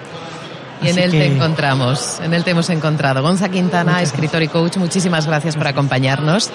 [0.81, 3.21] Y en Así él que- te encontramos, en él te hemos encontrado.
[3.21, 6.49] Gonza Quintana, escritor y coach, muchísimas gracias por acompañarnos.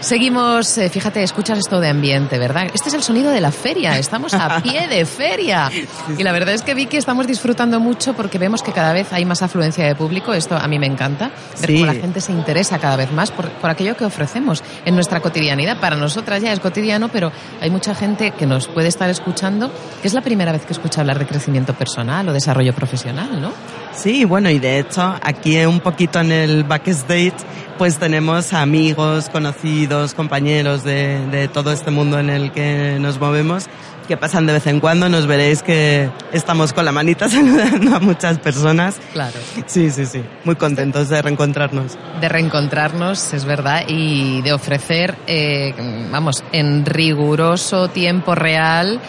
[0.00, 2.68] Seguimos, eh, fíjate, escuchas esto de ambiente, ¿verdad?
[2.72, 5.70] Este es el sonido de la feria, estamos a pie de feria.
[6.16, 9.12] Y la verdad es que vi que estamos disfrutando mucho porque vemos que cada vez
[9.12, 11.30] hay más afluencia de público, esto a mí me encanta,
[11.60, 11.74] ver Sí.
[11.74, 15.20] cómo la gente se interesa cada vez más por, por aquello que ofrecemos en nuestra
[15.20, 15.78] cotidianidad.
[15.78, 17.30] Para nosotras ya es cotidiano, pero
[17.60, 19.70] hay mucha gente que nos puede estar escuchando
[20.00, 23.52] que es la primera vez que escucha hablar de crecimiento personal o desarrollo profesional, ¿no?
[23.92, 27.34] Sí, bueno, y de hecho, aquí un poquito en el backstage,
[27.76, 33.66] pues tenemos amigos, conocidos, compañeros de, de todo este mundo en el que nos movemos,
[34.06, 38.00] que pasan de vez en cuando, nos veréis que estamos con la manita saludando a
[38.00, 38.98] muchas personas.
[39.12, 39.38] Claro.
[39.66, 41.96] Sí, sí, sí, muy contentos de reencontrarnos.
[42.20, 45.74] de reencontrarnos, es verdad, y de ofrecer, eh,
[46.10, 49.00] vamos, en riguroso tiempo real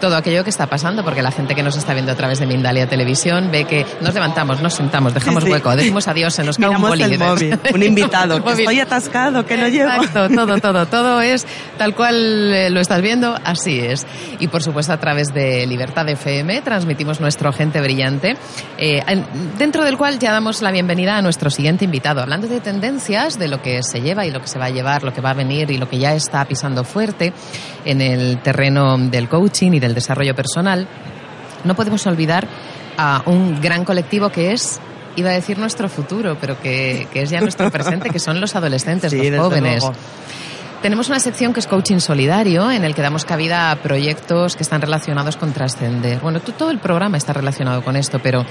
[0.00, 2.46] todo aquello que está pasando, porque la gente que nos está viendo a través de
[2.46, 5.52] Mindalia Televisión ve que nos levantamos, nos sentamos, dejamos Sí, sí.
[5.52, 9.56] hueco, decimos adiós, se nos cae un el móvil, un invitado, que estoy atascado, que
[9.56, 9.90] no llego.
[9.90, 11.46] Exacto, todo, todo, todo es
[11.76, 14.06] tal cual eh, lo estás viendo, así es.
[14.38, 18.36] Y por supuesto a través de Libertad FM transmitimos nuestro Gente Brillante,
[18.78, 19.26] eh, en-
[19.58, 23.48] dentro del cual ya damos la bienvenida a nuestro siguiente invitado, hablando de tendencias, de
[23.48, 25.34] lo que se lleva y lo que se va a llevar, lo que va a
[25.34, 27.32] venir y lo que ya está pisando fuerte
[27.84, 30.86] en el terreno del coaching y del desarrollo personal.
[31.64, 32.46] No podemos olvidar
[32.96, 34.80] a un gran colectivo que es
[35.16, 38.54] iba a decir nuestro futuro, pero que, que es ya nuestro presente, que son los
[38.54, 39.82] adolescentes, Sí, los jóvenes.
[39.82, 39.96] luego.
[40.82, 44.62] Tenemos una sección que es coaching solidario, en el que damos cabida a proyectos que
[44.62, 46.20] están relacionados con trascender.
[46.20, 48.44] Bueno, todo el programa está relacionado con esto, pero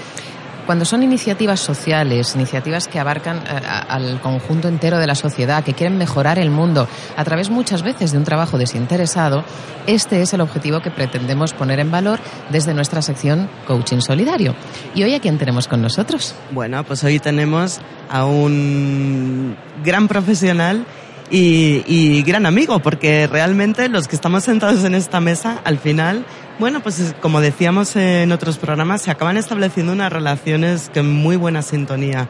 [0.68, 5.74] cuando son iniciativas sociales, iniciativas que abarcan eh, al conjunto entero de la sociedad, que
[5.74, 9.44] quieren mejorar el mundo a través muchas veces de un trabajo desinteresado,
[9.88, 12.20] este es el objetivo que pretendemos poner en valor
[12.52, 14.54] desde nuestra sección Coaching Solidario.
[14.94, 16.36] ¿Y hoy a quién tenemos con nosotros?
[16.52, 20.86] Bueno, pues hoy tenemos a un gran profesional
[21.30, 26.26] y, gran amigo, porque realmente los que estamos sentados en esta mesa, al final,
[26.60, 31.62] bueno, pues como decíamos en otros programas, se acaban estableciendo unas relaciones que muy buena
[31.62, 32.28] sintonía.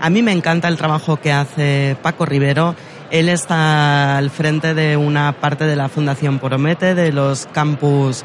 [0.00, 2.74] A mí me encanta el trabajo que hace Paco Rivero.
[3.10, 8.24] Él está al frente de una parte de la Fundación Promete, de los campus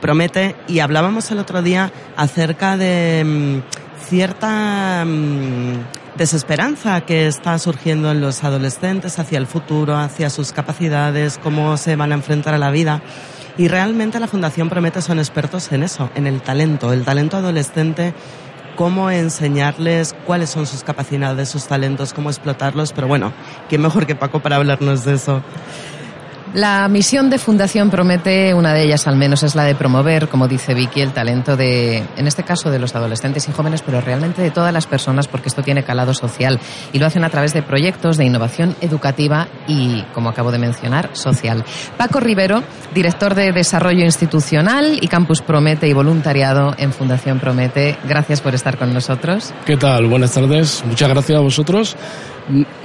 [0.00, 8.10] Promete, y hablábamos el otro día acerca de mm, cierta mm, desesperanza que está surgiendo
[8.10, 12.58] en los adolescentes hacia el futuro, hacia sus capacidades, cómo se van a enfrentar a
[12.58, 13.02] la vida.
[13.58, 18.14] Y realmente la Fundación Promete son expertos en eso, en el talento, el talento adolescente,
[18.76, 22.92] cómo enseñarles cuáles son sus capacidades, sus talentos, cómo explotarlos.
[22.92, 23.32] Pero bueno,
[23.68, 25.42] ¿quién mejor que Paco para hablarnos de eso?
[26.52, 30.48] La misión de Fundación Promete, una de ellas al menos, es la de promover, como
[30.48, 34.42] dice Vicky, el talento de, en este caso, de los adolescentes y jóvenes, pero realmente
[34.42, 36.58] de todas las personas, porque esto tiene calado social.
[36.92, 41.10] Y lo hacen a través de proyectos de innovación educativa y, como acabo de mencionar,
[41.12, 41.64] social.
[41.96, 47.96] Paco Rivero, director de Desarrollo Institucional y Campus Promete y Voluntariado en Fundación Promete.
[48.08, 49.54] Gracias por estar con nosotros.
[49.66, 50.06] ¿Qué tal?
[50.06, 50.82] Buenas tardes.
[50.84, 51.96] Muchas gracias a vosotros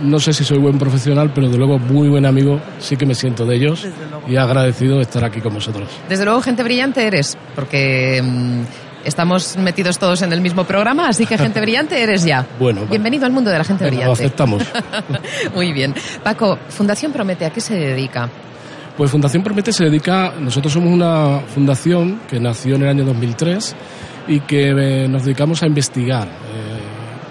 [0.02, 3.16] no sé si soy buen profesional, pero de luego muy buen amigo, sí que me
[3.16, 3.88] siento de ellos
[4.28, 5.90] y agradecido de estar aquí con vosotros.
[6.10, 8.62] Desde luego, gente brillante eres, porque mm,
[9.06, 12.46] estamos metidos todos en el mismo programa, así que gente brillante eres ya.
[12.60, 14.08] Bueno, bienvenido al mundo de la gente brillante.
[14.08, 14.64] Lo aceptamos.
[15.56, 15.94] muy bien.
[16.24, 18.30] Paco, Fundación Promete, ¿a qué se dedica?
[18.98, 23.76] Pues Fundación Promete se dedica, nosotros somos una fundación que nació en el año 2003
[24.28, 26.28] y que eh, nos dedicamos a investigar.
[26.28, 26.75] Eh,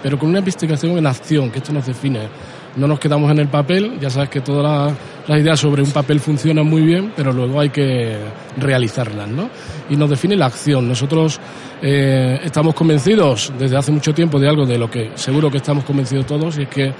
[0.05, 2.29] pero con una investigación en acción, que esto nos define.
[2.75, 4.93] No nos quedamos en el papel, ya sabes que todas
[5.27, 8.15] las, ideas sobre un papel funcionan muy bien, pero luego hay que
[8.55, 9.49] realizarlas, ¿no?
[9.89, 10.87] Y nos define la acción.
[10.87, 11.39] Nosotros
[11.81, 15.83] eh, estamos convencidos desde hace mucho tiempo de algo de lo que seguro que estamos
[15.83, 16.93] convencidos todos, y es que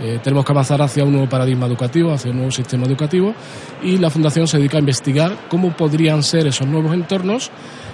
[0.00, 3.34] eh, tenemos que avanzar hacia un nuevo paradigma educativo, hacia un nuevo sistema educativo,
[3.84, 7.52] y la Fundación se dedica a investigar cómo podrían ser esos nuevos entornos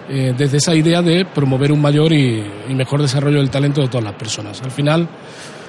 [0.08, 4.04] eh, desde esa idea de promover un mayor y, mejor desarrollo del talento de todas
[4.04, 4.60] las personas.
[4.62, 5.08] Al final,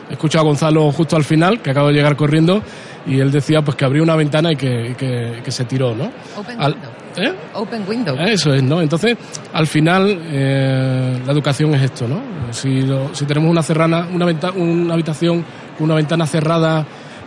[0.09, 2.61] he escuchado a Gonzalo justo al final, que acaba de llegar corriendo,
[3.07, 6.11] y él decía pues que abrió una ventana y que, se tiró, ¿no?
[6.35, 6.91] Open window.
[7.17, 7.33] ¿eh?
[7.53, 8.17] Open window.
[8.19, 8.81] Eso es, ¿no?
[8.81, 9.17] Entonces,
[9.53, 12.19] al final, eh, la educación es esto, ¿no?
[12.51, 12.81] Si,
[13.13, 14.25] si tenemos una, cerrana, una,
[14.55, 15.45] una habitación,
[15.79, 16.85] una ventana cerrada,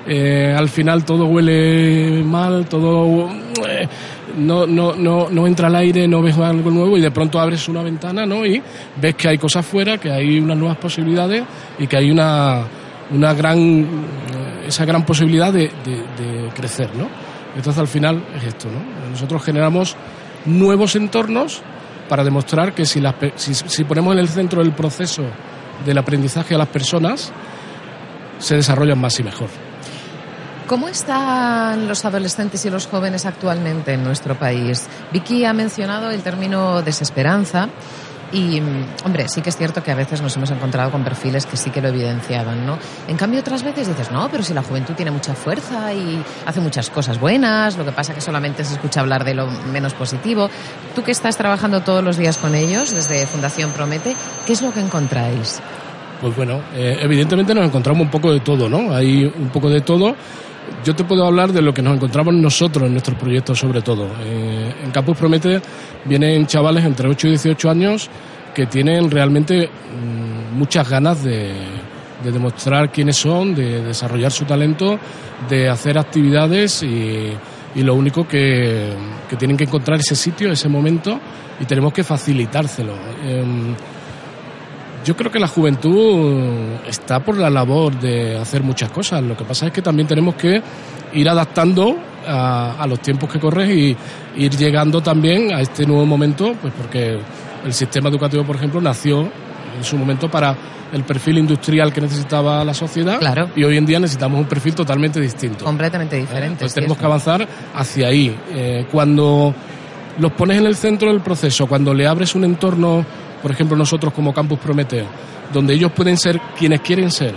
[0.09, 3.29] al final todo huele mal, todo
[4.39, 7.69] no, no, no, no entra al aire, no ves algo nuevo y de pronto abres
[7.69, 8.47] una ventana ¿no?
[8.47, 8.63] y
[9.01, 11.45] ves que hay cosas fuera, que hay unas nuevas posibilidades
[11.79, 12.63] y que hay una,
[13.11, 13.87] una gran,
[14.67, 15.71] esa gran posibilidad de,
[16.55, 16.91] crecer.
[16.95, 17.09] ¿no?
[17.57, 18.69] Entonces al final es esto.
[18.69, 19.11] ¿no?
[19.11, 19.97] Nosotros generamos
[20.45, 21.63] nuevos entornos
[22.09, 25.25] para demostrar que si, las, si, si ponemos en el centro el proceso
[25.85, 27.33] del aprendizaje a las personas,
[28.39, 29.68] se desarrollan más y mejor.
[30.69, 34.87] ¿Cómo están los adolescentes y los jóvenes actualmente en nuestro país?
[35.11, 37.71] Vicky ha mencionado el término desesperanza.
[38.35, 38.61] Y,
[39.03, 41.71] hombre, sí que es cierto que a veces nos hemos encontrado con perfiles que sí
[41.71, 42.79] que lo evidenciaban, ¿no?
[43.09, 46.61] En cambio, otras veces dices, no, pero si la juventud tiene mucha fuerza y hace
[46.61, 50.51] muchas cosas buenas, lo que pasa que solamente se escucha hablar de lo menos positivo.
[50.95, 54.15] Tú que estás trabajando todos los días con ellos, desde Fundación Promete,
[54.47, 55.63] ¿qué es lo que encontráis?
[56.21, 58.93] Pues bueno, eh, evidentemente nos encontramos un poco de todo, ¿no?
[58.95, 60.15] Hay un poco de todo
[60.85, 64.07] yo te puedo hablar de lo que nos encontramos nosotros en nuestros proyectos sobre todo.
[64.23, 65.61] Eh, en Campus Promete
[66.05, 68.11] vienen chavales entre 8 y 18 años
[68.55, 71.53] que tienen realmente mm, muchas ganas de,
[72.25, 74.99] demostrar quiénes son, de desarrollar su talento,
[75.49, 77.33] de hacer actividades y,
[77.77, 78.93] lo único que,
[79.39, 81.21] tienen que encontrar ese sitio, ese momento
[81.61, 82.95] y tenemos que facilitárselo.
[83.25, 83.75] Em,
[85.05, 89.23] yo creo que la juventud está por la labor de hacer muchas cosas.
[89.23, 90.63] Lo que pasa es que también tenemos que
[91.15, 91.97] ir adaptando
[92.27, 93.97] a, los tiempos que corren y
[94.37, 97.19] ir llegando también a este nuevo momento, pues porque
[97.65, 99.21] el sistema educativo, por ejemplo, nació
[99.77, 100.55] en su momento para
[100.93, 103.51] el perfil industrial que necesitaba la sociedad claro.
[103.55, 105.65] y hoy en día necesitamos un perfil totalmente distinto.
[105.65, 106.53] Completamente diferente.
[106.53, 108.35] Entonces tenemos que avanzar hacia ahí.
[108.51, 109.55] Eh, cuando
[110.19, 113.05] los pones en el centro del proceso, cuando le abres un entorno
[113.43, 115.07] por ejemplo nosotros como Campus Prometeo,
[115.53, 117.35] donde ellos pueden ser quienes quieren ser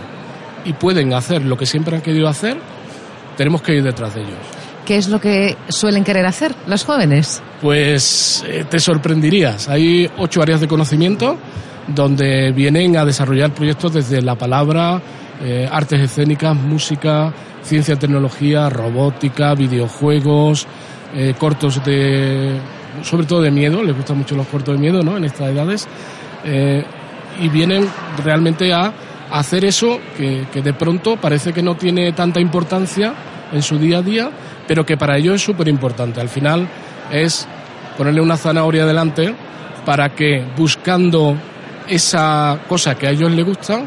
[0.66, 2.58] y pueden hacer lo que siempre han querido hacer,
[3.38, 4.40] tenemos que ir detrás de ellos.
[4.86, 7.42] ¿Qué es lo que suelen querer hacer los jóvenes?
[7.62, 9.70] Pues eh, te sorprenderías.
[9.70, 11.38] Hay ocho áreas de conocimiento
[11.88, 15.02] donde vienen a desarrollar proyectos desde la palabra,
[15.44, 17.34] eh, artes escénicas, música,
[17.64, 20.68] ciencia, tecnología, robótica, videojuegos,
[21.16, 22.58] eh, cortos de,
[23.04, 25.18] sobre todo de miedo, les gustan mucho los cortos de miedo, ¿no?
[25.18, 25.88] En estas edades,
[26.44, 26.84] eh,
[27.40, 27.88] y vienen
[28.24, 28.94] realmente a
[29.32, 33.14] hacer eso que, que de pronto parece que no tiene tanta importancia
[33.52, 34.32] en su día a día,
[34.68, 36.22] pero que para ellos es súper importante.
[36.22, 36.68] Al final
[37.12, 37.48] es
[37.98, 39.34] ponerle una zanahoria delante
[39.86, 41.36] para que buscando
[41.88, 43.82] esa cosa que a ellos les gusta,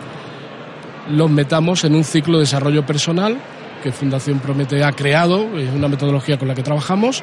[1.11, 3.39] los metamos en un ciclo de desarrollo personal
[3.83, 7.23] que Fundación Promete ha creado, es una metodología con la que trabajamos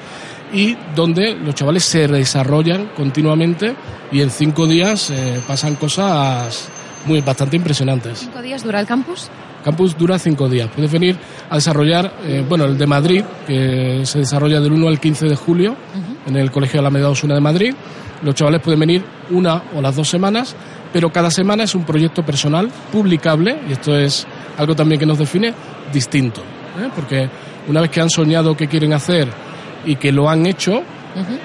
[0.54, 3.76] y donde los chavales se desarrollan continuamente
[4.12, 6.70] y en cinco días eh, pasan cosas
[7.06, 8.20] muy bastante impresionantes.
[8.20, 9.30] ¿Cinco días dura el campus?
[9.62, 10.70] campus dura cinco días.
[10.74, 11.18] Puedes venir
[11.49, 15.36] a desarrollar, eh, bueno, el de Madrid, que se desarrolla del 1 al 15 de
[15.36, 15.76] julio
[16.26, 17.74] en el Colegio de la Medalla Osuna de Madrid.
[18.24, 20.56] Los chavales pueden venir una o las dos semanas,
[20.93, 24.28] pero cada semana es un proyecto personal publicable, y esto es
[24.58, 25.54] algo también que nos define,
[25.91, 26.41] distinto.
[26.79, 26.89] ¿eh?
[26.95, 27.29] Porque
[27.67, 29.27] una vez que han soñado qué quieren hacer
[29.85, 30.83] y que lo han hecho,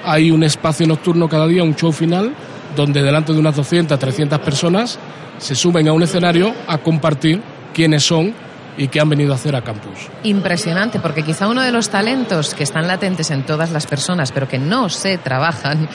[0.05, 2.33] hay un espacio nocturno cada día, un show final,
[2.75, 4.99] donde delante de unas 200, 300 personas
[5.37, 7.41] se suben a un escenario a compartir
[7.73, 8.33] quiénes son
[8.77, 10.09] y qué han venido a hacer a campus.
[10.23, 14.47] Impresionante, porque quizá uno de los talentos que están latentes en todas las personas, pero
[14.47, 15.89] que no se trabajan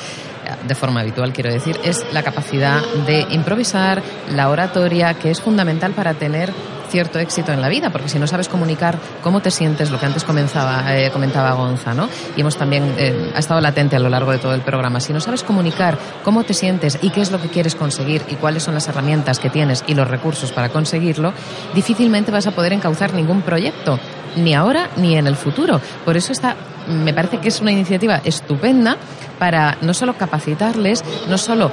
[0.57, 4.03] de forma habitual, quiero decir, es la capacidad de improvisar,
[4.35, 6.53] la oratoria, que es fundamental para tener
[6.93, 10.05] cierto éxito en la vida, porque si no sabes comunicar cómo te sientes, lo que
[10.05, 12.07] antes comenzaba, eh, comentaba Gonza, ¿no?
[12.37, 15.15] Y hemos también, eh, ha estado latente a lo largo de todo el programa, si
[15.15, 18.63] no sabes comunicar cómo te sientes y qué es lo que quieres conseguir y cuáles
[18.63, 21.33] son las herramientas que tienes y los recursos para conseguirlo,
[21.75, 23.99] difícilmente vas a poder encauzar ningún proyecto,
[24.37, 25.81] ni ahora ni en el futuro.
[26.05, 26.57] Por eso está,
[26.89, 28.97] me parece que es una iniciativa estupenda
[29.39, 31.71] para no solo capacitarles, no solo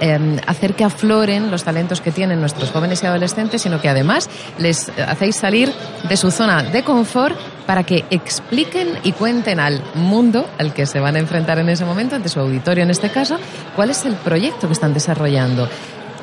[0.00, 4.28] em, hacer que afloren los talentos que tienen nuestros jóvenes y adolescentes, sino que además
[4.58, 5.72] les hacéis salir
[6.08, 7.36] de su zona de confort
[7.66, 11.84] para que expliquen y cuenten al mundo al que se van a enfrentar en ese
[11.84, 13.38] momento, ante su auditorio en este caso,
[13.76, 15.68] cuál es el proyecto que están desarrollando.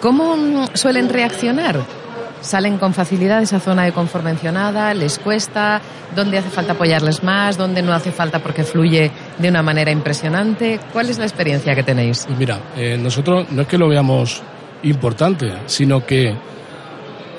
[0.01, 1.79] ¿Cómo mm, suelen reaccionar?
[2.41, 5.81] Salen con facilidad de esa zona de confort mencionada, les cuesta,
[6.15, 10.79] dónde hace falta apoyarles más, dónde no hace falta porque fluye de una manera impresionante.
[10.91, 12.27] ¿Cuál es la experiencia que tenéis?
[12.37, 14.41] Mira, eh, nosotros no es que lo veamos
[14.83, 16.35] importante, sino que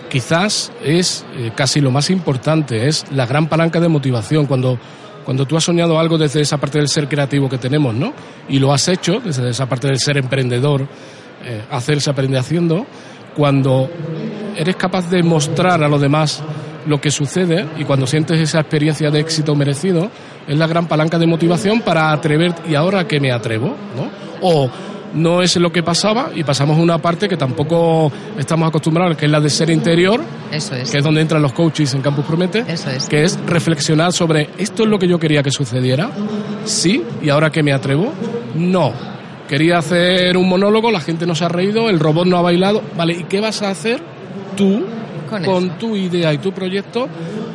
[0.08, 4.78] quizás es eh, casi lo más importante, es la gran palanca de motivación cuando
[5.24, 8.12] cuando tú has soñado algo desde esa parte del ser creativo que tenemos, ¿no?
[8.48, 10.86] Y lo has hecho desde esa parte del ser emprendedor,
[11.44, 12.86] eh, hacerse aprende haciendo,
[13.36, 13.88] cuando
[14.56, 16.42] eres capaz de mostrar a los demás
[16.86, 20.10] lo que sucede y cuando sientes esa experiencia de éxito merecido,
[20.46, 24.08] es la gran palanca de motivación para atrever y ahora que me atrevo, ¿no?
[24.42, 24.68] O
[25.14, 29.26] no es lo que pasaba y pasamos a una parte que tampoco estamos acostumbrados, que
[29.26, 30.20] es la de ser interior,
[30.50, 30.90] Eso es.
[30.90, 33.06] que es donde entran los coaches en Campus Promete, Eso es.
[33.08, 36.10] que es reflexionar sobre esto es lo que yo quería que sucediera,
[36.64, 38.12] sí, y ahora que me atrevo,
[38.56, 39.11] no.
[39.52, 42.80] Quería hacer un monólogo, la gente no se ha reído, el robot no ha bailado,
[42.96, 44.00] vale, ¿y qué vas a hacer
[44.56, 44.82] tú
[45.44, 47.06] con, tu idea y tu proyecto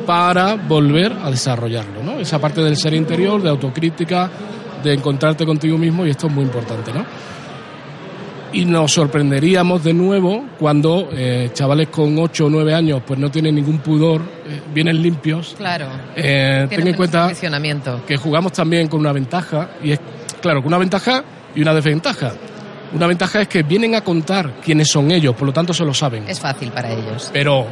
[0.06, 2.20] para volver a desarrollarlo, ¿no?
[2.20, 4.30] Esa parte del ser interior, de autocrítica,
[4.80, 7.04] de encontrarte contigo mismo y esto es muy importante, ¿no?
[8.52, 13.28] Y nos sorprenderíamos de nuevo cuando eh, chavales con 8 o 9 años pues no
[13.28, 15.56] tienen ningún pudor, eh, vienen limpios.
[15.58, 15.88] Claro.
[16.14, 17.32] Eh, ten en cuenta
[18.06, 20.00] que jugamos también con una ventaja y es,
[20.40, 21.24] claro, con una ventaja
[21.54, 22.32] y una desventaja.
[22.92, 25.92] Una ventaja es que vienen a contar quiénes son ellos, por lo tanto se lo
[25.92, 26.24] saben.
[26.26, 27.30] Es fácil para ellos.
[27.32, 27.66] Pero,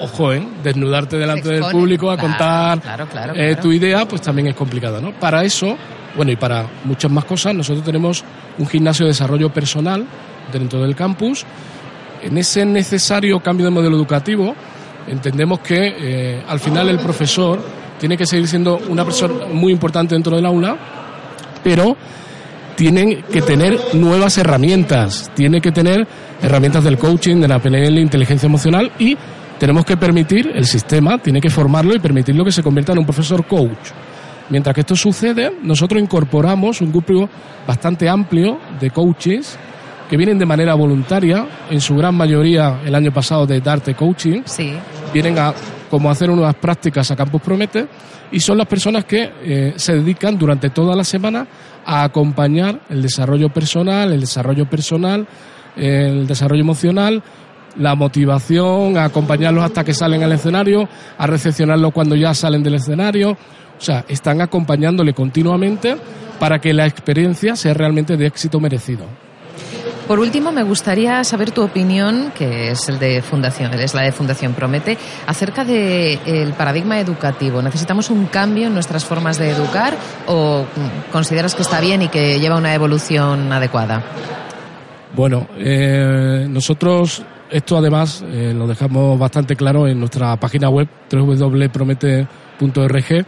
[0.00, 0.42] ojo, ¿eh?
[0.62, 2.80] desnudarte delante del público a contar
[3.34, 5.12] eh, tu idea, pues también es complicado, ¿no?
[5.12, 5.76] Para eso,
[6.16, 8.24] bueno, y para muchas más cosas, nosotros tenemos
[8.58, 10.06] un gimnasio de desarrollo personal
[10.50, 11.44] dentro del campus.
[12.22, 14.54] En ese necesario cambio de modelo educativo,
[15.06, 17.60] entendemos que eh, al final el profesor
[17.98, 20.76] tiene que seguir siendo una persona muy importante dentro del aula,
[21.62, 21.96] pero
[22.76, 26.06] tienen que tener nuevas herramientas, tiene que tener
[26.40, 29.16] herramientas del coaching, de la PNL, inteligencia emocional y
[29.58, 33.04] tenemos que permitir, el sistema tiene que formarlo y permitirlo que se convierta en un
[33.04, 33.90] profesor coach.
[34.50, 37.28] Mientras que esto sucede, nosotros incorporamos un grupo
[37.66, 39.56] bastante amplio de coaches
[40.10, 44.42] que vienen de manera voluntaria, en su gran mayoría el año pasado de Darte Coaching.
[44.44, 44.74] Sí.
[45.14, 45.54] Vienen a
[45.88, 47.86] como hacer unas prácticas a Campus Promete
[48.32, 51.46] y son las personas que eh, se dedican durante toda la semana
[51.84, 55.26] a acompañar el desarrollo personal, el desarrollo personal,
[55.76, 57.22] el desarrollo emocional,
[57.76, 62.74] la motivación, a acompañarlos hasta que salen al escenario, a recepcionarlos cuando ya salen del
[62.74, 63.30] escenario.
[63.32, 65.96] O sea, están acompañándole continuamente
[66.38, 69.06] para que la experiencia sea realmente de éxito merecido.
[70.06, 74.12] Por último, me gustaría saber tu opinión, que es el de Fundación, es la de
[74.12, 77.62] Fundación Promete, acerca del paradigma educativo.
[77.62, 79.94] ¿Necesitamos un cambio en nuestras formas de educar
[80.26, 80.64] o
[81.10, 84.02] consideras que está bien y que lleva una evolución adecuada?
[85.14, 93.26] Bueno, eh, nosotros esto además eh, lo dejamos bastante claro en nuestra página web www.promete.org.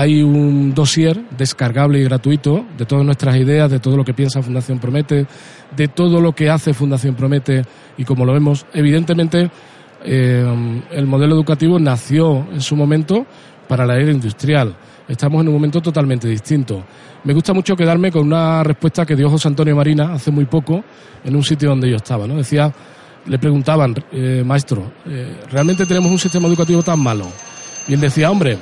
[0.00, 4.40] Hay un dossier descargable y gratuito de todas nuestras ideas, de todo lo que piensa
[4.40, 5.26] Fundación Promete,
[5.76, 7.64] de todo lo que hace Fundación Promete
[7.98, 9.50] y como lo vemos, evidentemente
[10.02, 13.26] eh, el modelo educativo nació en su momento
[13.68, 14.74] para la era industrial.
[15.06, 16.82] Estamos en un momento totalmente distinto.
[17.24, 20.82] Me gusta mucho quedarme con una respuesta que dio José Antonio Marina hace muy poco
[21.22, 22.26] en un sitio donde yo estaba.
[22.26, 22.36] ¿no?
[22.36, 22.72] Decía,
[23.26, 27.26] le preguntaban, eh, maestro, eh, ¿realmente tenemos un sistema educativo tan malo?
[27.86, 28.56] Y él decía, hombre,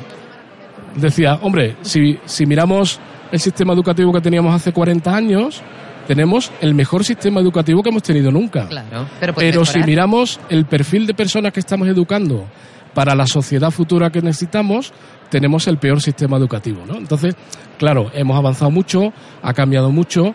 [0.94, 5.62] decía, hombre, si, si miramos el sistema educativo que teníamos hace 40 años,
[6.06, 8.66] tenemos el mejor sistema educativo que hemos tenido nunca.
[8.66, 12.46] Claro, pero, pero si miramos el perfil de personas que estamos educando
[12.94, 14.92] para la sociedad futura que necesitamos,
[15.28, 16.84] tenemos el peor sistema educativo.
[16.86, 16.96] ¿no?
[16.96, 17.36] Entonces,
[17.78, 19.12] claro, hemos avanzado mucho,
[19.42, 20.34] ha cambiado mucho.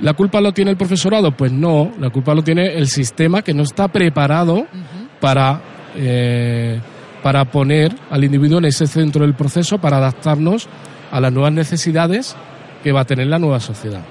[0.00, 1.32] ¿La culpa lo tiene el profesorado?
[1.32, 4.66] Pues no, la culpa lo tiene el sistema que no está preparado
[5.20, 5.60] para,
[5.96, 6.80] eh,
[7.22, 10.68] para poner al individuo en ese centro del proceso, para adaptarnos
[11.10, 12.36] a las nuevas necesidades
[12.82, 14.02] que va a tener la nueva sociedad.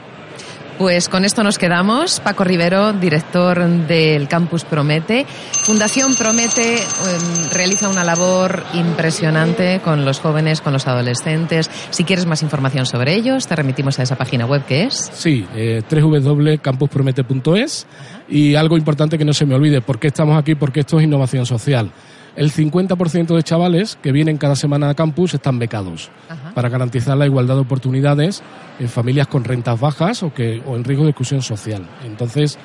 [0.77, 2.19] Pues con esto nos quedamos.
[2.19, 5.25] Paco Rivero, director del Campus Promete.
[5.63, 11.71] Fundación Promete em, realiza una labor impresionante con los jóvenes, con los adolescentes.
[11.89, 15.09] Si quieres más información sobre ellos, te remitimos a esa página web que es.
[15.15, 17.87] Sí, eh, www.campuspromete.es.
[18.29, 20.53] Y algo importante que no se me olvide, ¿por qué estamos aquí?
[20.53, 21.91] Porque esto es innovación social
[22.37, 26.11] el 50% de chavales que vienen cada semana a campus están becados
[26.53, 28.43] para garantizar la igualdad de oportunidades
[28.79, 31.83] en familias con rentas bajas o, que, o en riesgo de exclusión social.
[32.05, 32.59] Entonces,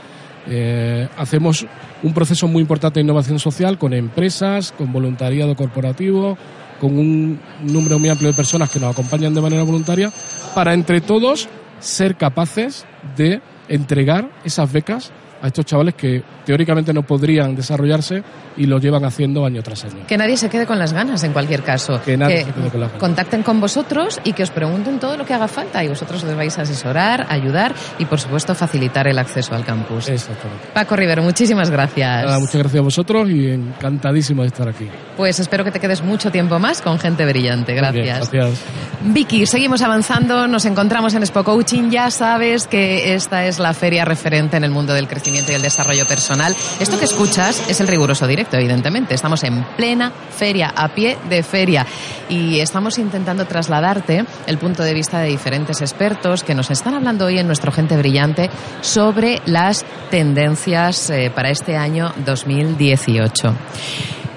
[0.47, 1.67] eh, hacemos
[2.03, 6.37] un proceso muy importante de innovación social con empresas, con voluntariado corporativo,
[6.79, 10.13] con un número muy amplio de personas que nos acompañan de manera voluntaria,
[10.55, 11.49] para entre todos
[11.81, 12.85] ser capaces
[13.17, 15.13] de entregar esas becas
[15.43, 18.23] a estos chavales que teóricamente no podrían desarrollarse
[18.57, 20.07] y lo llevan haciendo año tras año.
[20.07, 22.01] Que nadie se quede con las ganas en cualquier caso.
[22.05, 23.01] Que nadie se quede con las ganas.
[23.01, 26.37] Contacten con vosotros y que os pregunten todo lo que haga falta y vosotros les
[26.37, 30.09] vais a asesorar, ayudar y por supuesto facilitar el acceso al campus.
[30.09, 30.69] Exactamente.
[30.73, 32.25] Paco Rivero, muchísimas gracias.
[32.25, 34.89] Nada, muchas gracias a vosotros y encantadísimo de estar aquí.
[35.17, 37.75] Pues espero que te quedes mucho tiempo más con gente brillante.
[37.75, 38.31] Gracias.
[38.31, 38.61] Bien, gracias.
[39.05, 41.91] Vicky, seguimos avanzando, nos encontramos en Expo Coaching.
[41.91, 45.63] Ya sabes que esta es la feria referente en el mundo del crecimiento y el
[45.63, 46.55] desarrollo personal.
[46.81, 49.15] Esto que escuchas es el riguroso directo, evidentemente.
[49.15, 51.87] Estamos en plena feria, a pie de feria.
[52.29, 57.27] Y estamos intentando trasladarte el punto de vista de diferentes expertos que nos están hablando
[57.27, 63.55] hoy en nuestro Gente Brillante sobre las tendencias eh, para este año 2018.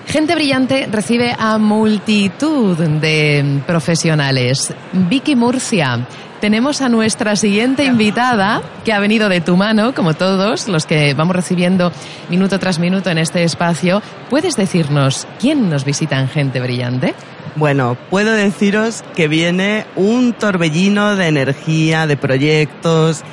[0.08, 4.74] Gente Brillante recibe a multitud de profesionales.
[4.94, 6.08] Vicky Murcia,
[6.40, 11.14] tenemos a nuestra siguiente invitada que ha venido de tu mano, como todos los que
[11.14, 11.92] vamos recibiendo
[12.30, 14.02] minuto tras minuto en este espacio.
[14.30, 17.16] ¿Puedes decirnos quién nos visita en Gente Brillante?
[17.56, 23.24] Bueno, puedo deciros que viene un torbellino de energía, de proyectos.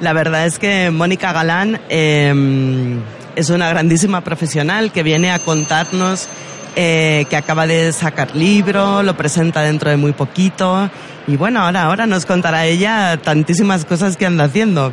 [0.00, 2.98] La verdad es que Mónica Galán eh,
[3.34, 6.28] es una grandísima profesional que viene a contarnos
[6.78, 10.90] eh, que acaba de sacar libro, lo presenta dentro de muy poquito.
[11.26, 14.92] Y bueno, ahora, ahora nos contará ella tantísimas cosas que anda haciendo.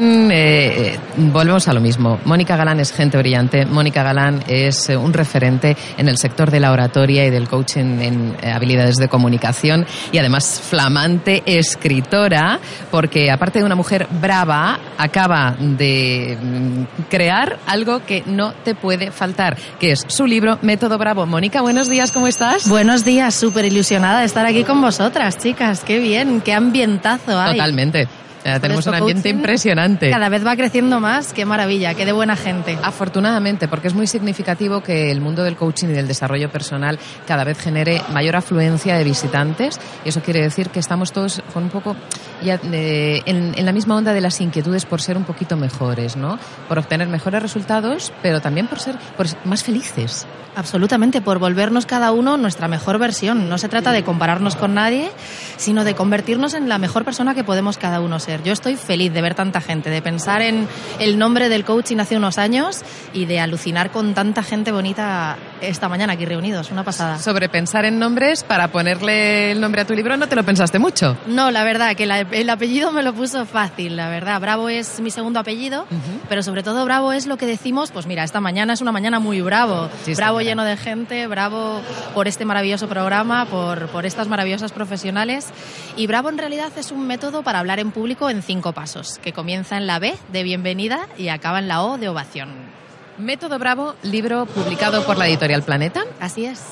[0.00, 0.98] Mm, eh,
[1.30, 2.18] volvemos a lo mismo.
[2.24, 3.66] Mónica Galán es gente brillante.
[3.66, 8.00] Mónica Galán es eh, un referente en el sector de la oratoria y del coaching
[8.00, 12.58] en eh, habilidades de comunicación y además flamante escritora
[12.90, 19.10] porque aparte de una mujer brava acaba de mm, crear algo que no te puede
[19.10, 21.26] faltar, que es su libro Método Bravo.
[21.26, 22.66] Mónica, buenos días, ¿cómo estás?
[22.70, 25.84] Buenos días, súper ilusionada de estar aquí con vosotras, chicas.
[25.84, 27.58] Qué bien, qué ambientazo hay.
[27.58, 28.08] Totalmente.
[28.42, 30.10] Tenemos un ambiente impresionante.
[30.10, 32.78] Cada vez va creciendo más, qué maravilla, qué de buena gente.
[32.82, 37.44] Afortunadamente, porque es muy significativo que el mundo del coaching y del desarrollo personal cada
[37.44, 41.70] vez genere mayor afluencia de visitantes y eso quiere decir que estamos todos con un
[41.70, 41.96] poco
[42.42, 46.38] eh, en, en la misma onda de las inquietudes por ser un poquito mejores, ¿no?
[46.68, 50.26] Por obtener mejores resultados, pero también por ser por ser más felices.
[50.56, 53.48] Absolutamente, por volvernos cada uno nuestra mejor versión.
[53.48, 55.10] No se trata de compararnos con nadie,
[55.56, 58.42] sino de convertirnos en la mejor persona que podemos cada uno ser.
[58.42, 60.66] Yo estoy feliz de ver tanta gente, de pensar en
[60.98, 62.80] el nombre del coaching hace unos años
[63.12, 66.70] y de alucinar con tanta gente bonita esta mañana aquí reunidos.
[66.72, 67.18] Una pasada.
[67.20, 70.80] Sobre pensar en nombres para ponerle el nombre a tu libro, no te lo pensaste
[70.80, 71.16] mucho.
[71.28, 74.40] No, la verdad que la- el apellido me lo puso fácil, la verdad.
[74.40, 75.86] Bravo es mi segundo apellido,
[76.28, 79.18] pero sobre todo Bravo es lo que decimos, pues mira, esta mañana es una mañana
[79.18, 79.88] muy bravo.
[80.16, 81.80] bravo lleno de gente, bravo
[82.14, 85.48] por este maravilloso programa, por, por estas maravillosas profesionales.
[85.96, 89.32] Y Bravo en realidad es un método para hablar en público en cinco pasos, que
[89.32, 92.79] comienza en la B de bienvenida y acaba en la O de ovación.
[93.20, 96.04] Método Bravo, libro publicado por la editorial Planeta.
[96.20, 96.62] Así es.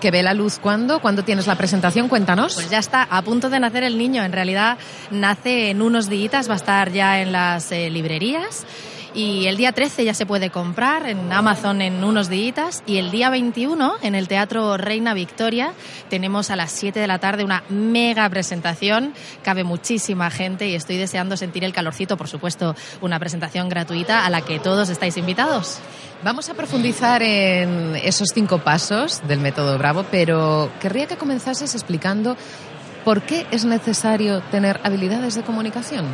[0.00, 2.54] Que ve la luz cuando, cuando tienes la presentación, cuéntanos.
[2.54, 4.22] Pues ya está, a punto de nacer el niño.
[4.24, 4.78] En realidad
[5.10, 8.66] nace en unos días, va a estar ya en las eh, librerías
[9.14, 13.10] y el día 13 ya se puede comprar en Amazon en unos días y el
[13.10, 15.72] día 21 en el Teatro Reina Victoria
[16.08, 20.96] tenemos a las 7 de la tarde una mega presentación, cabe muchísima gente y estoy
[20.96, 25.78] deseando sentir el calorcito, por supuesto, una presentación gratuita a la que todos estáis invitados.
[26.24, 32.36] Vamos a profundizar en esos cinco pasos del método Bravo, pero querría que comenzases explicando
[33.04, 36.06] por qué es necesario tener habilidades de comunicación.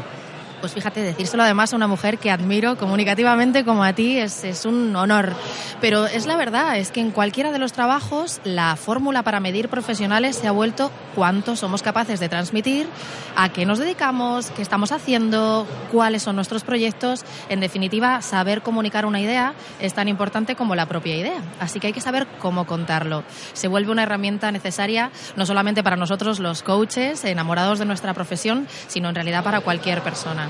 [0.60, 4.64] Pues fíjate, decírselo además a una mujer que admiro comunicativamente como a ti es, es
[4.64, 5.32] un honor.
[5.80, 9.68] Pero es la verdad, es que en cualquiera de los trabajos la fórmula para medir
[9.68, 12.88] profesionales se ha vuelto cuánto somos capaces de transmitir,
[13.36, 17.24] a qué nos dedicamos, qué estamos haciendo, cuáles son nuestros proyectos.
[17.48, 21.40] En definitiva, saber comunicar una idea es tan importante como la propia idea.
[21.60, 23.22] Así que hay que saber cómo contarlo.
[23.52, 28.66] Se vuelve una herramienta necesaria no solamente para nosotros los coaches enamorados de nuestra profesión,
[28.88, 30.47] sino en realidad para cualquier persona.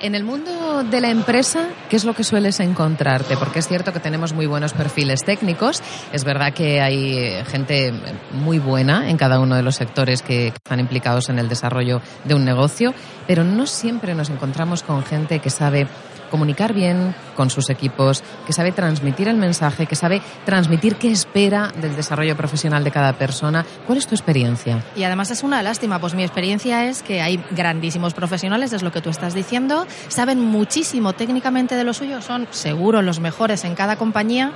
[0.00, 3.36] En el mundo de la empresa, ¿qué es lo que sueles encontrarte?
[3.36, 7.92] Porque es cierto que tenemos muy buenos perfiles técnicos, es verdad que hay gente
[8.30, 12.34] muy buena en cada uno de los sectores que están implicados en el desarrollo de
[12.34, 12.94] un negocio,
[13.26, 15.88] pero no siempre nos encontramos con gente que sabe
[16.28, 21.72] comunicar bien con sus equipos, que sabe transmitir el mensaje, que sabe transmitir qué espera
[21.80, 23.64] del desarrollo profesional de cada persona.
[23.86, 24.84] ¿Cuál es tu experiencia?
[24.96, 28.92] Y además es una lástima, pues mi experiencia es que hay grandísimos profesionales, es lo
[28.92, 33.74] que tú estás diciendo, saben muchísimo técnicamente de lo suyo, son seguro los mejores en
[33.74, 34.52] cada compañía,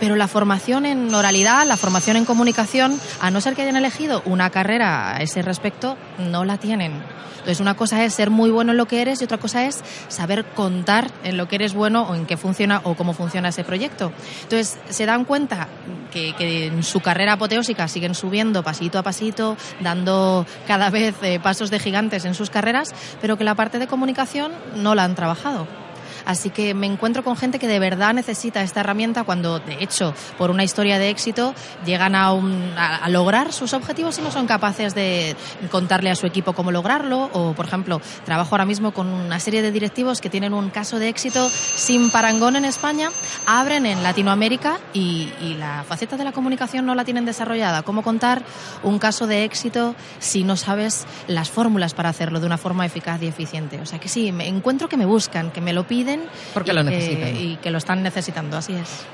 [0.00, 4.22] pero la formación en oralidad, la formación en comunicación, a no ser que hayan elegido
[4.24, 7.02] una carrera a ese respecto, no la tienen.
[7.42, 9.82] Entonces, una cosa es ser muy bueno en lo que eres y otra cosa es
[10.06, 13.64] saber contar en lo que eres bueno o en qué funciona o cómo funciona ese
[13.64, 14.12] proyecto.
[14.42, 15.68] Entonces, se dan cuenta
[16.12, 21.70] que, en su carrera apoteósica siguen subiendo pasito a pasito, dando cada vez eh, pasos
[21.70, 25.81] de gigantes en sus carreras, pero que la parte de comunicación no la han trabajado.
[26.24, 30.14] Así que me encuentro con gente que de verdad necesita esta herramienta cuando, de hecho,
[30.38, 31.54] por una historia de éxito,
[31.84, 35.36] llegan a, a, lograr sus objetivos y no son capaces de
[35.70, 37.30] contarle a su equipo cómo lograrlo.
[37.32, 40.98] O, por ejemplo, trabajo ahora mismo con una serie de directivos que tienen un caso
[40.98, 43.10] de éxito sin parangón en España,
[43.46, 47.82] abren en Latinoamérica y, y la faceta de la comunicación no la tienen desarrollada.
[47.82, 48.42] ¿Cómo contar
[48.82, 53.22] un caso de éxito si no sabes las fórmulas para hacerlo de una forma eficaz
[53.22, 53.80] y eficiente?
[53.80, 56.11] O sea que sí, me encuentro que me buscan, que me lo piden
[56.54, 57.36] porque lo necesitan.
[57.36, 59.04] y que lo están necesitando, así es.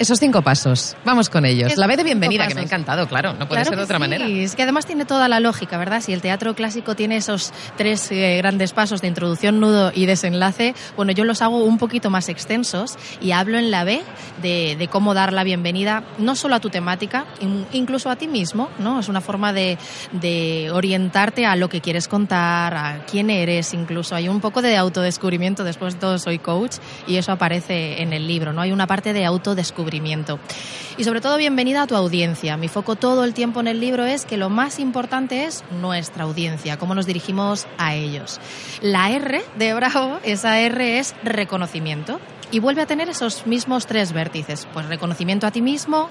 [0.00, 1.76] Esos cinco pasos, vamos con ellos.
[1.76, 4.00] la vez de bienvenida, que me ha encantado, claro, no puede ser de otra sí.
[4.00, 4.26] manera.
[4.26, 6.00] Es que además tiene toda la lógica, ¿verdad?
[6.00, 10.74] Si el teatro clásico tiene esos tres eh, grandes pasos de introducción, nudo y desenlace,
[10.96, 14.00] bueno, yo los hago un poquito más extensos y hablo en la B
[14.40, 17.26] de, cómo dar la bienvenida no solo a tu temática,
[17.72, 19.00] incluso a ti mismo, ¿no?
[19.00, 19.76] Es una forma de,
[20.12, 24.78] de orientarte a lo que quieres contar, a quién eres, incluso hay un poco de
[24.78, 26.76] autodescubrimiento, después de todo soy coach
[27.06, 28.62] y eso aparece en el libro, ¿no?
[28.62, 32.56] Hay una parte de autodescubrimiento y sobre todo, bienvenida a tu audiencia.
[32.56, 36.24] Mi foco todo el tiempo en el libro es que lo más importante es nuestra
[36.24, 38.38] audiencia, cómo nos dirigimos a ellos.
[38.80, 42.20] La R de Bravo, esa R es reconocimiento
[42.50, 44.66] y vuelve a tener esos mismos tres vértices.
[44.72, 46.08] Pues reconocimiento a ti mismo,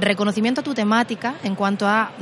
[0.00, 2.12] reconocimiento a tu temática en cuanto a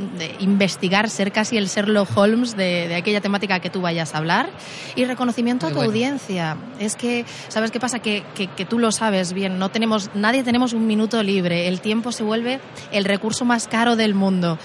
[0.40, 4.50] investigar, ser casi el Sherlock Holmes de, aquella temática que tú vayas a hablar
[4.96, 6.56] y reconocimiento a tu audiencia.
[6.78, 8.00] Es que, ¿sabes qué pasa?
[8.00, 11.80] Que, que, que, tú lo sabes bien, no tenemos, nadie tenemos un minuto libre, el
[11.80, 12.60] tiempo se vuelve
[12.92, 14.58] el recurso más caro del mundo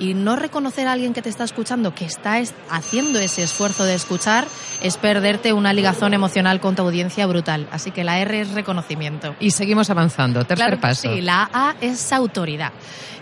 [0.00, 3.94] y no reconocer a alguien que te está escuchando, que está haciendo ese esfuerzo de
[3.94, 4.48] escuchar,
[4.82, 7.68] es perderte una ligazón emocional con tu audiencia brutal.
[7.70, 9.36] Así que la R es reconocimiento.
[9.38, 10.44] Y seguimos avanzando.
[10.44, 11.12] Tercer paso.
[11.12, 12.72] Sí, la A es autoridad.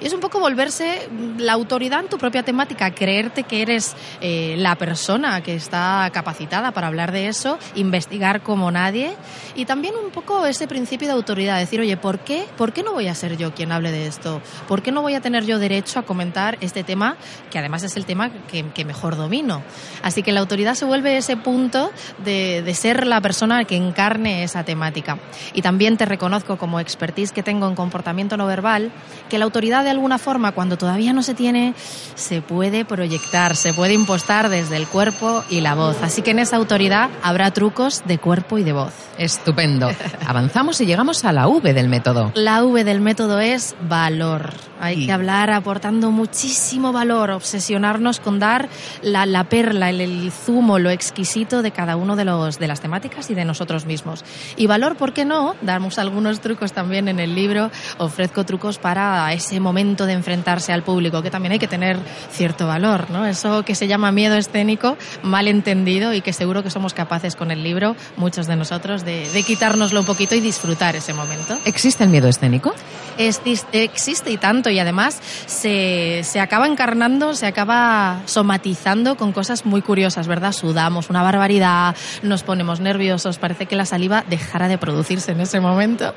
[0.01, 1.09] Y es un poco volverse
[1.39, 6.71] la autoridad en tu propia temática, creerte que eres eh, la persona que está capacitada
[6.71, 9.17] para hablar de eso, investigar como nadie
[9.57, 12.93] y también un poco ese principio de autoridad, decir, oye, ¿por qué ¿Por qué no
[12.93, 14.41] voy a ser yo quien hable de esto?
[14.67, 17.17] ¿Por qué no voy a tener yo derecho a comentar este tema,
[17.51, 19.63] que además es el tema que, mejor domino?
[20.03, 21.91] Así que la autoridad se vuelve ese punto
[22.25, 25.19] de, de ser la persona que encarne esa temática.
[25.53, 28.93] Y también te reconozco como expertise que tengo en comportamiento no verbal,
[29.29, 31.75] que la autoridad de alguna forma, cuando todavía no se tiene,
[32.15, 35.97] se puede proyectar, se puede impostar desde el cuerpo y la voz.
[36.03, 38.93] Así que en esa autoridad habrá trucos de cuerpo y de voz.
[39.19, 39.91] Estupendo.
[40.27, 42.33] Avanzamos y llegamos a la V del método.
[42.35, 44.53] La V del método es valor.
[44.81, 46.58] Hay que hablar aportando muchísimo
[46.93, 48.69] valor, obsesionarnos con dar
[49.03, 53.35] la, perla, el, zumo, lo exquisito de cada uno de, los, de las temáticas y
[53.35, 54.25] de nosotros mismos.
[54.57, 55.55] Y valor, ¿por qué no?
[55.63, 57.71] Damos algunos trucos también en el libro.
[57.99, 61.99] Ofrezco trucos para ese momento de enfrentarse al público, que también hay que tener
[62.31, 63.27] cierto valor, ¿no?
[63.27, 67.51] Eso que se llama miedo escénico, mal entendido y que seguro que somos capaces con
[67.51, 71.59] el libro, muchos de nosotros, de, de quitárnoslo un poquito y disfrutar ese momento.
[71.65, 72.75] ¿Existe el miedo escénico?
[73.19, 79.83] existe y tanto y además se, se acaba encarnando, se acaba somatizando con cosas muy
[79.83, 80.53] curiosas, ¿verdad?
[80.53, 85.61] Sudamos una barbaridad, nos ponemos nerviosos, parece que la saliva dejara de producirse en ese
[85.61, 86.15] momento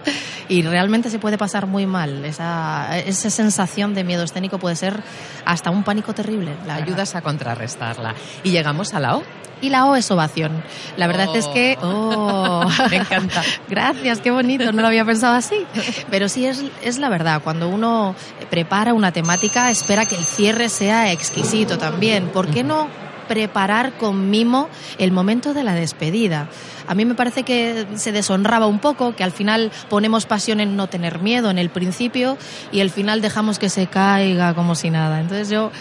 [0.48, 2.26] y realmente se puede pasar muy mal.
[2.26, 5.02] Esa, sensación de miedo escénico puede ser
[5.46, 6.56] hasta un pánico terrible.
[6.66, 8.16] La ayudas a contrarrestarla.
[8.44, 9.24] Y llegamos a la O
[9.62, 10.64] y la O es ovación.
[10.98, 13.44] La verdad es que, oh, me encanta.
[13.70, 15.66] Gracias, qué bonito, no lo había pensado así.
[16.10, 18.16] Pero sí es, es la verdad, cuando uno
[18.50, 22.28] prepara una temática espera que el cierre sea exquisito también.
[22.28, 22.88] ¿Por qué no
[23.32, 24.68] preparar con mimo
[24.98, 26.50] el momento de la despedida.
[26.86, 30.76] A mí me parece que se deshonraba un poco, que al final ponemos pasión en
[30.76, 32.38] no tener miedo en el principio
[32.74, 35.22] y al final dejamos que se caiga como si nada.
[35.22, 35.72] Entonces yo,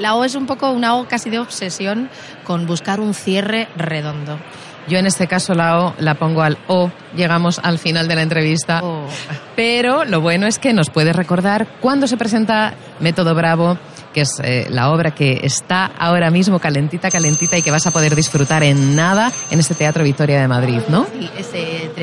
[0.00, 2.10] la O es un poco una O casi de obsesión
[2.44, 4.38] con buscar un cierre redondo.
[4.86, 8.22] Yo en este caso la O la pongo al O, llegamos al final de la
[8.22, 8.80] entrevista.
[8.82, 9.06] Oh.
[9.56, 13.78] Pero lo bueno es que nos puede recordar cuándo se presenta Método Bravo,
[14.12, 17.90] que es eh, la obra que está ahora mismo calentita, calentita y que vas a
[17.90, 21.06] poder disfrutar en nada en este Teatro Victoria de Madrid, ¿no?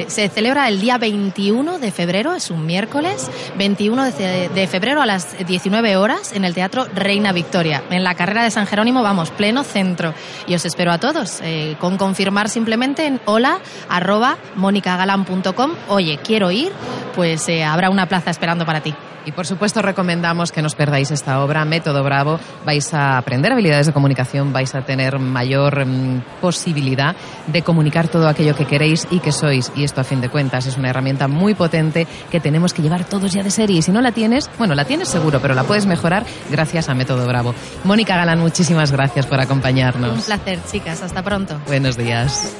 [0.08, 5.36] Se celebra el día 21 de febrero, es un miércoles, 21 de, febrero a las
[5.46, 7.84] 19 horas en el Teatro Reina Victoria.
[7.90, 10.14] En la carrera de San Jerónimo, vamos, pleno centro.
[10.48, 13.60] Y os espero a todos, eh, con confirmar simplemente en hola
[13.90, 15.72] arroba monicagalan.com.
[15.88, 16.72] Oye, quiero ir,
[17.16, 18.94] pues eh, habrá una plaza esperando para ti.
[19.30, 22.40] Y por supuesto recomendamos que nos perdáis esta obra, Método Bravo.
[22.66, 27.16] Vais a aprender habilidades de comunicación, vais a tener mayor mm, posibilidad
[27.46, 29.72] de comunicar todo aquello que queréis y que sois.
[29.76, 33.04] Y esto a fin de cuentas es una herramienta muy potente que tenemos que llevar
[33.04, 33.78] todos ya de serie.
[33.78, 36.96] Y si no la tienes, bueno, la tienes seguro, pero la puedes mejorar gracias a
[36.96, 37.54] Método Bravo.
[37.84, 40.12] Mónica Galán, muchísimas gracias por acompañarnos.
[40.12, 41.04] Un placer, chicas.
[41.04, 41.62] Hasta pronto.
[41.68, 42.58] Buenos días.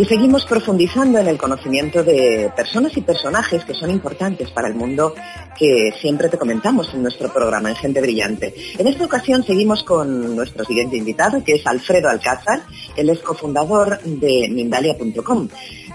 [0.00, 4.74] Y seguimos profundizando en el conocimiento de personas y personajes que son importantes para el
[4.74, 5.14] mundo
[5.58, 8.54] que siempre te comentamos en nuestro programa en Gente Brillante.
[8.78, 12.62] En esta ocasión seguimos con nuestro siguiente invitado, que es Alfredo Alcázar.
[12.96, 15.48] Él es cofundador de Mindalia.com.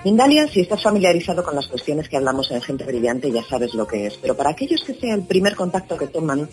[0.04, 3.88] Mindalia, si estás familiarizado con las cuestiones que hablamos en Gente Brillante, ya sabes lo
[3.88, 4.18] que es.
[4.18, 6.48] Pero para aquellos que sea el primer contacto que toman,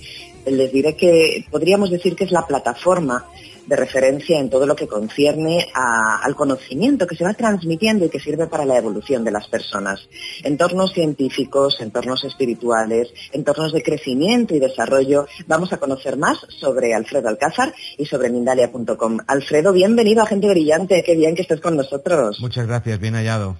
[0.46, 3.26] les diré que podríamos decir que es la plataforma
[3.66, 8.20] de referencia en todo lo que concierne al conocimiento que se va transmitiendo y que
[8.20, 10.08] sirve para la evolución de las personas.
[10.42, 15.26] Entornos científicos, entornos espirituales, entornos de crecimiento y desarrollo.
[15.46, 19.18] Vamos a conocer más sobre Alfredo Alcázar y sobre Mindalia.com.
[19.26, 21.02] Alfredo, bienvenido a Gente Brillante.
[21.02, 22.38] Qué bien que estés con nosotros.
[22.40, 23.56] Muchas gracias, bien hallado.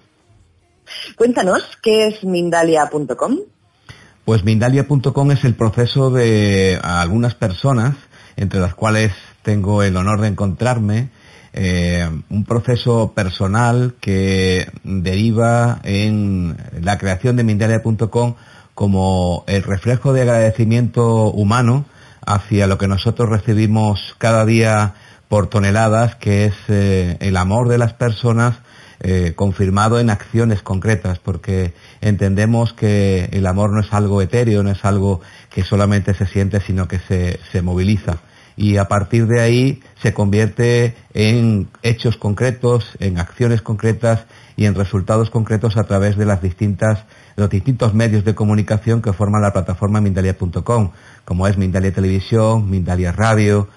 [1.17, 3.39] Cuéntanos, ¿qué es Mindalia.com?
[4.25, 7.97] Pues Mindalia.com es el proceso de algunas personas,
[8.37, 9.13] entre las cuales
[9.43, 11.11] tengo el honor de encontrarme
[11.55, 18.37] eh, un proceso personal que deriva en la creación de Mindalia.com
[18.75, 21.85] como el reflejo de agradecimiento humano
[22.25, 24.95] hacia lo que nosotros recibimos cada día
[25.29, 28.57] por toneladas, que es eh, el amor de las personas
[29.01, 34.71] eh, confirmado en acciones concretas, porque entendemos que el amor no es algo etéreo, no
[34.71, 35.21] es algo
[35.51, 38.19] que solamente se siente, sino que se, se moviliza.
[38.57, 44.25] Y a partir de ahí se convierte en hechos concretos, en acciones concretas
[44.57, 47.05] y en resultados concretos a través de las distintas,
[47.37, 50.91] los distintos medios de comunicación que forman la plataforma Mindalia.com,
[51.25, 53.69] como es Mindalia Televisión, Mindalia Radio,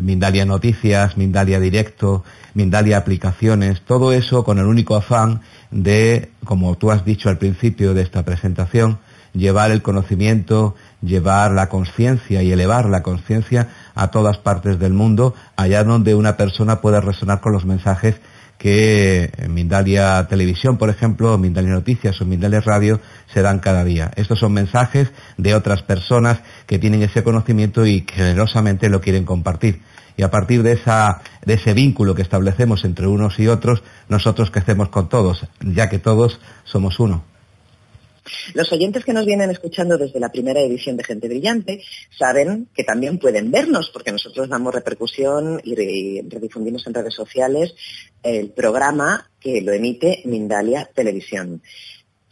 [0.00, 6.90] Mindalia Noticias, Mindalia Directo, Mindalia Aplicaciones, todo eso con el único afán de, como tú
[6.90, 8.98] has dicho al principio de esta presentación,
[9.34, 15.34] llevar el conocimiento, llevar la conciencia y elevar la conciencia a todas partes del mundo,
[15.56, 18.20] allá donde una persona pueda resonar con los mensajes
[18.62, 23.00] que en Mindalia Televisión, por ejemplo, Mindalia Noticias o Mindalia Radio
[23.34, 24.12] se dan cada día.
[24.14, 29.80] Estos son mensajes de otras personas que tienen ese conocimiento y generosamente lo quieren compartir.
[30.16, 30.78] Y a partir de,
[31.44, 35.98] de ese vínculo que establecemos entre unos y otros, nosotros crecemos con todos, ya que
[35.98, 37.31] todos somos uno.
[38.54, 41.82] Los oyentes que nos vienen escuchando desde la primera edición de Gente Brillante
[42.16, 47.74] saben que también pueden vernos, porque nosotros damos repercusión y redifundimos en redes sociales
[48.22, 51.62] el programa que lo emite Mindalia Televisión.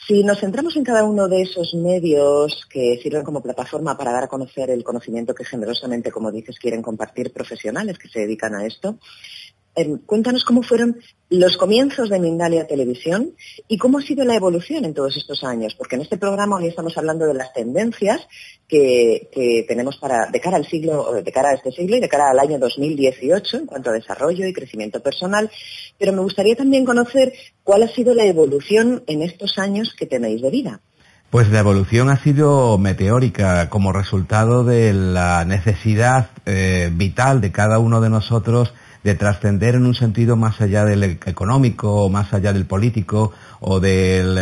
[0.06, 4.24] Si nos centramos en cada uno de esos medios que sirven como plataforma para dar
[4.24, 8.66] a conocer el conocimiento que generosamente, como dices, quieren compartir profesionales que se dedican a
[8.66, 8.98] esto,
[9.80, 10.98] Em, cuéntanos cómo fueron
[11.30, 13.30] los comienzos de Mindalia Televisión
[13.66, 16.66] y cómo ha sido la evolución en todos estos años, porque en este programa hoy
[16.66, 18.20] estamos hablando de las tendencias
[18.68, 22.30] que, tenemos para de cara al siglo, de cara a este siglo y de cara
[22.30, 25.50] al año 2018 en cuanto a desarrollo y crecimiento personal,
[25.98, 27.32] pero me gustaría también conocer
[27.62, 30.80] cuál ha sido la evolución en estos años que tenéis de vida.
[31.30, 37.78] Pues la evolución ha sido meteórica como resultado de la necesidad eh, vital de cada
[37.78, 42.52] uno de nosotros de trascender en un sentido más allá del económico, o más allá
[42.52, 44.36] del político o del,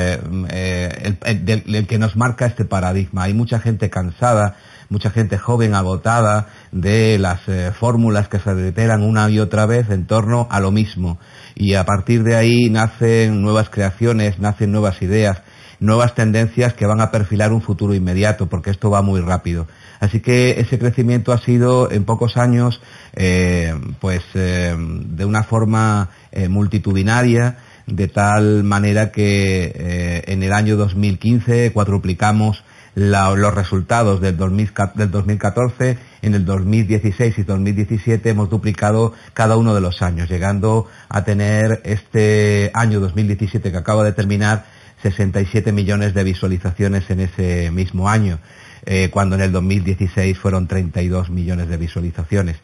[0.51, 3.25] eh, el, que nos marca este paradigma.
[3.25, 4.57] Hay mucha gente cansada,
[4.91, 9.91] mucha gente joven agotada de las eh, fórmulas que se reiteran una y otra vez
[9.91, 11.19] en torno a lo mismo.
[11.55, 15.43] Y a partir de ahí nacen nuevas creaciones, nacen nuevas ideas,
[15.81, 19.67] nuevas tendencias que van a perfilar un futuro inmediato, porque esto va muy rápido.
[20.01, 22.81] Así que ese crecimiento ha sido en pocos años,
[23.15, 26.11] eh, pues eh, de una forma
[26.49, 27.57] multitudinaria,
[27.87, 32.63] de tal manera que en el año 2015 cuadruplicamos
[32.99, 40.03] los resultados del, 2014, en el 2016 y 2017 hemos duplicado cada uno de los
[40.03, 44.65] años, llegando a tener este año 2017 que acaba de terminar
[45.03, 48.41] 67 millones de visualizaciones en ese mismo año.
[48.85, 52.57] Eh, cuando en el 2016 fueron 32 millones de visualizaciones.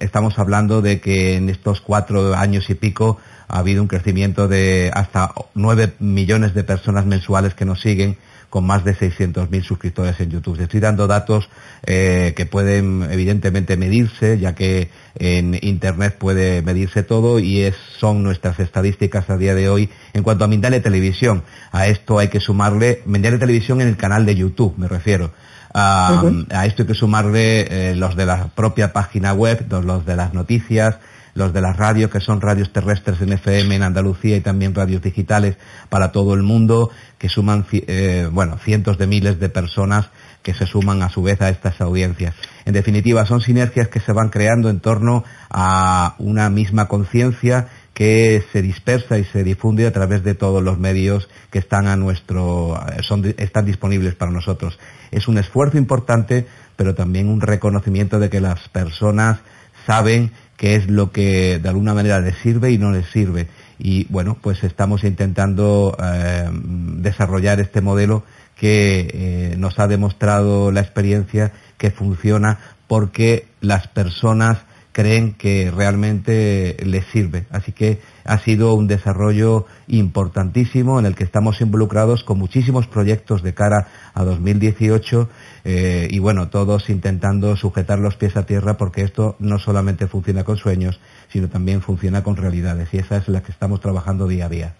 [0.00, 3.18] estamos hablando de que en estos cuatro años y pico
[3.48, 8.16] ha habido un crecimiento de hasta 9 millones de personas mensuales que nos siguen
[8.50, 10.60] con más de 600.000 suscriptores en YouTube.
[10.60, 11.48] Estoy dando datos
[11.86, 18.22] eh, que pueden evidentemente medirse, ya que en Internet puede medirse todo y es, son
[18.22, 21.42] nuestras estadísticas a día de hoy en cuanto a Mindalia Televisión.
[21.72, 25.32] A esto hay que sumarle Mindalia Televisión en el canal de YouTube, me refiero.
[25.74, 26.22] A,
[26.64, 30.96] esto hay que sumarle eh, los de la propia página web, los de las noticias,
[31.38, 35.00] los de las radios, que son radios terrestres en FM en Andalucía y también radios
[35.00, 35.56] digitales
[35.88, 40.10] para todo el mundo, que suman, eh, bueno, cientos de miles de personas
[40.42, 42.34] que se suman a su vez a estas audiencias.
[42.64, 48.44] En definitiva, son sinergias que se van creando en torno a una misma conciencia que
[48.52, 52.80] se dispersa y se difunde a través de todos los medios que están a nuestro,
[53.02, 54.78] son, están disponibles para nosotros.
[55.10, 56.46] Es un esfuerzo importante,
[56.76, 59.38] pero también un reconocimiento de que las personas
[59.86, 63.46] saben qué es lo que de alguna manera les sirve y no les sirve.
[63.78, 68.24] Y bueno, pues estamos intentando eh, desarrollar este modelo
[68.56, 72.58] que eh, nos ha demostrado la experiencia que funciona
[72.88, 74.58] porque las personas
[74.90, 77.46] creen que realmente les sirve.
[77.50, 83.42] Así que ha sido un desarrollo importantísimo en el que estamos involucrados con muchísimos proyectos
[83.42, 85.30] de cara a 2018
[85.64, 90.44] eh, y bueno, todos intentando sujetar los pies a tierra porque esto no solamente funciona
[90.44, 91.00] con sueños,
[91.32, 94.74] sino también funciona con realidades y esa es la que estamos trabajando día a día.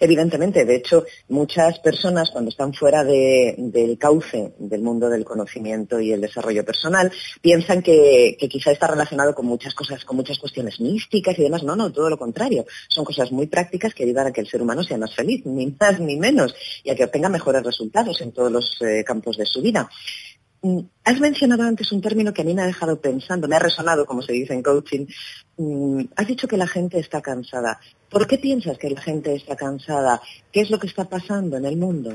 [0.00, 6.12] Evidentemente, de hecho, muchas personas cuando están fuera del cauce del mundo del conocimiento y
[6.12, 11.38] el desarrollo personal piensan que, quizá está relacionado con muchas cosas, con muchas cuestiones místicas
[11.38, 11.62] y demás.
[11.62, 12.64] No, no, todo lo contrario.
[12.88, 15.66] Son cosas muy prácticas que ayudan a que el ser humano sea más feliz, ni
[15.80, 19.46] más ni menos, y a que obtenga mejores resultados en todos los eh, campos de
[19.46, 19.88] su vida.
[20.62, 23.60] Mm, has mencionado antes un término que a mí me ha dejado pensando, me ha
[23.60, 25.06] resonado, como se dice en coaching.
[25.56, 27.78] Mm, has dicho que la gente está cansada.
[28.10, 30.20] ¿Por qué piensas que la gente está cansada?
[30.52, 32.14] ¿Qué es lo que está pasando en el mundo?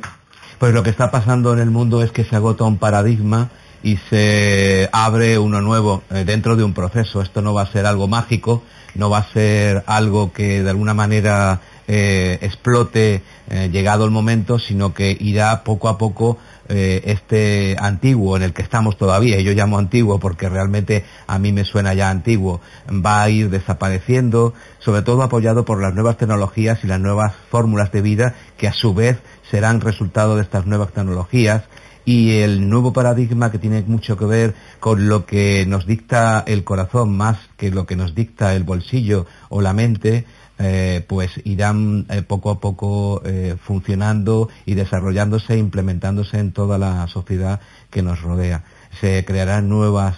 [0.60, 3.49] Pues lo que está pasando en el mundo es que se agota un paradigma
[3.82, 7.22] y se abre uno nuevo eh, dentro de un proceso.
[7.22, 8.64] Esto no va a ser algo mágico,
[8.95, 14.60] no va a ser algo que de alguna manera eh, explote eh, llegado el momento,
[14.60, 16.38] sino que irá poco a poco
[16.70, 21.38] eh, este antiguo en el que estamos todavía, y yo llamo antiguo porque realmente a
[21.40, 26.18] mí me suena ya antiguo, va a ir desapareciendo, sobre todo apoyado por las nuevas
[26.18, 29.20] tecnologías y las nuevas fórmulas de vida que a su vez
[29.52, 31.64] serán resultado de estas nuevas tecnologías.
[32.06, 36.65] Y el nuevo paradigma que tiene mucho que ver con lo que nos dicta el
[36.65, 40.26] corazón más que lo que nos dicta el bolsillo o la mente,
[40.59, 46.77] eh, pues irán eh, poco a poco eh, funcionando y desarrollándose e implementándose en toda
[46.77, 47.59] la sociedad
[47.89, 48.63] que nos rodea.
[49.01, 50.15] Se crearán nuevas,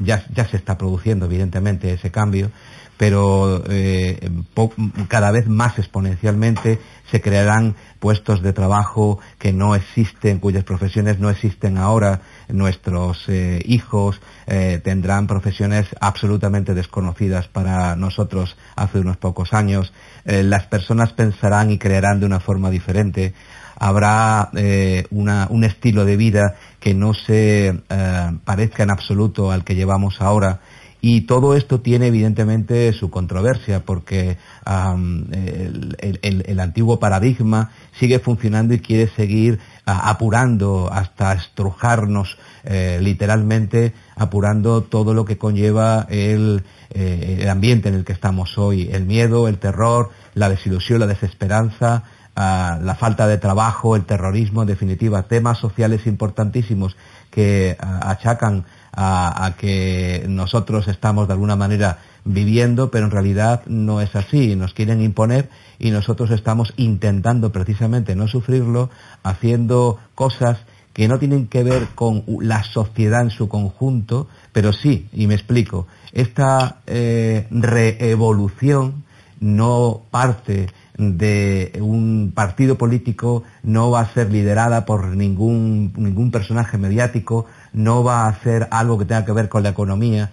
[0.00, 2.50] ya, ya se está produciendo evidentemente ese cambio,
[2.96, 3.62] pero
[5.06, 11.30] cada vez más exponencialmente se crearán puestos de trabajo que no existen, cuyas profesiones no
[11.30, 12.20] existen ahora.
[12.48, 19.92] Nuestros eh, hijos eh, tendrán profesiones absolutamente desconocidas para nosotros hace unos pocos años.
[20.24, 23.34] Eh, las personas pensarán y creerán de una forma diferente.
[23.80, 24.50] Habrá
[25.10, 27.80] un estilo de vida que no se
[28.44, 30.58] parezca en absoluto al que llevamos ahora
[31.00, 34.36] y todo esto tiene evidentemente su controversia porque
[36.00, 37.70] el, antiguo paradigma
[38.00, 46.06] sigue funcionando y quiere seguir apurando hasta estrujarnos eh, literalmente, apurando todo lo que conlleva
[46.10, 46.60] eh,
[46.90, 52.04] el, ambiente en el que estamos hoy, el miedo, el terror, la desilusión, la desesperanza,
[52.36, 56.96] la falta de trabajo, el terrorismo, en definitiva, temas sociales importantísimos
[57.32, 64.14] que achacan a, que nosotros estamos de alguna manera viviendo, pero en realidad no es
[64.14, 64.56] así.
[64.56, 68.90] Nos quieren imponer y nosotros estamos intentando precisamente no sufrirlo,
[69.22, 70.58] haciendo cosas
[70.92, 75.34] que no tienen que ver con la sociedad en su conjunto, pero sí, y me
[75.34, 79.04] explico, esta eh, reevolución
[79.38, 80.66] no parte
[80.96, 88.02] de un partido político, no va a ser liderada por ningún, ningún personaje mediático, no
[88.02, 90.32] va a ser algo que tenga que ver con la economía,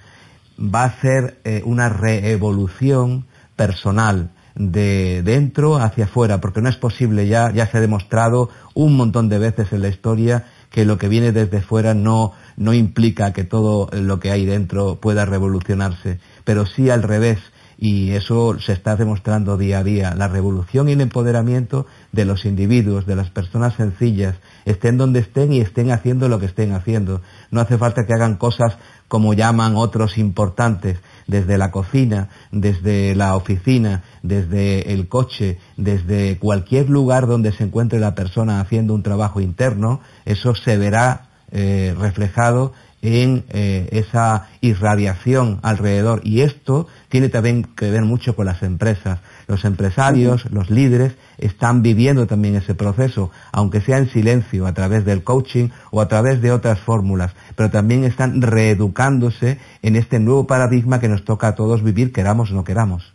[0.60, 3.26] va a ser eh, una reevolución
[3.56, 8.96] personal de dentro hacia afuera, porque no es posible ya, ya se ha demostrado un
[8.96, 13.34] montón de veces en la historia que lo que viene desde fuera no, no implica
[13.34, 17.40] que todo lo que hay dentro pueda revolucionarse, pero sí al revés,
[17.78, 20.16] y eso se está demostrando día a día.
[20.16, 24.36] La revolución y el empoderamiento de los individuos, de las personas sencillas,
[24.66, 27.22] estén donde estén y estén haciendo lo que estén haciendo.
[27.52, 28.78] No hace falta que hagan cosas
[29.08, 36.90] como llaman otros importantes, desde la cocina, desde la oficina, desde el coche, desde cualquier
[36.90, 42.74] lugar donde se encuentre la persona haciendo un trabajo interno, eso se verá eh, reflejado
[43.02, 46.22] en eh, esa irradiación alrededor.
[46.24, 49.20] Y esto tiene también que ver mucho con las empresas.
[49.48, 55.06] Los empresarios, los líderes, están viviendo también ese proceso, aunque sea en silencio, a través
[55.06, 60.48] del coaching o a través de otras fórmulas, pero también están reeducándose en este nuevo
[60.48, 63.14] paradigma que nos toca a todos vivir, queramos o no queramos.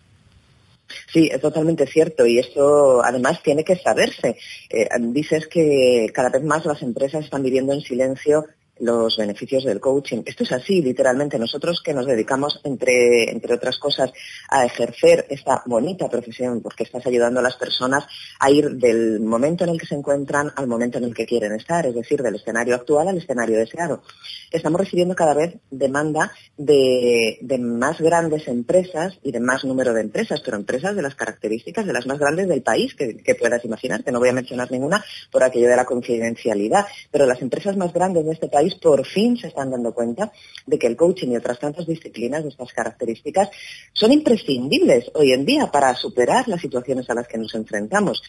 [1.13, 4.37] Sí, es totalmente cierto y esto además tiene que saberse.
[4.69, 8.47] Eh, dices que cada vez más las empresas están viviendo en silencio
[8.81, 10.23] los beneficios del coaching.
[10.25, 11.39] Esto es así, literalmente.
[11.39, 14.13] Nosotros que nos dedicamos, entre, entre otras cosas,
[14.49, 18.05] a ejercer esta bonita profesión, porque estás ayudando a las personas
[18.39, 21.53] a ir del momento en el que se encuentran al momento en el que quieren
[21.53, 24.03] estar, es decir, del escenario actual al escenario deseado.
[24.51, 30.41] Estamos recibiendo cada vez demanda de, más grandes empresas y de más número de empresas,
[30.45, 34.03] pero empresas de las características de las más grandes del país que, que puedas imaginar,
[34.03, 37.93] que no voy a mencionar ninguna por aquello de la confidencialidad, pero las empresas más
[37.93, 40.33] grandes de este país por fin se están dando cuenta
[40.67, 43.51] de que el coaching y otras tantas disciplinas de estas características
[43.93, 48.23] son imprescindibles hoy en día para superar las situaciones a las que nos enfrentamos.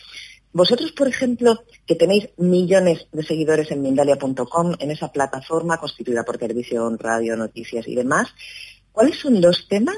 [0.53, 6.37] Vosotros, por ejemplo, que tenéis millones de seguidores en Mindalia.com, en esa plataforma constituida por
[6.37, 8.27] televisión, radio, noticias y demás,
[8.91, 9.97] ¿cuáles son los temas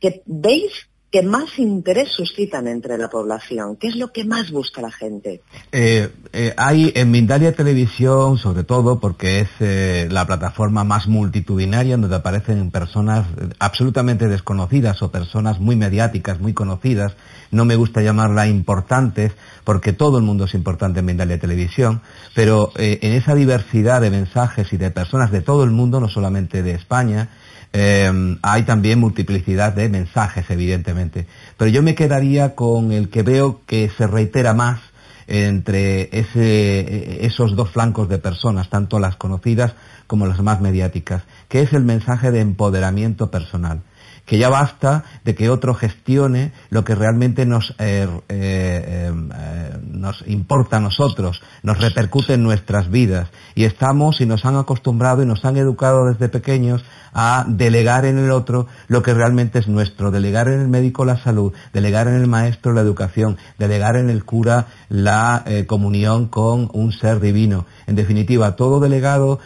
[0.00, 3.76] que veis que más interés suscitan entre la población?
[3.76, 5.42] ¿Qué es lo que más busca la gente?
[5.72, 11.96] Eh, eh, hay en Mindalia Televisión, sobre todo, porque es eh, la plataforma más multitudinaria
[11.96, 13.26] donde aparecen personas
[13.58, 17.16] absolutamente desconocidas o personas muy mediáticas, muy conocidas.
[17.50, 19.32] No me gusta llamarla importantes,
[19.64, 22.02] porque todo el mundo es importante en Mindalia Televisión,
[22.36, 26.62] pero en esa diversidad de mensajes y de personas de todo el mundo, no solamente
[26.62, 27.28] de España,
[27.72, 31.26] eh, hay también multiplicidad de mensajes, evidentemente.
[31.56, 34.80] Pero yo me quedaría con el que veo que se reitera más
[35.26, 39.74] entre ese, esos dos flancos de personas, tanto las conocidas
[40.08, 43.82] como las más mediáticas, que es el mensaje de empoderamiento personal
[44.30, 50.22] que ya basta de que otro gestione lo que realmente nos, eh, eh, eh, nos
[50.28, 53.28] importa a nosotros, nos repercute en nuestras vidas.
[53.56, 58.18] Y estamos y nos han acostumbrado y nos han educado desde pequeños a delegar en
[58.18, 62.14] el otro lo que realmente es nuestro, delegar en el médico la salud, delegar en
[62.14, 67.66] el maestro la educación, delegar en el cura la comunión con un ser divino.
[67.90, 69.40] En definitiva, todo delegado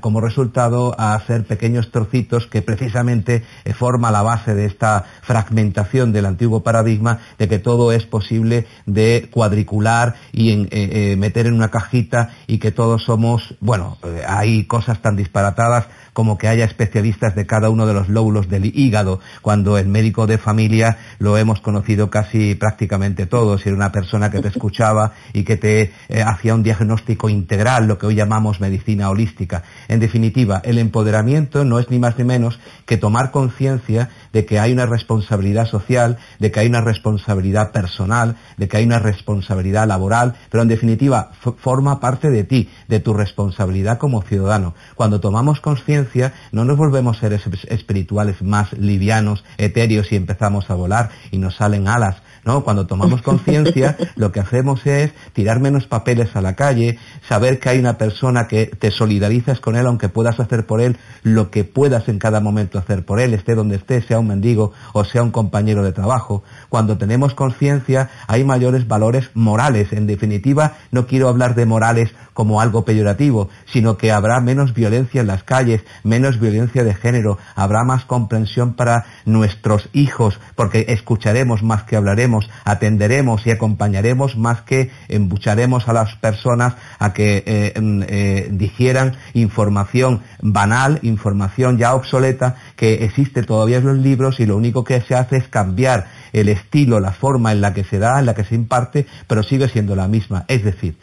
[0.00, 3.42] como resultado a hacer pequeños trocitos que precisamente
[3.74, 9.28] forma la base de esta fragmentación del antiguo paradigma de que todo es posible de
[9.32, 14.64] cuadricular y eh, eh, meter en una cajita y que todos somos, bueno, eh, hay
[14.64, 15.86] cosas tan disparatadas
[16.18, 20.26] como que haya especialistas de cada uno de los lóbulos del hígado, cuando el médico
[20.26, 25.44] de familia lo hemos conocido casi prácticamente todos, era una persona que te escuchaba y
[25.44, 25.92] que te
[26.26, 29.62] hacía un diagnóstico integral, lo que hoy llamamos medicina holística.
[29.86, 34.58] En definitiva, el empoderamiento no es ni más ni menos que tomar conciencia de que
[34.58, 39.86] hay una responsabilidad social, de que hay una responsabilidad personal, de que hay una responsabilidad
[39.86, 44.74] laboral, pero en definitiva forma parte de ti, de tu responsabilidad como ciudadano.
[44.94, 51.10] Cuando tomamos conciencia no nos volvemos seres espirituales más livianos, etéreos y empezamos a volar
[51.30, 52.16] y nos salen alas.
[52.44, 52.64] ¿No?
[52.64, 56.98] Cuando tomamos conciencia lo que hacemos es tirar menos papeles a la calle,
[57.28, 60.96] saber que hay una persona que te solidarizas con él aunque puedas hacer por él
[61.22, 64.72] lo que puedas en cada momento hacer por él, esté donde esté, sea un mendigo
[64.92, 66.42] o sea un compañero de trabajo.
[66.68, 69.92] Cuando tenemos conciencia hay mayores valores morales.
[69.92, 75.20] En definitiva, no quiero hablar de morales como algo peyorativo, sino que habrá menos violencia
[75.20, 81.64] en las calles, menos violencia de género, habrá más comprensión para nuestros hijos, porque escucharemos
[81.64, 87.80] más que hablaremos, atenderemos y acompañaremos más que embucharemos a las personas a que eh,
[87.80, 94.46] mm, eh, digieran información banal, información ya obsoleta, que existe todavía en los libros y
[94.46, 97.98] lo único que se hace es cambiar el estilo, la forma en la que se
[97.98, 100.44] da, en la que se imparte, pero sigue siendo la misma.
[100.48, 100.96] Es decir,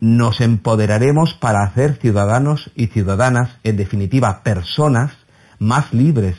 [0.00, 5.12] nos empoderaremos para hacer ciudadanos y ciudadanas, en definitiva, personas
[5.58, 6.36] más libres.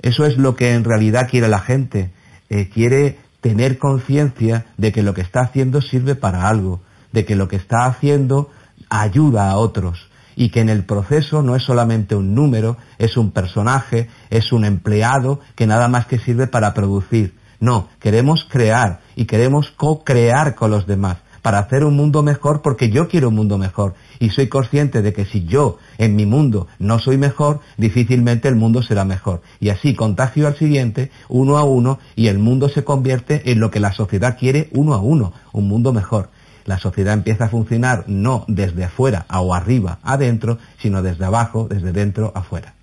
[0.00, 2.10] Eso es lo que en realidad quiere la gente.
[2.48, 6.80] Eh, quiere tener conciencia de que lo que está haciendo sirve para algo,
[7.12, 8.50] de que lo que está haciendo
[8.88, 13.30] ayuda a otros y que en el proceso no es solamente un número, es un
[13.30, 17.34] personaje, es un empleado que nada más que sirve para producir.
[17.60, 22.90] No, queremos crear y queremos co-crear con los demás para hacer un mundo mejor porque
[22.90, 26.66] yo quiero un mundo mejor y soy consciente de que si yo en mi mundo
[26.78, 29.42] no soy mejor, difícilmente el mundo será mejor.
[29.58, 33.70] Y así contagio al siguiente, uno a uno, y el mundo se convierte en lo
[33.70, 36.28] que la sociedad quiere uno a uno, un mundo mejor.
[36.66, 41.92] La sociedad empieza a funcionar no desde afuera o arriba adentro, sino desde abajo, desde
[41.92, 42.74] dentro afuera.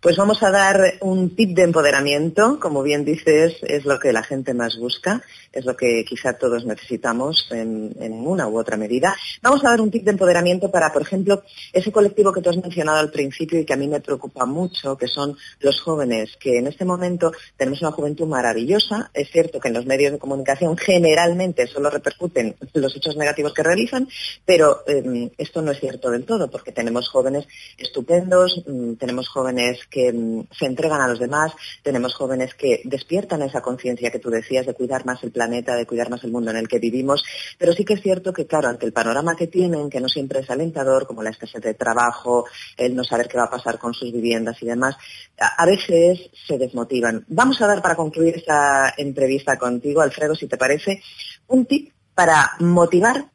[0.00, 4.22] Pues vamos a dar un tip de empoderamiento, como bien dices, es lo que la
[4.22, 5.22] gente más busca,
[5.52, 7.94] es lo que quizá todos necesitamos en,
[8.26, 9.16] una u otra medida.
[9.42, 11.42] Vamos a dar un tip de empoderamiento para, por ejemplo,
[11.72, 14.96] ese colectivo que tú has mencionado al principio y que a mí me preocupa mucho,
[14.96, 19.10] que son los jóvenes, que en este momento tenemos una juventud maravillosa.
[19.14, 23.62] Es cierto que en los medios de comunicación generalmente solo repercuten los hechos negativos que
[23.62, 24.08] realizan,
[24.44, 27.46] pero em, esto no es cierto del todo, porque tenemos jóvenes
[27.78, 33.42] estupendos, mm, tenemos jóvenes que mm, se entregan a los demás, tenemos jóvenes que despiertan
[33.42, 36.50] esa conciencia que tú decías de cuidar más el planeta, de cuidar más el mundo
[36.50, 37.24] en el que vivimos,
[37.58, 40.40] pero sí que es cierto que, claro, ante el panorama que tienen, que no siempre
[40.40, 42.46] es alentador, como la escasez de trabajo,
[42.76, 44.96] el no saber qué va a pasar con sus viviendas y demás,
[45.38, 47.24] a veces se desmotivan.
[47.28, 51.02] Vamos a dar para concluir esta entrevista contigo, Alfredo, si te parece,
[51.48, 53.26] un tip para motivar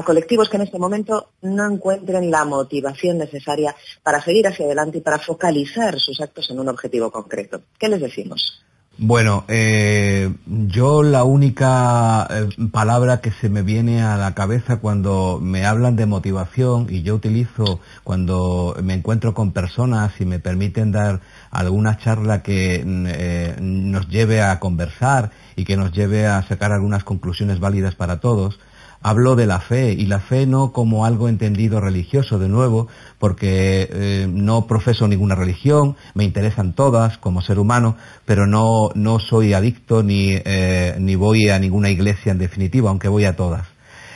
[0.00, 4.98] a colectivos que en este momento no encuentren la motivación necesaria para seguir hacia adelante
[4.98, 7.62] y para focalizar sus actos en un objetivo concreto.
[7.78, 8.64] ¿Qué les decimos?
[9.02, 15.38] Bueno, eh, yo la única eh, palabra que se me viene a la cabeza cuando
[15.40, 20.92] me hablan de motivación y yo utilizo cuando me encuentro con personas y me permiten
[20.92, 21.20] dar
[21.50, 26.70] alguna charla que mm, eh, nos lleve a conversar y que nos lleve a sacar
[26.70, 28.60] algunas conclusiones válidas para todos,
[29.02, 33.88] hablo de la fe y la fe no como algo entendido religioso de nuevo, porque
[33.90, 37.96] eh, no profeso ninguna religión, me interesan todas como ser humano,
[38.26, 43.08] pero no, no soy adicto ni, eh, ni voy a ninguna iglesia en definitiva, aunque
[43.08, 43.66] voy a todas.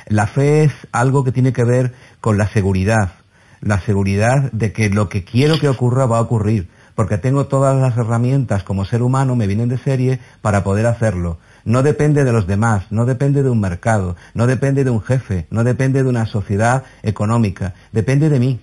[0.07, 3.13] La fe es algo que tiene que ver con la seguridad,
[3.61, 7.81] la seguridad de que lo que quiero que ocurra va a ocurrir, porque tengo todas
[7.81, 12.33] las herramientas como ser humano, me vienen de serie para poder hacerlo no depende de
[12.33, 16.09] los demás, no depende de un mercado, no depende de un jefe, no depende de
[16.09, 18.61] una sociedad económica, depende de mí.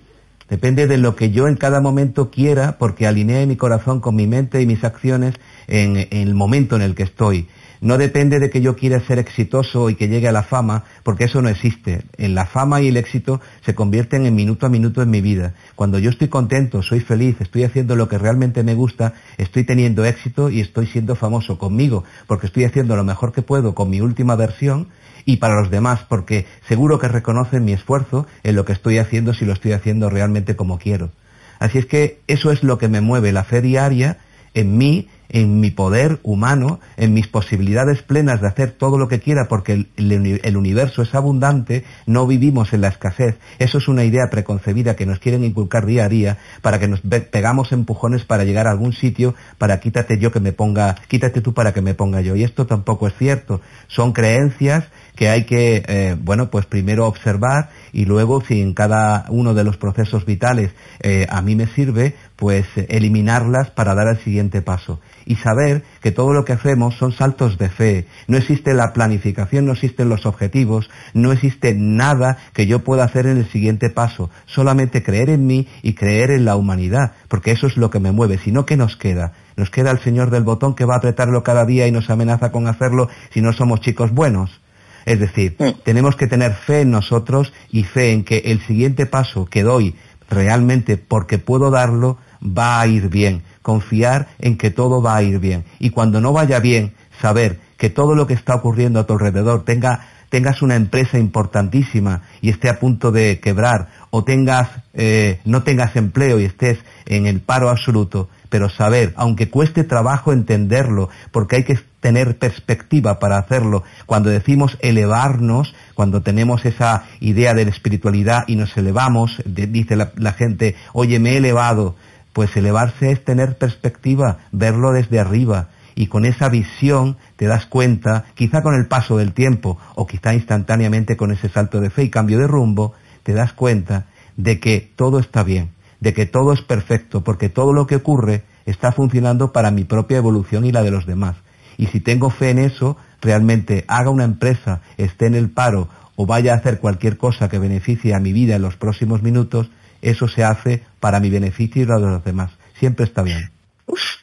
[0.48, 4.26] Depende de lo que yo en cada momento quiera porque alinee mi corazón con mi
[4.26, 5.34] mente y mis acciones
[5.66, 7.48] en, en el momento en el que estoy.
[7.82, 11.24] No depende de que yo quiera ser exitoso y que llegue a la fama, porque
[11.24, 12.04] eso no existe.
[12.16, 15.54] En la fama y el éxito se convierten en minuto a minuto en mi vida.
[15.74, 20.04] Cuando yo estoy contento, soy feliz, estoy haciendo lo que realmente me gusta, estoy teniendo
[20.04, 24.00] éxito y estoy siendo famoso conmigo, porque estoy haciendo lo mejor que puedo con mi
[24.00, 24.86] última versión
[25.24, 29.34] y para los demás, porque seguro que reconocen mi esfuerzo en lo que estoy haciendo
[29.34, 31.10] si lo estoy haciendo realmente como quiero.
[31.58, 34.18] Así es que eso es lo que me mueve la fe diaria
[34.54, 39.18] en mí en mi poder humano, en mis posibilidades plenas de hacer todo lo que
[39.18, 43.38] quiera, porque el, universo es abundante, no vivimos en la escasez.
[43.58, 47.00] Eso es una idea preconcebida que nos quieren inculcar día a día para que nos
[47.00, 51.54] pegamos empujones para llegar a algún sitio, para quítate yo que me ponga, quítate tú
[51.54, 52.36] para que me ponga yo.
[52.36, 53.62] Y esto tampoco es cierto.
[53.88, 54.84] Son creencias
[55.16, 59.64] que hay que, eh, bueno, pues primero observar y luego si en cada uno de
[59.64, 65.00] los procesos vitales eh, a mí me sirve, pues eliminarlas para dar el siguiente paso
[65.26, 68.06] y saber que todo lo que hacemos son saltos de fe.
[68.26, 73.26] No existe la planificación, no existen los objetivos, no existe nada que yo pueda hacer
[73.26, 74.30] en el siguiente paso.
[74.46, 78.12] Solamente creer en mí y creer en la humanidad, porque eso es lo que me
[78.12, 78.38] mueve.
[78.38, 79.32] Si no, ¿qué nos queda?
[79.56, 82.50] Nos queda el señor del botón que va a apretarlo cada día y nos amenaza
[82.50, 84.60] con hacerlo si no somos chicos buenos.
[85.04, 89.46] Es decir, tenemos que tener fe en nosotros y fe en que el siguiente paso
[89.46, 89.96] que doy
[90.32, 95.38] realmente porque puedo darlo va a ir bien confiar en que todo va a ir
[95.38, 95.64] bien.
[95.78, 99.64] Y cuando no vaya bien, saber que todo lo que está ocurriendo a tu alrededor
[99.64, 105.62] tenga tengas una empresa importantísima y esté a punto de quebrar o tengas eh, no
[105.62, 111.56] tengas empleo y estés en el paro absoluto pero saber aunque cueste trabajo entenderlo porque
[111.56, 117.70] hay que tener perspectiva para hacerlo cuando decimos elevarnos cuando tenemos esa idea de la
[117.70, 121.94] espiritualidad y nos elevamos dice la, la gente oye me he elevado
[122.32, 125.68] pues elevarse es tener perspectiva, verlo desde arriba.
[125.94, 130.34] Y con esa visión te das cuenta, quizá con el paso del tiempo o quizá
[130.34, 134.06] instantáneamente con ese salto de fe y cambio de rumbo, te das cuenta
[134.36, 135.70] de que todo está bien,
[136.00, 140.16] de que todo es perfecto, porque todo lo que ocurre está funcionando para mi propia
[140.16, 141.36] evolución y la de los demás.
[141.76, 146.26] Y si tengo fe en eso, realmente haga una empresa, esté en el paro o
[146.26, 149.70] vaya a hacer cualquier cosa que beneficie a mi vida en los próximos minutos,
[150.02, 152.50] eso se hace para mi beneficio y la de los demás.
[152.78, 153.50] Siempre está bien.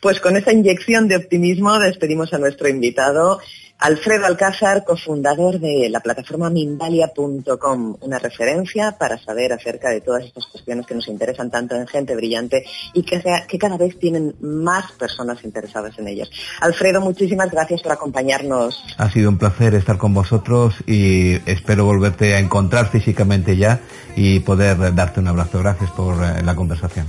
[0.01, 3.39] pues con esa inyección de optimismo despedimos a nuestro invitado,
[3.79, 10.47] Alfredo Alcázar, cofundador de la plataforma Mindalia.com, una referencia para saber acerca de todas estas
[10.47, 14.91] cuestiones que nos interesan tanto en Gente Brillante y que, que cada vez tienen más
[14.91, 16.29] personas interesadas en ellas.
[16.59, 18.83] Alfredo, muchísimas gracias por acompañarnos.
[18.97, 23.79] Ha sido un placer estar con vosotros y espero volverte a encontrar físicamente ya
[24.17, 25.59] y poder darte un abrazo.
[25.59, 27.07] Gracias por eh, la conversación.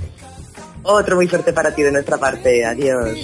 [0.83, 2.65] Otro muy fuerte para ti de nuestra parte.
[2.65, 3.19] Adiós.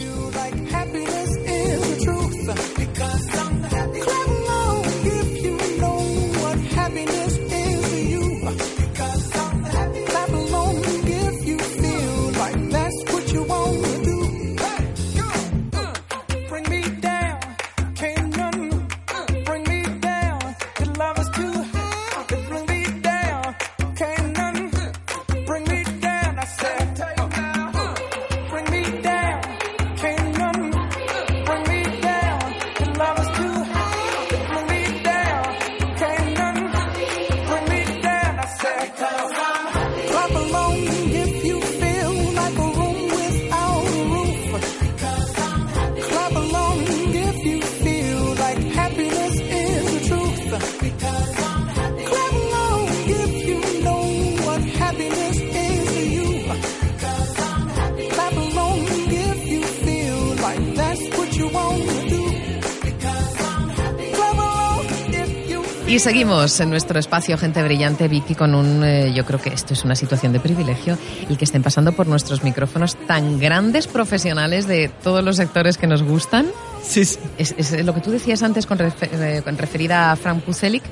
[65.88, 69.74] Y seguimos en nuestro espacio Gente Brillante, Vicky, con un, eh, yo creo que esto
[69.74, 70.98] es una situación de privilegio,
[71.30, 75.88] el que estén pasando por nuestros micrófonos tan grandes profesionales de todos los sectores que
[75.88, 76.48] nos gustan.
[76.84, 77.18] Sí, sí.
[77.38, 80.84] Es, es lo que tú decías antes con, refer- eh, con referida a Frank Pucelik,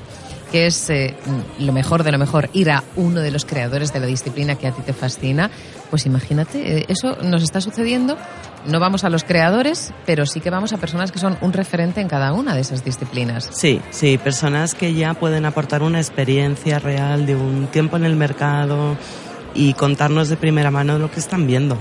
[0.50, 1.16] que es eh,
[1.58, 4.66] lo mejor de lo mejor, ir a uno de los creadores de la disciplina que
[4.66, 5.50] a ti te fascina.
[5.90, 8.16] Pues imagínate, eh, eso nos está sucediendo.
[8.66, 12.00] No vamos a los creadores, pero sí que vamos a personas que son un referente
[12.00, 13.48] en cada una de esas disciplinas.
[13.52, 18.16] Sí, sí, personas que ya pueden aportar una experiencia real de un tiempo en el
[18.16, 18.96] mercado
[19.54, 21.78] y contarnos de primera mano lo que están viendo.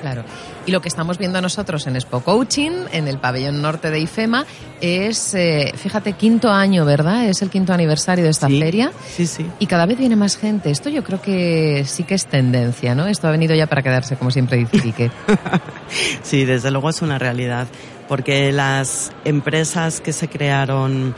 [0.00, 0.24] Claro.
[0.66, 4.44] Y lo que estamos viendo nosotros en Expo Coaching, en el pabellón norte de IFEMA,
[4.80, 7.26] es, eh, fíjate, quinto año, ¿verdad?
[7.26, 8.92] Es el quinto aniversario de esta Sí, feria.
[9.08, 9.46] Sí, sí.
[9.58, 10.70] Y cada vez viene más gente.
[10.70, 13.06] Esto yo creo que sí que es tendencia, ¿no?
[13.06, 15.10] Esto ha venido ya para quedarse, como siempre dice Quique.
[16.22, 17.66] Sí, desde luego es una realidad,
[18.06, 21.14] porque las empresas que se crearon,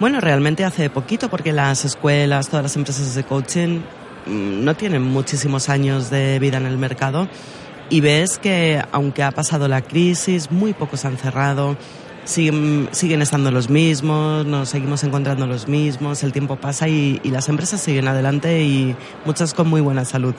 [0.00, 3.80] bueno, realmente hace poquito, porque las escuelas, todas las empresas de coaching
[4.26, 7.28] mm, no tienen muchísimos años de vida en el mercado
[7.90, 11.76] y ves que aunque ha pasado la crisis, muy pocos han cerrado.
[12.24, 17.30] Siguen, siguen estando los mismos, nos seguimos encontrando los mismos, el tiempo pasa y, y
[17.30, 18.94] las empresas siguen adelante y
[19.24, 20.34] muchas con muy buena salud.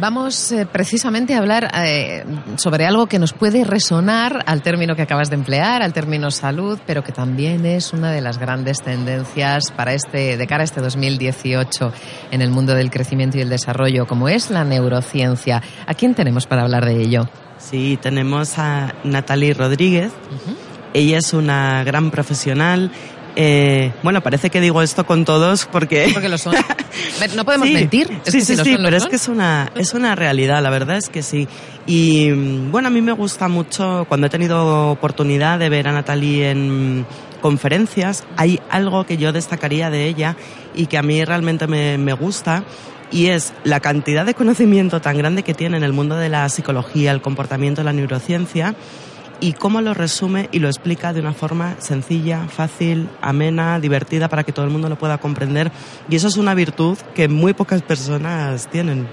[0.00, 2.24] Vamos eh, precisamente a hablar eh,
[2.56, 6.78] sobre algo que nos puede resonar al término que acabas de emplear, al término salud,
[6.86, 10.80] pero que también es una de las grandes tendencias para este, de cara a este
[10.80, 11.92] 2018
[12.30, 15.62] en el mundo del crecimiento y el desarrollo, como es la neurociencia.
[15.86, 17.28] ¿A quién tenemos para hablar de ello?
[17.58, 20.12] Sí, tenemos a Natalie Rodríguez.
[20.94, 22.90] Ella es una gran profesional.
[23.36, 26.10] Eh, bueno, parece que digo esto con todos porque...
[26.12, 26.54] Porque lo son.
[27.36, 28.10] No podemos Sí, mentir.
[28.24, 29.10] Es sí, que sí, si sí, son, pero es son.
[29.10, 31.46] que es una, es una realidad, la verdad es que sí.
[31.86, 35.92] Y mm, bueno, a mí me gusta mucho, cuando he tenido oportunidad de ver a
[35.92, 37.06] Natalie en
[37.40, 40.36] conferencias, hay algo que yo destacaría de ella
[40.74, 42.64] y que a mí realmente me, me gusta.
[43.12, 46.48] Y es la cantidad de conocimiento tan grande que tiene en el mundo de la
[46.48, 48.74] psicología, el comportamiento, la neurociencia,
[49.40, 54.44] y cómo lo resume y lo explica de una forma sencilla, fácil, amena, divertida para
[54.44, 55.72] que todo el mundo lo pueda comprender.
[56.08, 59.08] Y eso es una virtud que muy pocas personas tienen.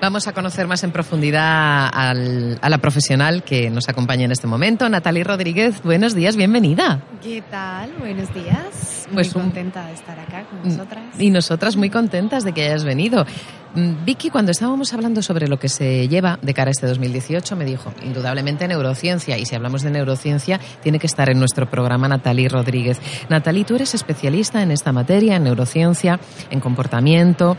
[0.00, 4.46] Vamos a conocer más en profundidad al- a la profesional que nos acompaña en este
[4.46, 5.82] momento, Natalie Rodríguez.
[5.82, 7.02] Buenos días, bienvenida.
[7.22, 7.92] ¿Qué tal?
[7.98, 9.06] Buenos días.
[9.12, 11.04] Pues Muy un- contenta de estar acá con vosotras.
[11.18, 13.26] Y nosotras muy contentas de que hayas venido.
[13.74, 17.54] Mm, Vicky, cuando estábamos hablando sobre lo que se lleva de cara a este 2018,
[17.54, 22.08] me dijo, indudablemente neurociencia, y si hablamos de neurociencia, tiene que estar en nuestro programa
[22.08, 22.98] Natalie Rodríguez.
[23.28, 26.18] Natalie, tú eres especialista en esta materia, en neurociencia,
[26.50, 27.56] en comportamiento,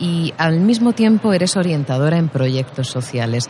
[0.00, 3.48] y al mismo tiempo eres orientadora en proyectos sociales.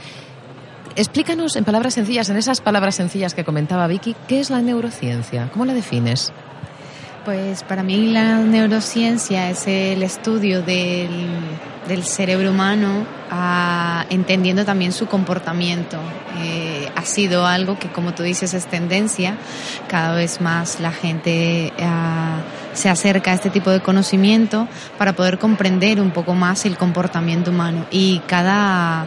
[0.96, 5.48] Explícanos en palabras sencillas, en esas palabras sencillas que comentaba Vicky, ¿qué es la neurociencia?
[5.52, 6.32] ¿Cómo la defines?
[7.30, 11.28] Pues para mí la neurociencia es el estudio del,
[11.86, 15.96] del cerebro humano ah, entendiendo también su comportamiento.
[16.40, 19.36] Eh, ha sido algo que, como tú dices, es tendencia.
[19.86, 22.38] Cada vez más la gente ah,
[22.72, 24.66] se acerca a este tipo de conocimiento
[24.98, 27.86] para poder comprender un poco más el comportamiento humano.
[27.92, 29.06] Y cada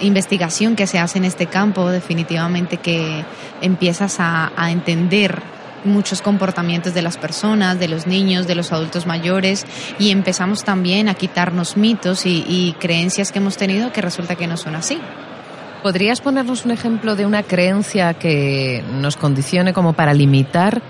[0.00, 3.26] investigación que se hace en este campo definitivamente que
[3.60, 9.06] empiezas a, a entender muchos comportamientos de las personas, de los niños, de los adultos
[9.06, 9.66] mayores
[9.98, 14.56] y empezamos también a quitarnos mitos y, creencias que hemos tenido que resulta que no
[14.56, 15.00] son así.
[15.82, 20.82] ¿Podrías ponernos un ejemplo de una creencia que nos condicione como para limitar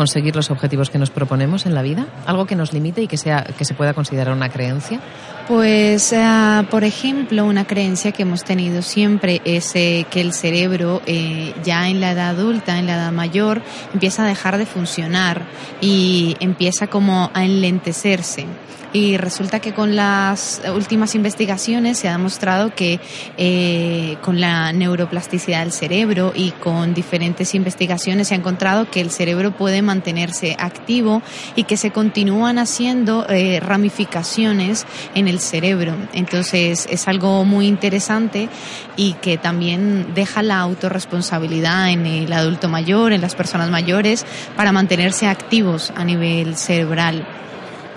[0.00, 2.06] conseguir los objetivos que nos proponemos en la vida?
[2.24, 4.98] ¿Algo que nos limite y que, sea, que se pueda considerar una creencia?
[5.46, 11.02] Pues, ah, por ejemplo, una creencia que hemos tenido siempre es eh, que el cerebro
[11.04, 13.60] eh, ya en la edad adulta, en la edad mayor,
[13.92, 15.42] empieza a dejar de funcionar
[15.82, 18.46] y empieza como a enlentecerse.
[18.92, 22.98] Y resulta que con las últimas investigaciones se ha demostrado que
[23.36, 29.10] eh, con la neuroplasticidad del cerebro y con diferentes investigaciones se ha encontrado que el
[29.10, 31.22] cerebro puede mantenerse activo
[31.54, 35.94] y que se continúan haciendo eh, ramificaciones en el cerebro.
[36.12, 38.48] Entonces es algo muy interesante
[38.96, 44.26] y que también deja la autorresponsabilidad en el adulto mayor, en las personas mayores,
[44.56, 47.24] para mantenerse activos a nivel cerebral.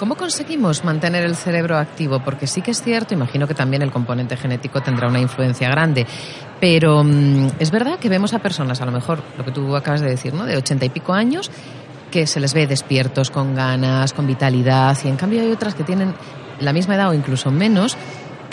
[0.04, 2.20] ¿Cómo conseguimos mantener el cerebro activo?
[2.20, 6.06] Porque sí que es cierto, imagino que también el componente genético tendrá una influencia grande,
[6.60, 10.02] pero mm, es verdad que vemos a personas, a lo mejor lo que tú acabas
[10.02, 10.44] de decir, ¿no?
[10.44, 11.50] De ochenta y pico años,
[12.12, 15.86] que se les ve despiertos, con ganas, con vitalidad, y en cambio hay otras que
[15.86, 16.14] tienen
[16.60, 17.96] la misma edad o incluso menos,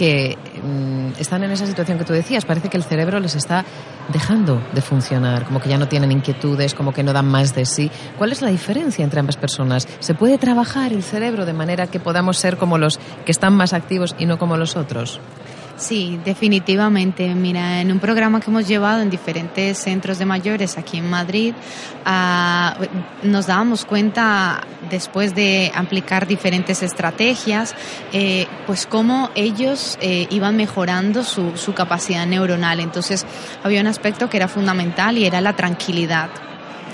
[0.00, 2.46] que mm, están en esa situación que tú decías.
[2.46, 3.66] Parece que el cerebro les está
[4.10, 7.66] dejando de funcionar, como que ya no tienen inquietudes, como que no dan más de
[7.66, 7.90] sí.
[8.16, 9.86] ¿Cuál es la diferencia entre ambas personas?
[9.98, 13.74] ¿Se puede trabajar el cerebro de manera que podamos ser como los que están más
[13.74, 15.20] activos y no como los otros?
[15.80, 17.34] Sí, definitivamente.
[17.34, 21.54] Mira, en un programa que hemos llevado en diferentes centros de mayores aquí en Madrid,
[22.04, 22.76] ah,
[23.22, 27.74] nos dábamos cuenta después de aplicar diferentes estrategias,
[28.12, 32.80] eh, pues cómo ellos eh, iban mejorando su, su capacidad neuronal.
[32.80, 33.24] Entonces,
[33.64, 36.28] había un aspecto que era fundamental y era la tranquilidad.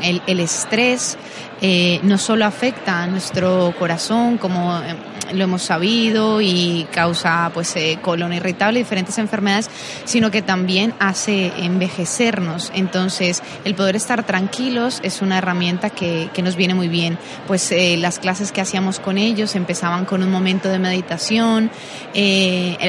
[0.00, 1.18] El, el estrés
[1.60, 4.94] eh, no solo afecta a nuestro corazón, como eh,
[5.32, 9.70] lo hemos sabido, y causa pues eh, colon irritable y diferentes enfermedades,
[10.04, 12.70] sino que también hace envejecernos.
[12.74, 17.18] Entonces, el poder estar tranquilos es una herramienta que, que nos viene muy bien.
[17.46, 21.70] Pues las clases que hacíamos con ellos empezaban con un momento de meditación,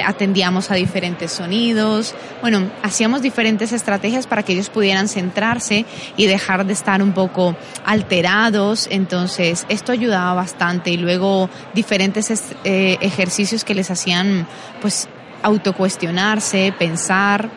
[0.06, 5.86] atendíamos a diferentes sonidos, bueno, hacíamos diferentes estrategias para que ellos pudieran centrarse
[6.18, 8.57] y dejar de estar un poco alterados
[8.90, 12.32] entonces esto ayudaba bastante y luego diferentes
[12.64, 14.48] eh, ejercicios que les hacían
[14.82, 15.08] pues
[15.44, 17.50] autocuestionarse, pensar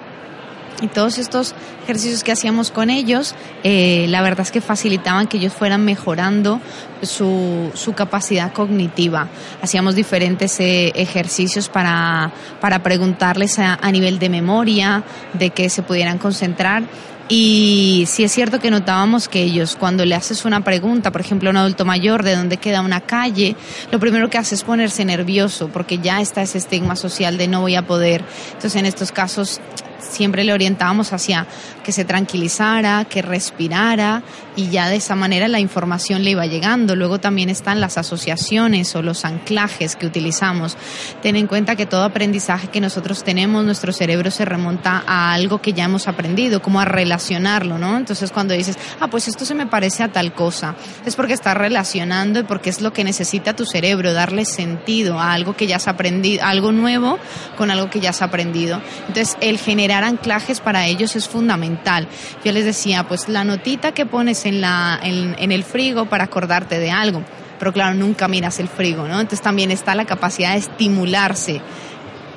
[0.83, 1.55] y todos estos
[1.85, 6.61] ejercicios que hacíamos con ellos, eh, la verdad es que facilitaban que ellos fueran mejorando
[7.03, 9.29] su, su capacidad cognitiva.
[9.63, 15.03] Hacíamos diferentes eh, ejercicios para, para preguntarles a, a, nivel de memoria,
[15.35, 16.85] de que se pudieran concentrar
[17.33, 21.49] y sí es cierto que notábamos que ellos, cuando le haces una pregunta, por ejemplo,
[21.49, 23.55] a un adulto mayor, de dónde queda una calle,
[23.93, 27.61] lo primero que hace es ponerse nervioso, porque ya está ese estigma social de no
[27.61, 28.25] voy a poder.
[28.49, 29.61] Entonces, en estos casos,
[30.01, 31.47] siempre le orientábamos hacia
[31.85, 34.23] que se tranquilizara, que respirara
[34.57, 36.97] y ya de esa manera la información le iba llegando.
[36.97, 40.77] Luego también están las asociaciones o los anclajes que utilizamos.
[41.23, 45.61] Ten en cuenta que todo aprendizaje que nosotros tenemos, nuestro cerebro se remonta a algo
[45.61, 47.97] que ya hemos aprendido, como a relacionarlo, ¿no?
[47.97, 50.75] Entonces cuando dices, ah, pues esto se me parece a tal cosa,
[51.07, 55.33] es porque estás relacionando y porque es lo que necesita tu cerebro, darle sentido a
[55.33, 57.19] algo que ya has aprendido, algo nuevo
[57.57, 58.81] con algo que ya has aprendido.
[59.09, 62.09] Entonces el generar anclajes para ellos es fundamental.
[62.45, 66.79] Yo les decía, pues la notita que pones en, la, en, el frigo para acordarte
[66.79, 67.23] de algo,
[67.59, 69.21] pero claro, nunca miras el frigo, ¿no?
[69.21, 71.61] Entonces también está la capacidad de estimularse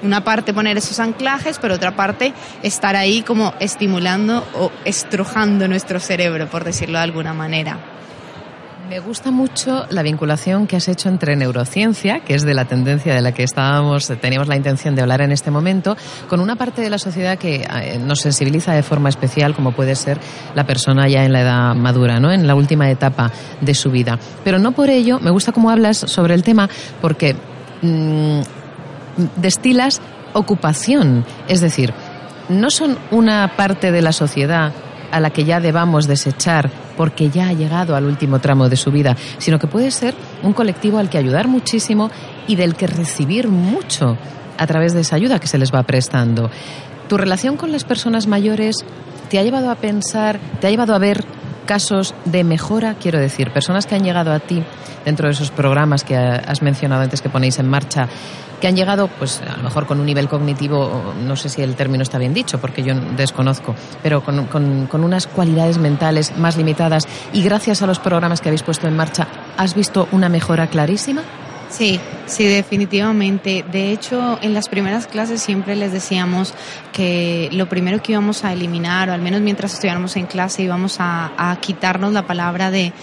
[0.02, 6.02] una parte poner esos anclajes, pero otra parte estar ahí como estimulando o estrujando nuestro
[6.02, 7.93] cerebro, por decirlo de alguna manera.
[8.90, 13.16] Me gusta mucho la vinculación que has hecho entre neurociencia, que es de la tendencia
[13.16, 15.96] de la que estábamos, teníamos la intención de hablar en este momento,
[16.28, 19.96] con una parte de la sociedad que eh, nos sensibiliza de forma especial, como puede
[19.96, 20.20] ser
[20.54, 22.32] la persona ya en la edad madura, ¿no?
[22.32, 23.32] En la última etapa
[23.62, 24.20] de su vida.
[24.44, 26.70] Pero no por ello, me gusta cómo hablas sobre el tema,
[27.02, 27.38] porque
[27.82, 28.42] mmm,
[29.38, 30.02] destilas
[30.34, 31.94] ocupación, es decir,
[32.50, 34.74] no son una parte de la sociedad
[35.12, 38.92] a la que ya debamos desechar porque ya ha llegado al último tramo de su
[38.92, 42.10] vida, sino que puede ser un colectivo al que ayudar muchísimo
[42.48, 44.18] y del que recibir mucho
[44.58, 46.50] a través de esa ayuda que se les va prestando.
[47.08, 48.86] ¿Tu relación con las personas mayores
[49.30, 51.26] te ha llevado a pensar, te ha llevado a ver
[51.66, 54.64] casos de mejora, quiero decir, personas que han llegado a ti
[55.06, 58.08] dentro de esos programas que has mencionado antes que ponéis en marcha,
[58.62, 61.76] que han llegado, pues a lo mejor con un nivel cognitivo, no sé si el
[61.76, 66.56] término está bien dicho, porque yo desconozco, pero con, con, con unas cualidades mentales más
[66.56, 69.28] limitadas y gracias a los programas que habéis puesto en marcha,
[69.58, 71.24] ¿has visto una mejora clarísima?
[71.74, 73.66] Sí, sí, definitivamente.
[73.72, 76.54] De hecho, en las primeras clases siempre les decíamos
[76.92, 80.98] que lo primero que íbamos a eliminar, o al menos mientras estuviéramos en clase, íbamos
[81.00, 82.94] a, a quitarnos la palabra de eh,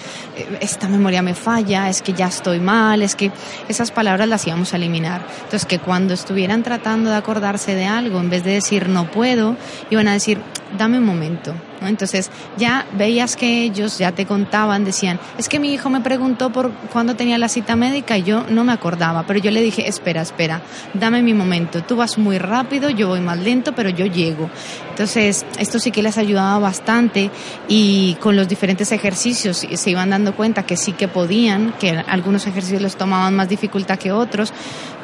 [0.60, 3.32] esta memoria me falla, es que ya estoy mal, es que
[3.68, 5.26] esas palabras las íbamos a eliminar.
[5.42, 9.56] Entonces, que cuando estuvieran tratando de acordarse de algo, en vez de decir no puedo,
[9.90, 10.40] iban a decir
[10.78, 11.56] dame un momento.
[11.89, 16.51] Entonces ya veías que ellos ya te contaban, decían, es que mi hijo me preguntó
[16.51, 19.89] por cuándo tenía la cita médica y yo no me acordaba, pero yo le dije,
[19.89, 20.62] espera, espera,
[20.94, 24.51] dame mi momento, tú vas muy rápido, yo voy más lento, pero yo llego.
[24.90, 27.31] Entonces esto sí que les ayudaba bastante
[27.69, 32.47] y con los diferentes ejercicios se iban dando cuenta que sí que podían, que algunos
[32.47, 34.52] ejercicios les tomaban más dificultad que otros,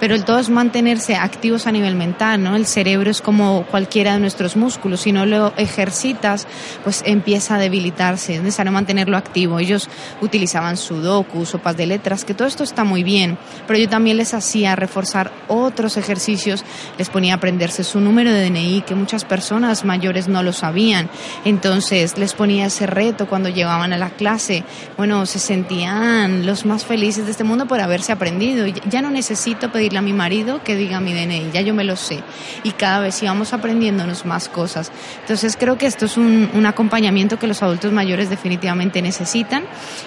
[0.01, 2.57] pero el todo es mantenerse activos a nivel mental, ¿no?
[2.57, 6.47] El cerebro es como cualquiera de nuestros músculos, si no lo ejercitas,
[6.85, 9.59] pues empieza a debilitarse, es necesario mantenerlo activo.
[9.59, 9.89] Ellos
[10.21, 14.35] utilizaban sudoku, sopas de letras, que todo esto está muy bien, pero yo también les
[14.35, 16.65] hacía reforzar otros ejercicios,
[16.99, 21.09] les ponía a aprenderse su número de DNI, que muchas personas mayores no lo sabían.
[21.45, 24.65] Entonces les ponía ese reto cuando llegaban a la clase.
[24.97, 28.67] Bueno, se sentían los más felices de este mundo por haberse aprendido.
[28.89, 31.97] Ya no necesito pedirle a mi marido que diga mi DNI, ya yo me lo
[31.97, 32.23] sé.
[32.63, 34.91] Y cada vez íbamos aprendiéndonos más cosas.
[35.21, 39.65] Entonces creo que esto es un, un acompañamiento que los adultos mayores definitivamente necesitan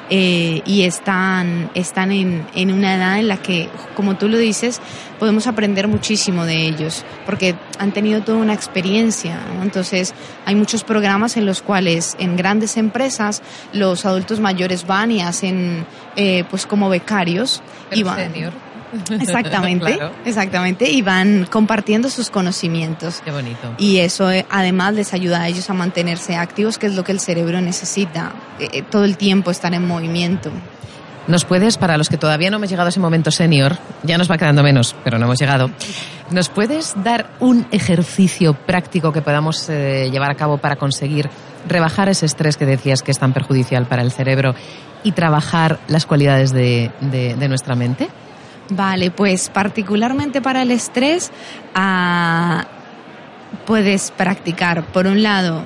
[0.10, 4.82] eh, y están, están en, en una edad en la que, como tú lo dices,
[5.20, 9.40] podemos aprender muchísimo de ellos, porque han tenido toda una experiencia.
[9.62, 10.14] Entonces,
[10.46, 13.42] hay muchos programas en los cuales en grandes empresas
[13.74, 15.86] los adultos mayores van y hacen,
[16.16, 17.62] eh, pues como becarios.
[17.92, 18.32] y van,
[19.20, 23.22] Exactamente, exactamente, y van compartiendo sus conocimientos.
[23.24, 23.74] Qué bonito.
[23.78, 27.12] Y eso eh, además les ayuda a ellos a mantenerse activos, que es lo que
[27.12, 30.52] el cerebro necesita, eh, todo el tiempo estar en movimiento.
[31.28, 34.32] ¿Nos puedes, para los que todavía no hemos llegado a ese momento senior, ya nos
[34.32, 35.70] va quedando menos, pero no hemos llegado,
[36.32, 41.30] ¿nos puedes dar un ejercicio práctico que podamos eh, llevar a cabo para conseguir
[41.68, 44.56] rebajar ese estrés que decías que es tan perjudicial para el cerebro
[45.04, 48.10] y trabajar las cualidades de, de, de nuestra mente?
[48.70, 51.32] Vale, pues particularmente para el estrés
[51.74, 52.68] ah,
[53.66, 55.66] puedes practicar, por un lado,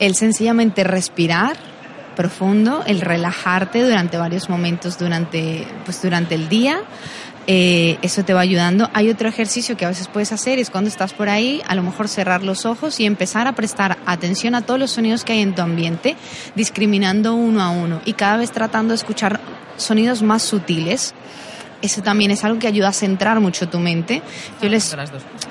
[0.00, 1.56] el sencillamente respirar
[2.16, 6.80] profundo, el relajarte durante varios momentos durante, pues, durante el día.
[7.48, 8.90] Eh, eso te va ayudando.
[8.92, 11.84] Hay otro ejercicio que a veces puedes hacer, es cuando estás por ahí, a lo
[11.84, 15.42] mejor cerrar los ojos y empezar a prestar atención a todos los sonidos que hay
[15.42, 16.16] en tu ambiente,
[16.56, 19.38] discriminando uno a uno y cada vez tratando de escuchar
[19.76, 21.14] sonidos más sutiles
[21.82, 24.22] eso también es algo que ayuda a centrar mucho tu mente.
[24.62, 24.96] Yo les,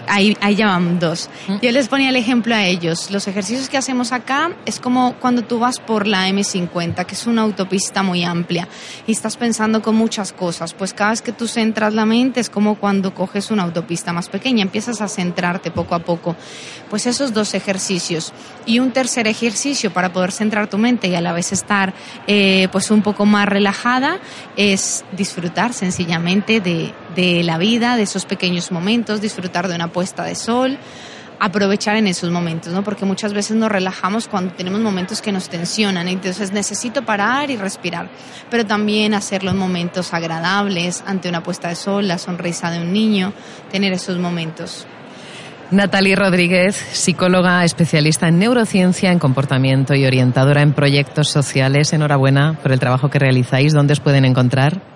[0.07, 1.30] ahí, ahí ya van dos.
[1.61, 3.11] Yo les ponía el ejemplo a ellos.
[3.11, 7.27] Los ejercicios que hacemos acá es como cuando tú vas por la M50, que es
[7.27, 8.68] una autopista muy amplia,
[9.06, 10.73] y estás pensando con muchas cosas.
[10.73, 14.30] Pues cada vez que tú centras la mente es como cuando coges una autopista más
[14.30, 16.35] pequeña, empiezas a centrarte poco a poco.
[16.89, 18.34] Pues esos dos ejercicios.
[18.65, 21.93] Y un tercer ejercicio para poder centrar tu mente y a la vez estar
[22.26, 24.19] eh, pues un poco más relajada
[24.56, 30.36] es disfrutar sencillamente de, la vida, de esos pequeños momentos, disfrutar de una puesta de
[30.36, 30.78] sol,
[31.40, 32.84] aprovechar en esos momentos, ¿no?
[32.84, 37.58] Porque muchas veces nos relajamos cuando tenemos momentos que nos tensionan, entonces necesito parar y
[37.58, 38.10] respirar,
[38.50, 42.94] pero también hacerlo en momentos agradables, ante una puesta de sol, la sonrisa de un
[42.94, 43.34] niño,
[43.72, 44.88] tener esos momentos.
[45.72, 51.92] Natalie Rodríguez, psicóloga especialista en neurociencia, en comportamiento y orientadora en proyectos sociales.
[51.92, 53.74] Enhorabuena por el trabajo que realizáis.
[53.74, 54.95] ¿Dónde os pueden encontrar?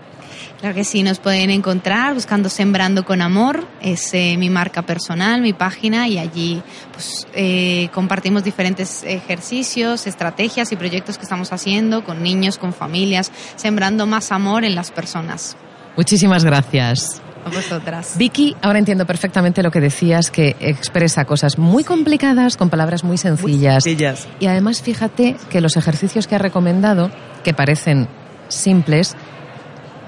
[0.59, 5.41] Claro que sí, nos pueden encontrar buscando Sembrando con Amor, es eh, mi marca personal,
[5.41, 6.61] mi página, y allí
[6.91, 13.31] pues, eh, compartimos diferentes ejercicios, estrategias y proyectos que estamos haciendo con niños, con familias,
[13.55, 15.55] sembrando más amor en las personas.
[15.95, 17.21] Muchísimas gracias.
[17.45, 18.17] A vosotras.
[18.17, 23.17] Vicky, ahora entiendo perfectamente lo que decías, que expresa cosas muy complicadas con palabras muy
[23.17, 23.85] sencillas.
[23.85, 24.27] Muy sencillas.
[24.41, 27.11] Y además fíjate que los ejercicios que ha recomendado,
[27.45, 28.09] que parecen
[28.49, 29.15] simples,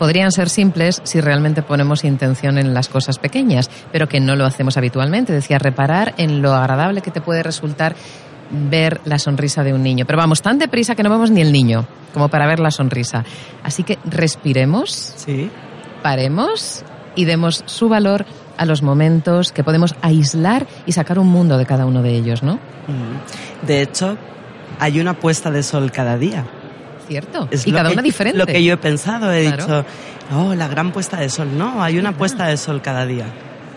[0.02, 4.48] podrían ser simples si realmente ponemos intención en las cosas pequeñas, pero que no lo
[4.48, 5.32] hacemos habitualmente.
[5.32, 7.96] Decía, reparar en lo agradable que te puede resultar
[8.50, 10.06] ver la sonrisa de un niño.
[10.08, 13.24] Pero vamos tan deprisa que no vemos ni el niño como para ver la sonrisa.
[13.62, 15.52] Así que respiremos, sí.
[16.02, 16.84] paremos
[17.16, 18.26] y demos su valor
[18.58, 22.42] a los momentos que podemos aislar y sacar un mundo de cada uno de ellos,
[22.42, 22.56] ¿no?
[22.56, 23.68] Mm.
[23.68, 24.18] De hecho,
[24.80, 26.48] hay una puesta de sol cada día.
[27.12, 27.48] Cierto.
[27.52, 28.38] Es y cada que, una diferente.
[28.38, 29.64] Lo que yo he pensado, he claro.
[29.66, 29.86] dicho,
[30.34, 31.58] oh, la gran puesta de sol.
[31.58, 33.26] No, hay una puesta de sol cada día.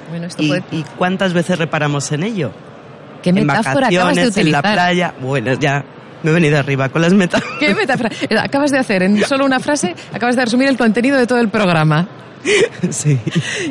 [0.09, 0.63] Bueno, esto y, puede...
[0.71, 2.53] ¿Y cuántas veces reparamos en ello?
[3.25, 4.47] ¿Qué en metáfora acabas de utilizar?
[4.47, 5.15] en la playa.
[5.21, 5.85] Bueno, ya
[6.23, 7.59] me he venido arriba con las metáforas.
[7.59, 8.11] ¿Qué metáfora?
[8.41, 11.49] Acabas de hacer en solo una frase, acabas de resumir el contenido de todo el
[11.49, 12.09] programa.
[12.91, 13.19] Sí.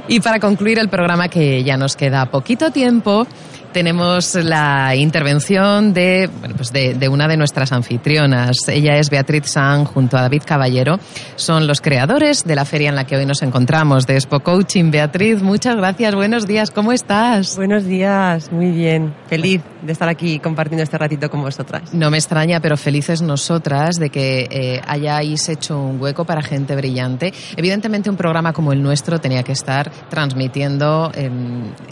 [0.08, 3.28] Y para concluir el programa, que ya nos queda poquito tiempo,
[3.74, 8.56] tenemos la intervención de, bueno, pues de, de, una de nuestras anfitrionas.
[8.68, 11.00] Ella es Beatriz San junto a David Caballero.
[11.36, 14.92] Son los creadores de la feria en la que hoy nos encontramos, de Expo Coaching.
[14.92, 16.16] Beatriz, muchas gracias.
[16.16, 16.72] Buenos días.
[16.72, 17.56] ¿Cómo estás?
[17.58, 18.52] Buenos días.
[18.52, 19.14] Muy bien.
[19.28, 21.94] Feliz de estar aquí compartiendo este ratito con vosotras.
[21.94, 26.76] No me extraña, pero felices nosotras de que eh, hayáis hecho un hueco para gente
[26.76, 27.34] brillante.
[27.58, 31.30] Evidentemente, un programa como el nuestro tenía que estar transmitiendo eh,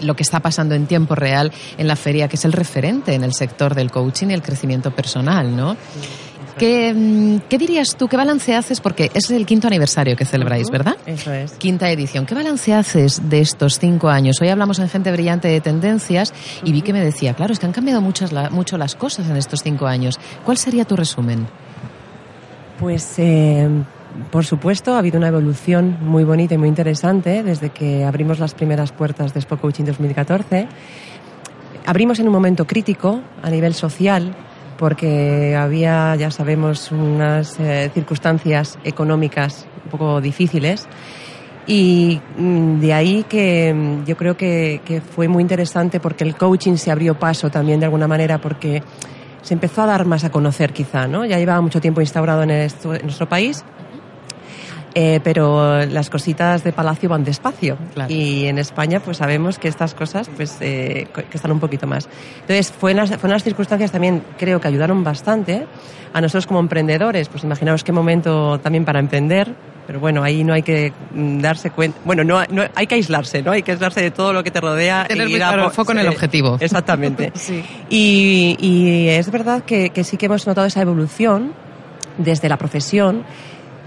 [0.02, 3.24] lo que está pasando en tiempo real en la feria, que es el referente en
[3.24, 5.76] el sector del coaching y el crecimiento personal, ¿no?
[6.58, 8.08] ¿Qué, ¿Qué, dirías tú?
[8.08, 8.82] ¿Qué balance haces?
[8.82, 10.96] Porque es el quinto aniversario que celebráis, ¿verdad?
[11.06, 11.54] Eso es.
[11.54, 12.26] Quinta edición.
[12.26, 14.40] ¿Qué balance haces de estos cinco años?
[14.42, 16.34] Hoy hablamos en Gente Brillante de Tendencias
[16.64, 19.38] y vi que me decía, claro, es que han cambiado muchas, mucho las cosas en
[19.38, 20.20] estos cinco años.
[20.46, 21.48] ¿Cuál sería tu resumen?
[22.80, 23.70] Pues, eh,
[24.32, 28.54] por supuesto, ha habido una evolución muy bonita y muy interesante desde que abrimos las
[28.54, 30.68] primeras puertas de Expo Coaching 2014
[31.86, 34.36] abrimos en un momento crítico a nivel social
[34.78, 40.88] porque había, ya sabemos, unas eh, circunstancias económicas un poco difíciles.
[41.68, 46.78] Y mm, de ahí que mm, yo creo que, fue muy interesante porque el coaching
[46.78, 48.82] se abrió paso también de alguna manera porque
[49.44, 51.26] se empezó a dar más a conocer quizá, ¿no?
[51.26, 53.64] Ya llevaba mucho tiempo instaurado en nuestro país,
[54.94, 57.78] eh, pero las cositas de Palacio van despacio.
[57.94, 58.14] Claro.
[58.14, 62.10] Y en España, pues sabemos que estas cosas, pues, eh, que están un poquito más.
[62.42, 65.66] Entonces, fue unas, fue unas circunstancias también, creo que ayudaron bastante
[66.14, 67.30] a nosotros como emprendedores.
[67.30, 69.54] Pues imaginaos qué momento también para emprender.
[69.88, 72.00] Pero bueno, ahí no hay que darse cuenta.
[72.06, 73.52] Bueno, no, no hay que aislarse, ¿no?
[73.52, 75.06] Hay que aislarse de todo lo que te rodea.
[75.08, 76.58] Tener y muy claro el foco en el objetivo.
[76.60, 77.32] Exactamente.
[77.36, 77.64] sí.
[77.90, 81.54] y, y es verdad que, que sí que hemos notado esa evolución
[82.18, 83.24] desde la profesión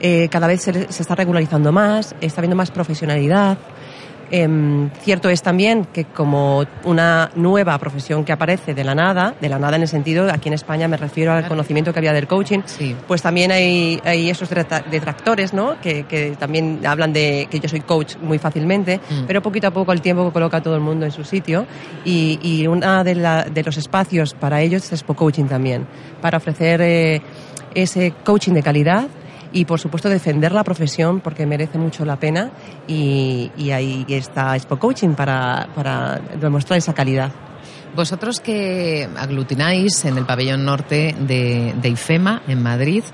[0.06, 3.56] eh, cada vez se, se, está regularizando más, está habiendo más profesionalidad.
[4.30, 9.48] Eh, cierto es también que como una nueva profesión que aparece de la nada, de
[9.48, 12.26] la nada en el sentido, aquí en España me refiero al conocimiento que había del
[12.26, 12.94] coaching, sí.
[13.08, 15.80] pues también hay, hay esos detractores, ¿no?
[15.80, 19.24] Que, que, también hablan de que yo soy coach muy fácilmente, mm.
[19.26, 21.64] pero poquito a poco el tiempo coloca a todo el mundo en su sitio
[22.04, 25.86] y, y uno de, la, de, los espacios para ellos es Coaching también,
[26.20, 27.22] para ofrecer eh,
[27.74, 29.08] ese coaching de calidad
[29.54, 32.50] y por supuesto defender la profesión porque merece mucho la pena
[32.86, 37.32] y, y ahí está Expo Coaching para, para demostrar esa calidad.
[37.94, 43.04] Vosotros que aglutináis en el pabellón norte de, de, IFEMA, en Madrid,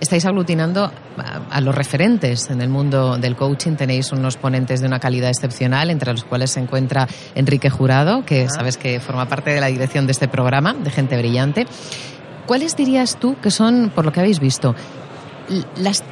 [0.00, 0.92] estáis aglutinando a,
[1.48, 3.76] a, los referentes en el mundo del coaching.
[3.76, 7.06] Tenéis unos ponentes de una calidad excepcional, entre los cuales se encuentra
[7.36, 11.16] Enrique Jurado, que sabes que forma parte de la dirección de este programa, de Gente
[11.16, 11.68] Brillante.
[12.46, 14.74] ¿Cuáles dirías tú que son, por lo que habéis visto,
[15.76, 16.04] las,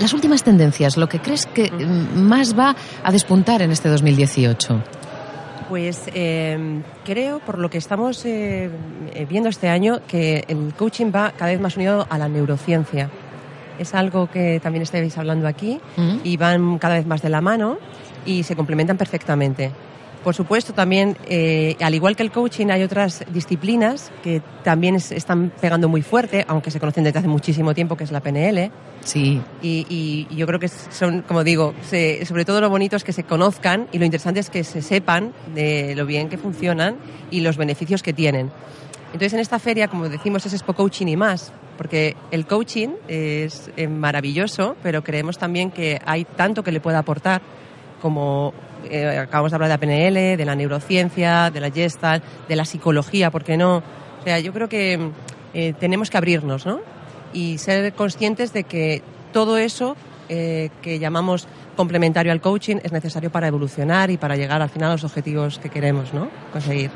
[0.00, 4.82] las últimas tendencias, lo que crees que más va a despuntar en este 2018?
[5.68, 8.70] Pues eh, creo, por lo que estamos eh,
[9.28, 13.10] viendo este año, que el coaching va cada vez más unido a la neurociencia.
[13.78, 16.20] Es algo que también estáis hablando aquí uh -huh.
[16.24, 17.78] y van cada vez más de la mano
[18.24, 19.70] y se complementan perfectamente.
[20.24, 25.12] Por supuesto, también, eh, al igual que el coaching, hay otras disciplinas que también es,
[25.12, 28.70] están pegando muy fuerte, aunque se conocen desde hace muchísimo tiempo, que es la PNL.
[29.00, 29.40] Sí.
[29.62, 33.04] Y, y, y yo creo que son, como digo, se, sobre todo lo bonito es
[33.04, 36.96] que se conozcan y lo interesante es que se sepan de lo bien que funcionan
[37.30, 38.50] y los beneficios que tienen.
[39.06, 43.70] Entonces, en esta feria, como decimos, es Expo Coaching y más, porque el coaching es
[43.76, 47.40] eh, maravilloso, pero creemos también que hay tanto que le puede aportar
[48.02, 48.52] como
[48.90, 52.64] eh, acabamos de hablar de la PNL, de la neurociencia, de la Gestalt, de la
[52.64, 53.78] psicología, ¿por qué no?
[53.78, 55.10] O sea, yo creo que
[55.54, 56.80] eh, tenemos que abrirnos, ¿no?
[57.32, 59.02] Y ser conscientes de que
[59.32, 59.96] todo eso
[60.28, 61.46] eh, que llamamos
[61.76, 65.58] complementario al coaching es necesario para evolucionar y para llegar al final a los objetivos
[65.58, 66.28] que queremos, ¿no?
[66.52, 66.90] Conseguir.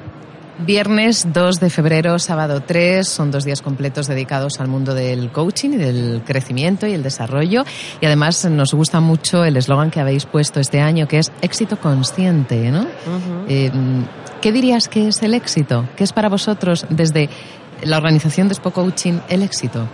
[0.59, 5.71] Viernes 2 de febrero, sábado 3, son dos días completos dedicados al mundo del coaching
[5.71, 7.65] y del crecimiento y el desarrollo.
[8.01, 11.79] Y además nos gusta mucho el eslogan que habéis puesto este año, que es éxito
[11.81, 12.83] consciente, ¿no?
[12.83, 13.45] Uh -huh.
[13.49, 13.71] eh,
[14.43, 15.87] ¿Qué dirías que es el éxito?
[15.97, 17.31] ¿Qué es para vosotros desde
[17.85, 19.89] la organización de Expo Coaching el éxito?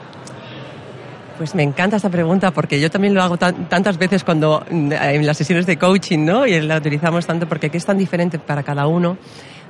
[1.38, 5.24] Pues me encanta esta pregunta porque yo también lo hago tan, tantas veces cuando en
[5.24, 6.46] las sesiones de coaching, ¿no?
[6.46, 9.16] Y la utilizamos tanto porque es tan diferente para cada uno.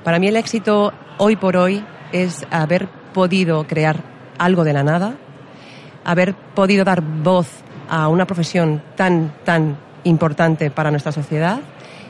[0.03, 3.97] Para mí el éxito hoy por hoy es haber podido crear
[4.37, 5.15] algo de la nada,
[6.05, 7.47] haber podido dar voz
[7.89, 11.59] a una profesión tan, tan importante para nuestra sociedad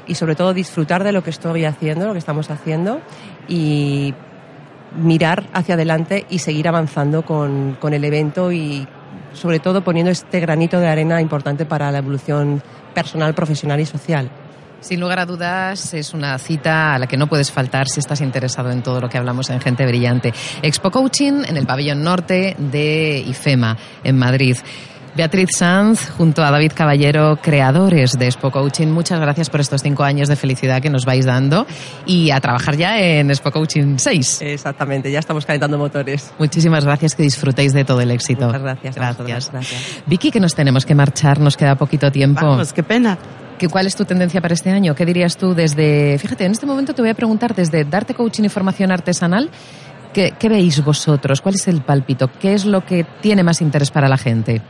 [0.06, 3.02] y sobre todo disfrutar de lo que estoy haciendo, lo que estamos haciendo
[3.48, 4.14] y
[5.02, 8.88] mirar hacia adelante y seguir avanzando con, con el evento y
[9.34, 12.61] sobre todo poniendo este granito de arena importante para la evolución
[12.94, 14.30] personal, profesional y social.
[14.82, 18.22] Sin lugar a dudas, es una cita a la que no puedes faltar si estás
[18.22, 20.34] interesado en todo lo que hablamos en Gente Brillante.
[20.62, 24.58] Expo Coaching en el pabellón norte de IFEMA, en Madrid.
[25.16, 30.04] Beatriz Sanz, junto a David Caballero, creadores de Expo Coaching, muchas gracias por estos cinco
[30.04, 31.68] años de felicidad que nos vais dando
[32.06, 34.42] y a trabajar ya en Expo Coaching 6.
[34.44, 36.32] Exactamente, ya estamos calentando motores.
[36.40, 38.46] Muchísimas gracias, que disfrutéis de todo el éxito.
[38.46, 38.96] Muchas gracias.
[38.96, 39.52] Gracias.
[39.52, 40.04] gracias.
[40.06, 42.46] Vicky, que nos tenemos que marchar, nos queda poquito tiempo.
[42.46, 43.18] Vamos, qué pena.
[43.68, 44.95] ¿Cuál es tu tendencia para este año?
[44.95, 46.18] ¿Qué dirías tú desde...
[46.18, 49.49] Fíjate, en este momento te voy a preguntar desde darte coaching y formación artesanal,
[50.14, 51.41] ¿qué, veis vosotros?
[51.41, 52.30] ¿Cuál es el pálpito?
[52.40, 54.61] ¿Qué es lo que tiene más interés para la gente?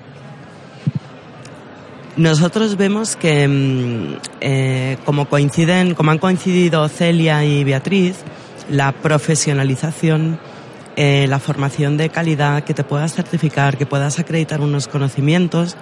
[2.18, 8.18] Nosotros vemos que eh, como coinciden, como han coincidido Celia y Beatriz,
[8.70, 10.40] la profesionalización,
[10.96, 15.78] eh, la formación de calidad, que te puedas certificar, que puedas acreditar unos conocimientos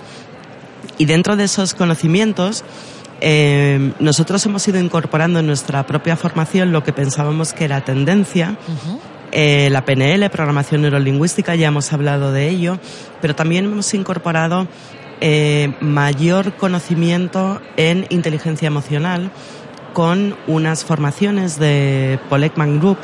[0.98, 2.64] y dentro de esos conocimientos
[3.22, 8.58] Eh, nosotros hemos ido incorporando en nuestra propia formación lo que pensábamos que era tendencia.
[9.32, 12.80] Eh, la PNL, programación neurolingüística, ya hemos hablado de ello,
[13.22, 14.68] pero también hemos incorporado
[15.20, 19.32] eh, mayor conocimiento en inteligencia emocional
[19.94, 23.00] con unas formaciones de Paul Ekman Group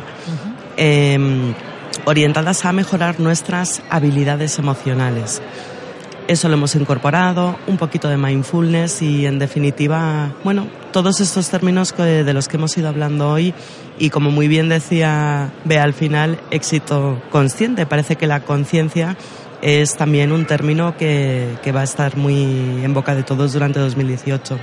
[0.78, 1.56] em,
[2.06, 5.42] orientadas a mejorar nuestras habilidades emocionales.
[6.28, 11.94] Eso lo hemos incorporado, un poquito de mindfulness y en definitiva, bueno, todos estos términos
[11.98, 13.54] de los que hemos ido hablando hoy
[14.00, 17.86] y como muy bien decía Bea al final, éxito consciente.
[17.86, 19.18] Parece que la conciencia
[19.62, 22.44] es también un término que, que va a estar muy
[22.84, 24.58] en boca de todos durante 2018.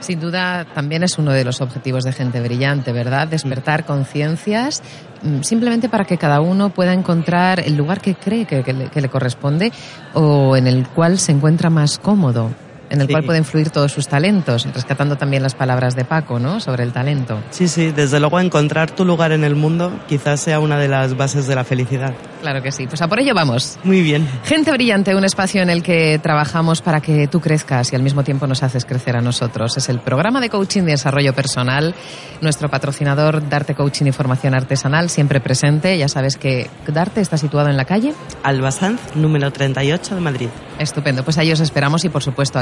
[0.00, 3.28] Sin duda, también es uno de los objetivos de Gente Brillante, ¿verdad?
[3.28, 4.82] Despertar conciencias
[5.22, 9.72] mm, simplemente para que cada uno pueda encontrar el lugar que cree que, le, corresponde
[10.14, 12.50] o en el cual se encuentra más cómodo
[12.90, 16.60] en el cual pueden fluir todos sus talentos, rescatando también las palabras de Paco, ¿no?
[16.60, 17.40] Sobre el talento.
[17.50, 21.16] Sí, sí, desde luego encontrar tu lugar en el mundo quizás sea una de las
[21.16, 22.12] bases de la felicidad.
[22.40, 23.78] Claro que sí, pues a por ello vamos.
[23.84, 24.26] Muy bien.
[24.44, 28.24] Gente Brillante, un espacio en el que trabajamos para que tú crezcas y al mismo
[28.24, 29.76] tiempo nos haces crecer a nosotros.
[29.76, 31.94] Es el programa de coaching de desarrollo personal,
[32.40, 35.96] nuestro patrocinador Darte Coaching y Formación Artesanal, siempre presente.
[35.96, 38.14] Ya sabes que Darte está situado en la calle.
[38.42, 40.48] Albasanz, número 38 de Madrid.
[40.78, 42.58] Estupendo, pues ahí os esperamos y por supuesto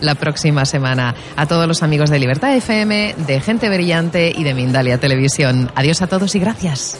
[0.00, 1.14] la próxima semana.
[1.36, 5.70] A todos los amigos de Libertad FM, de Gente Brillante y de Mindalia Televisión.
[5.74, 6.98] Adiós a todos y gracias.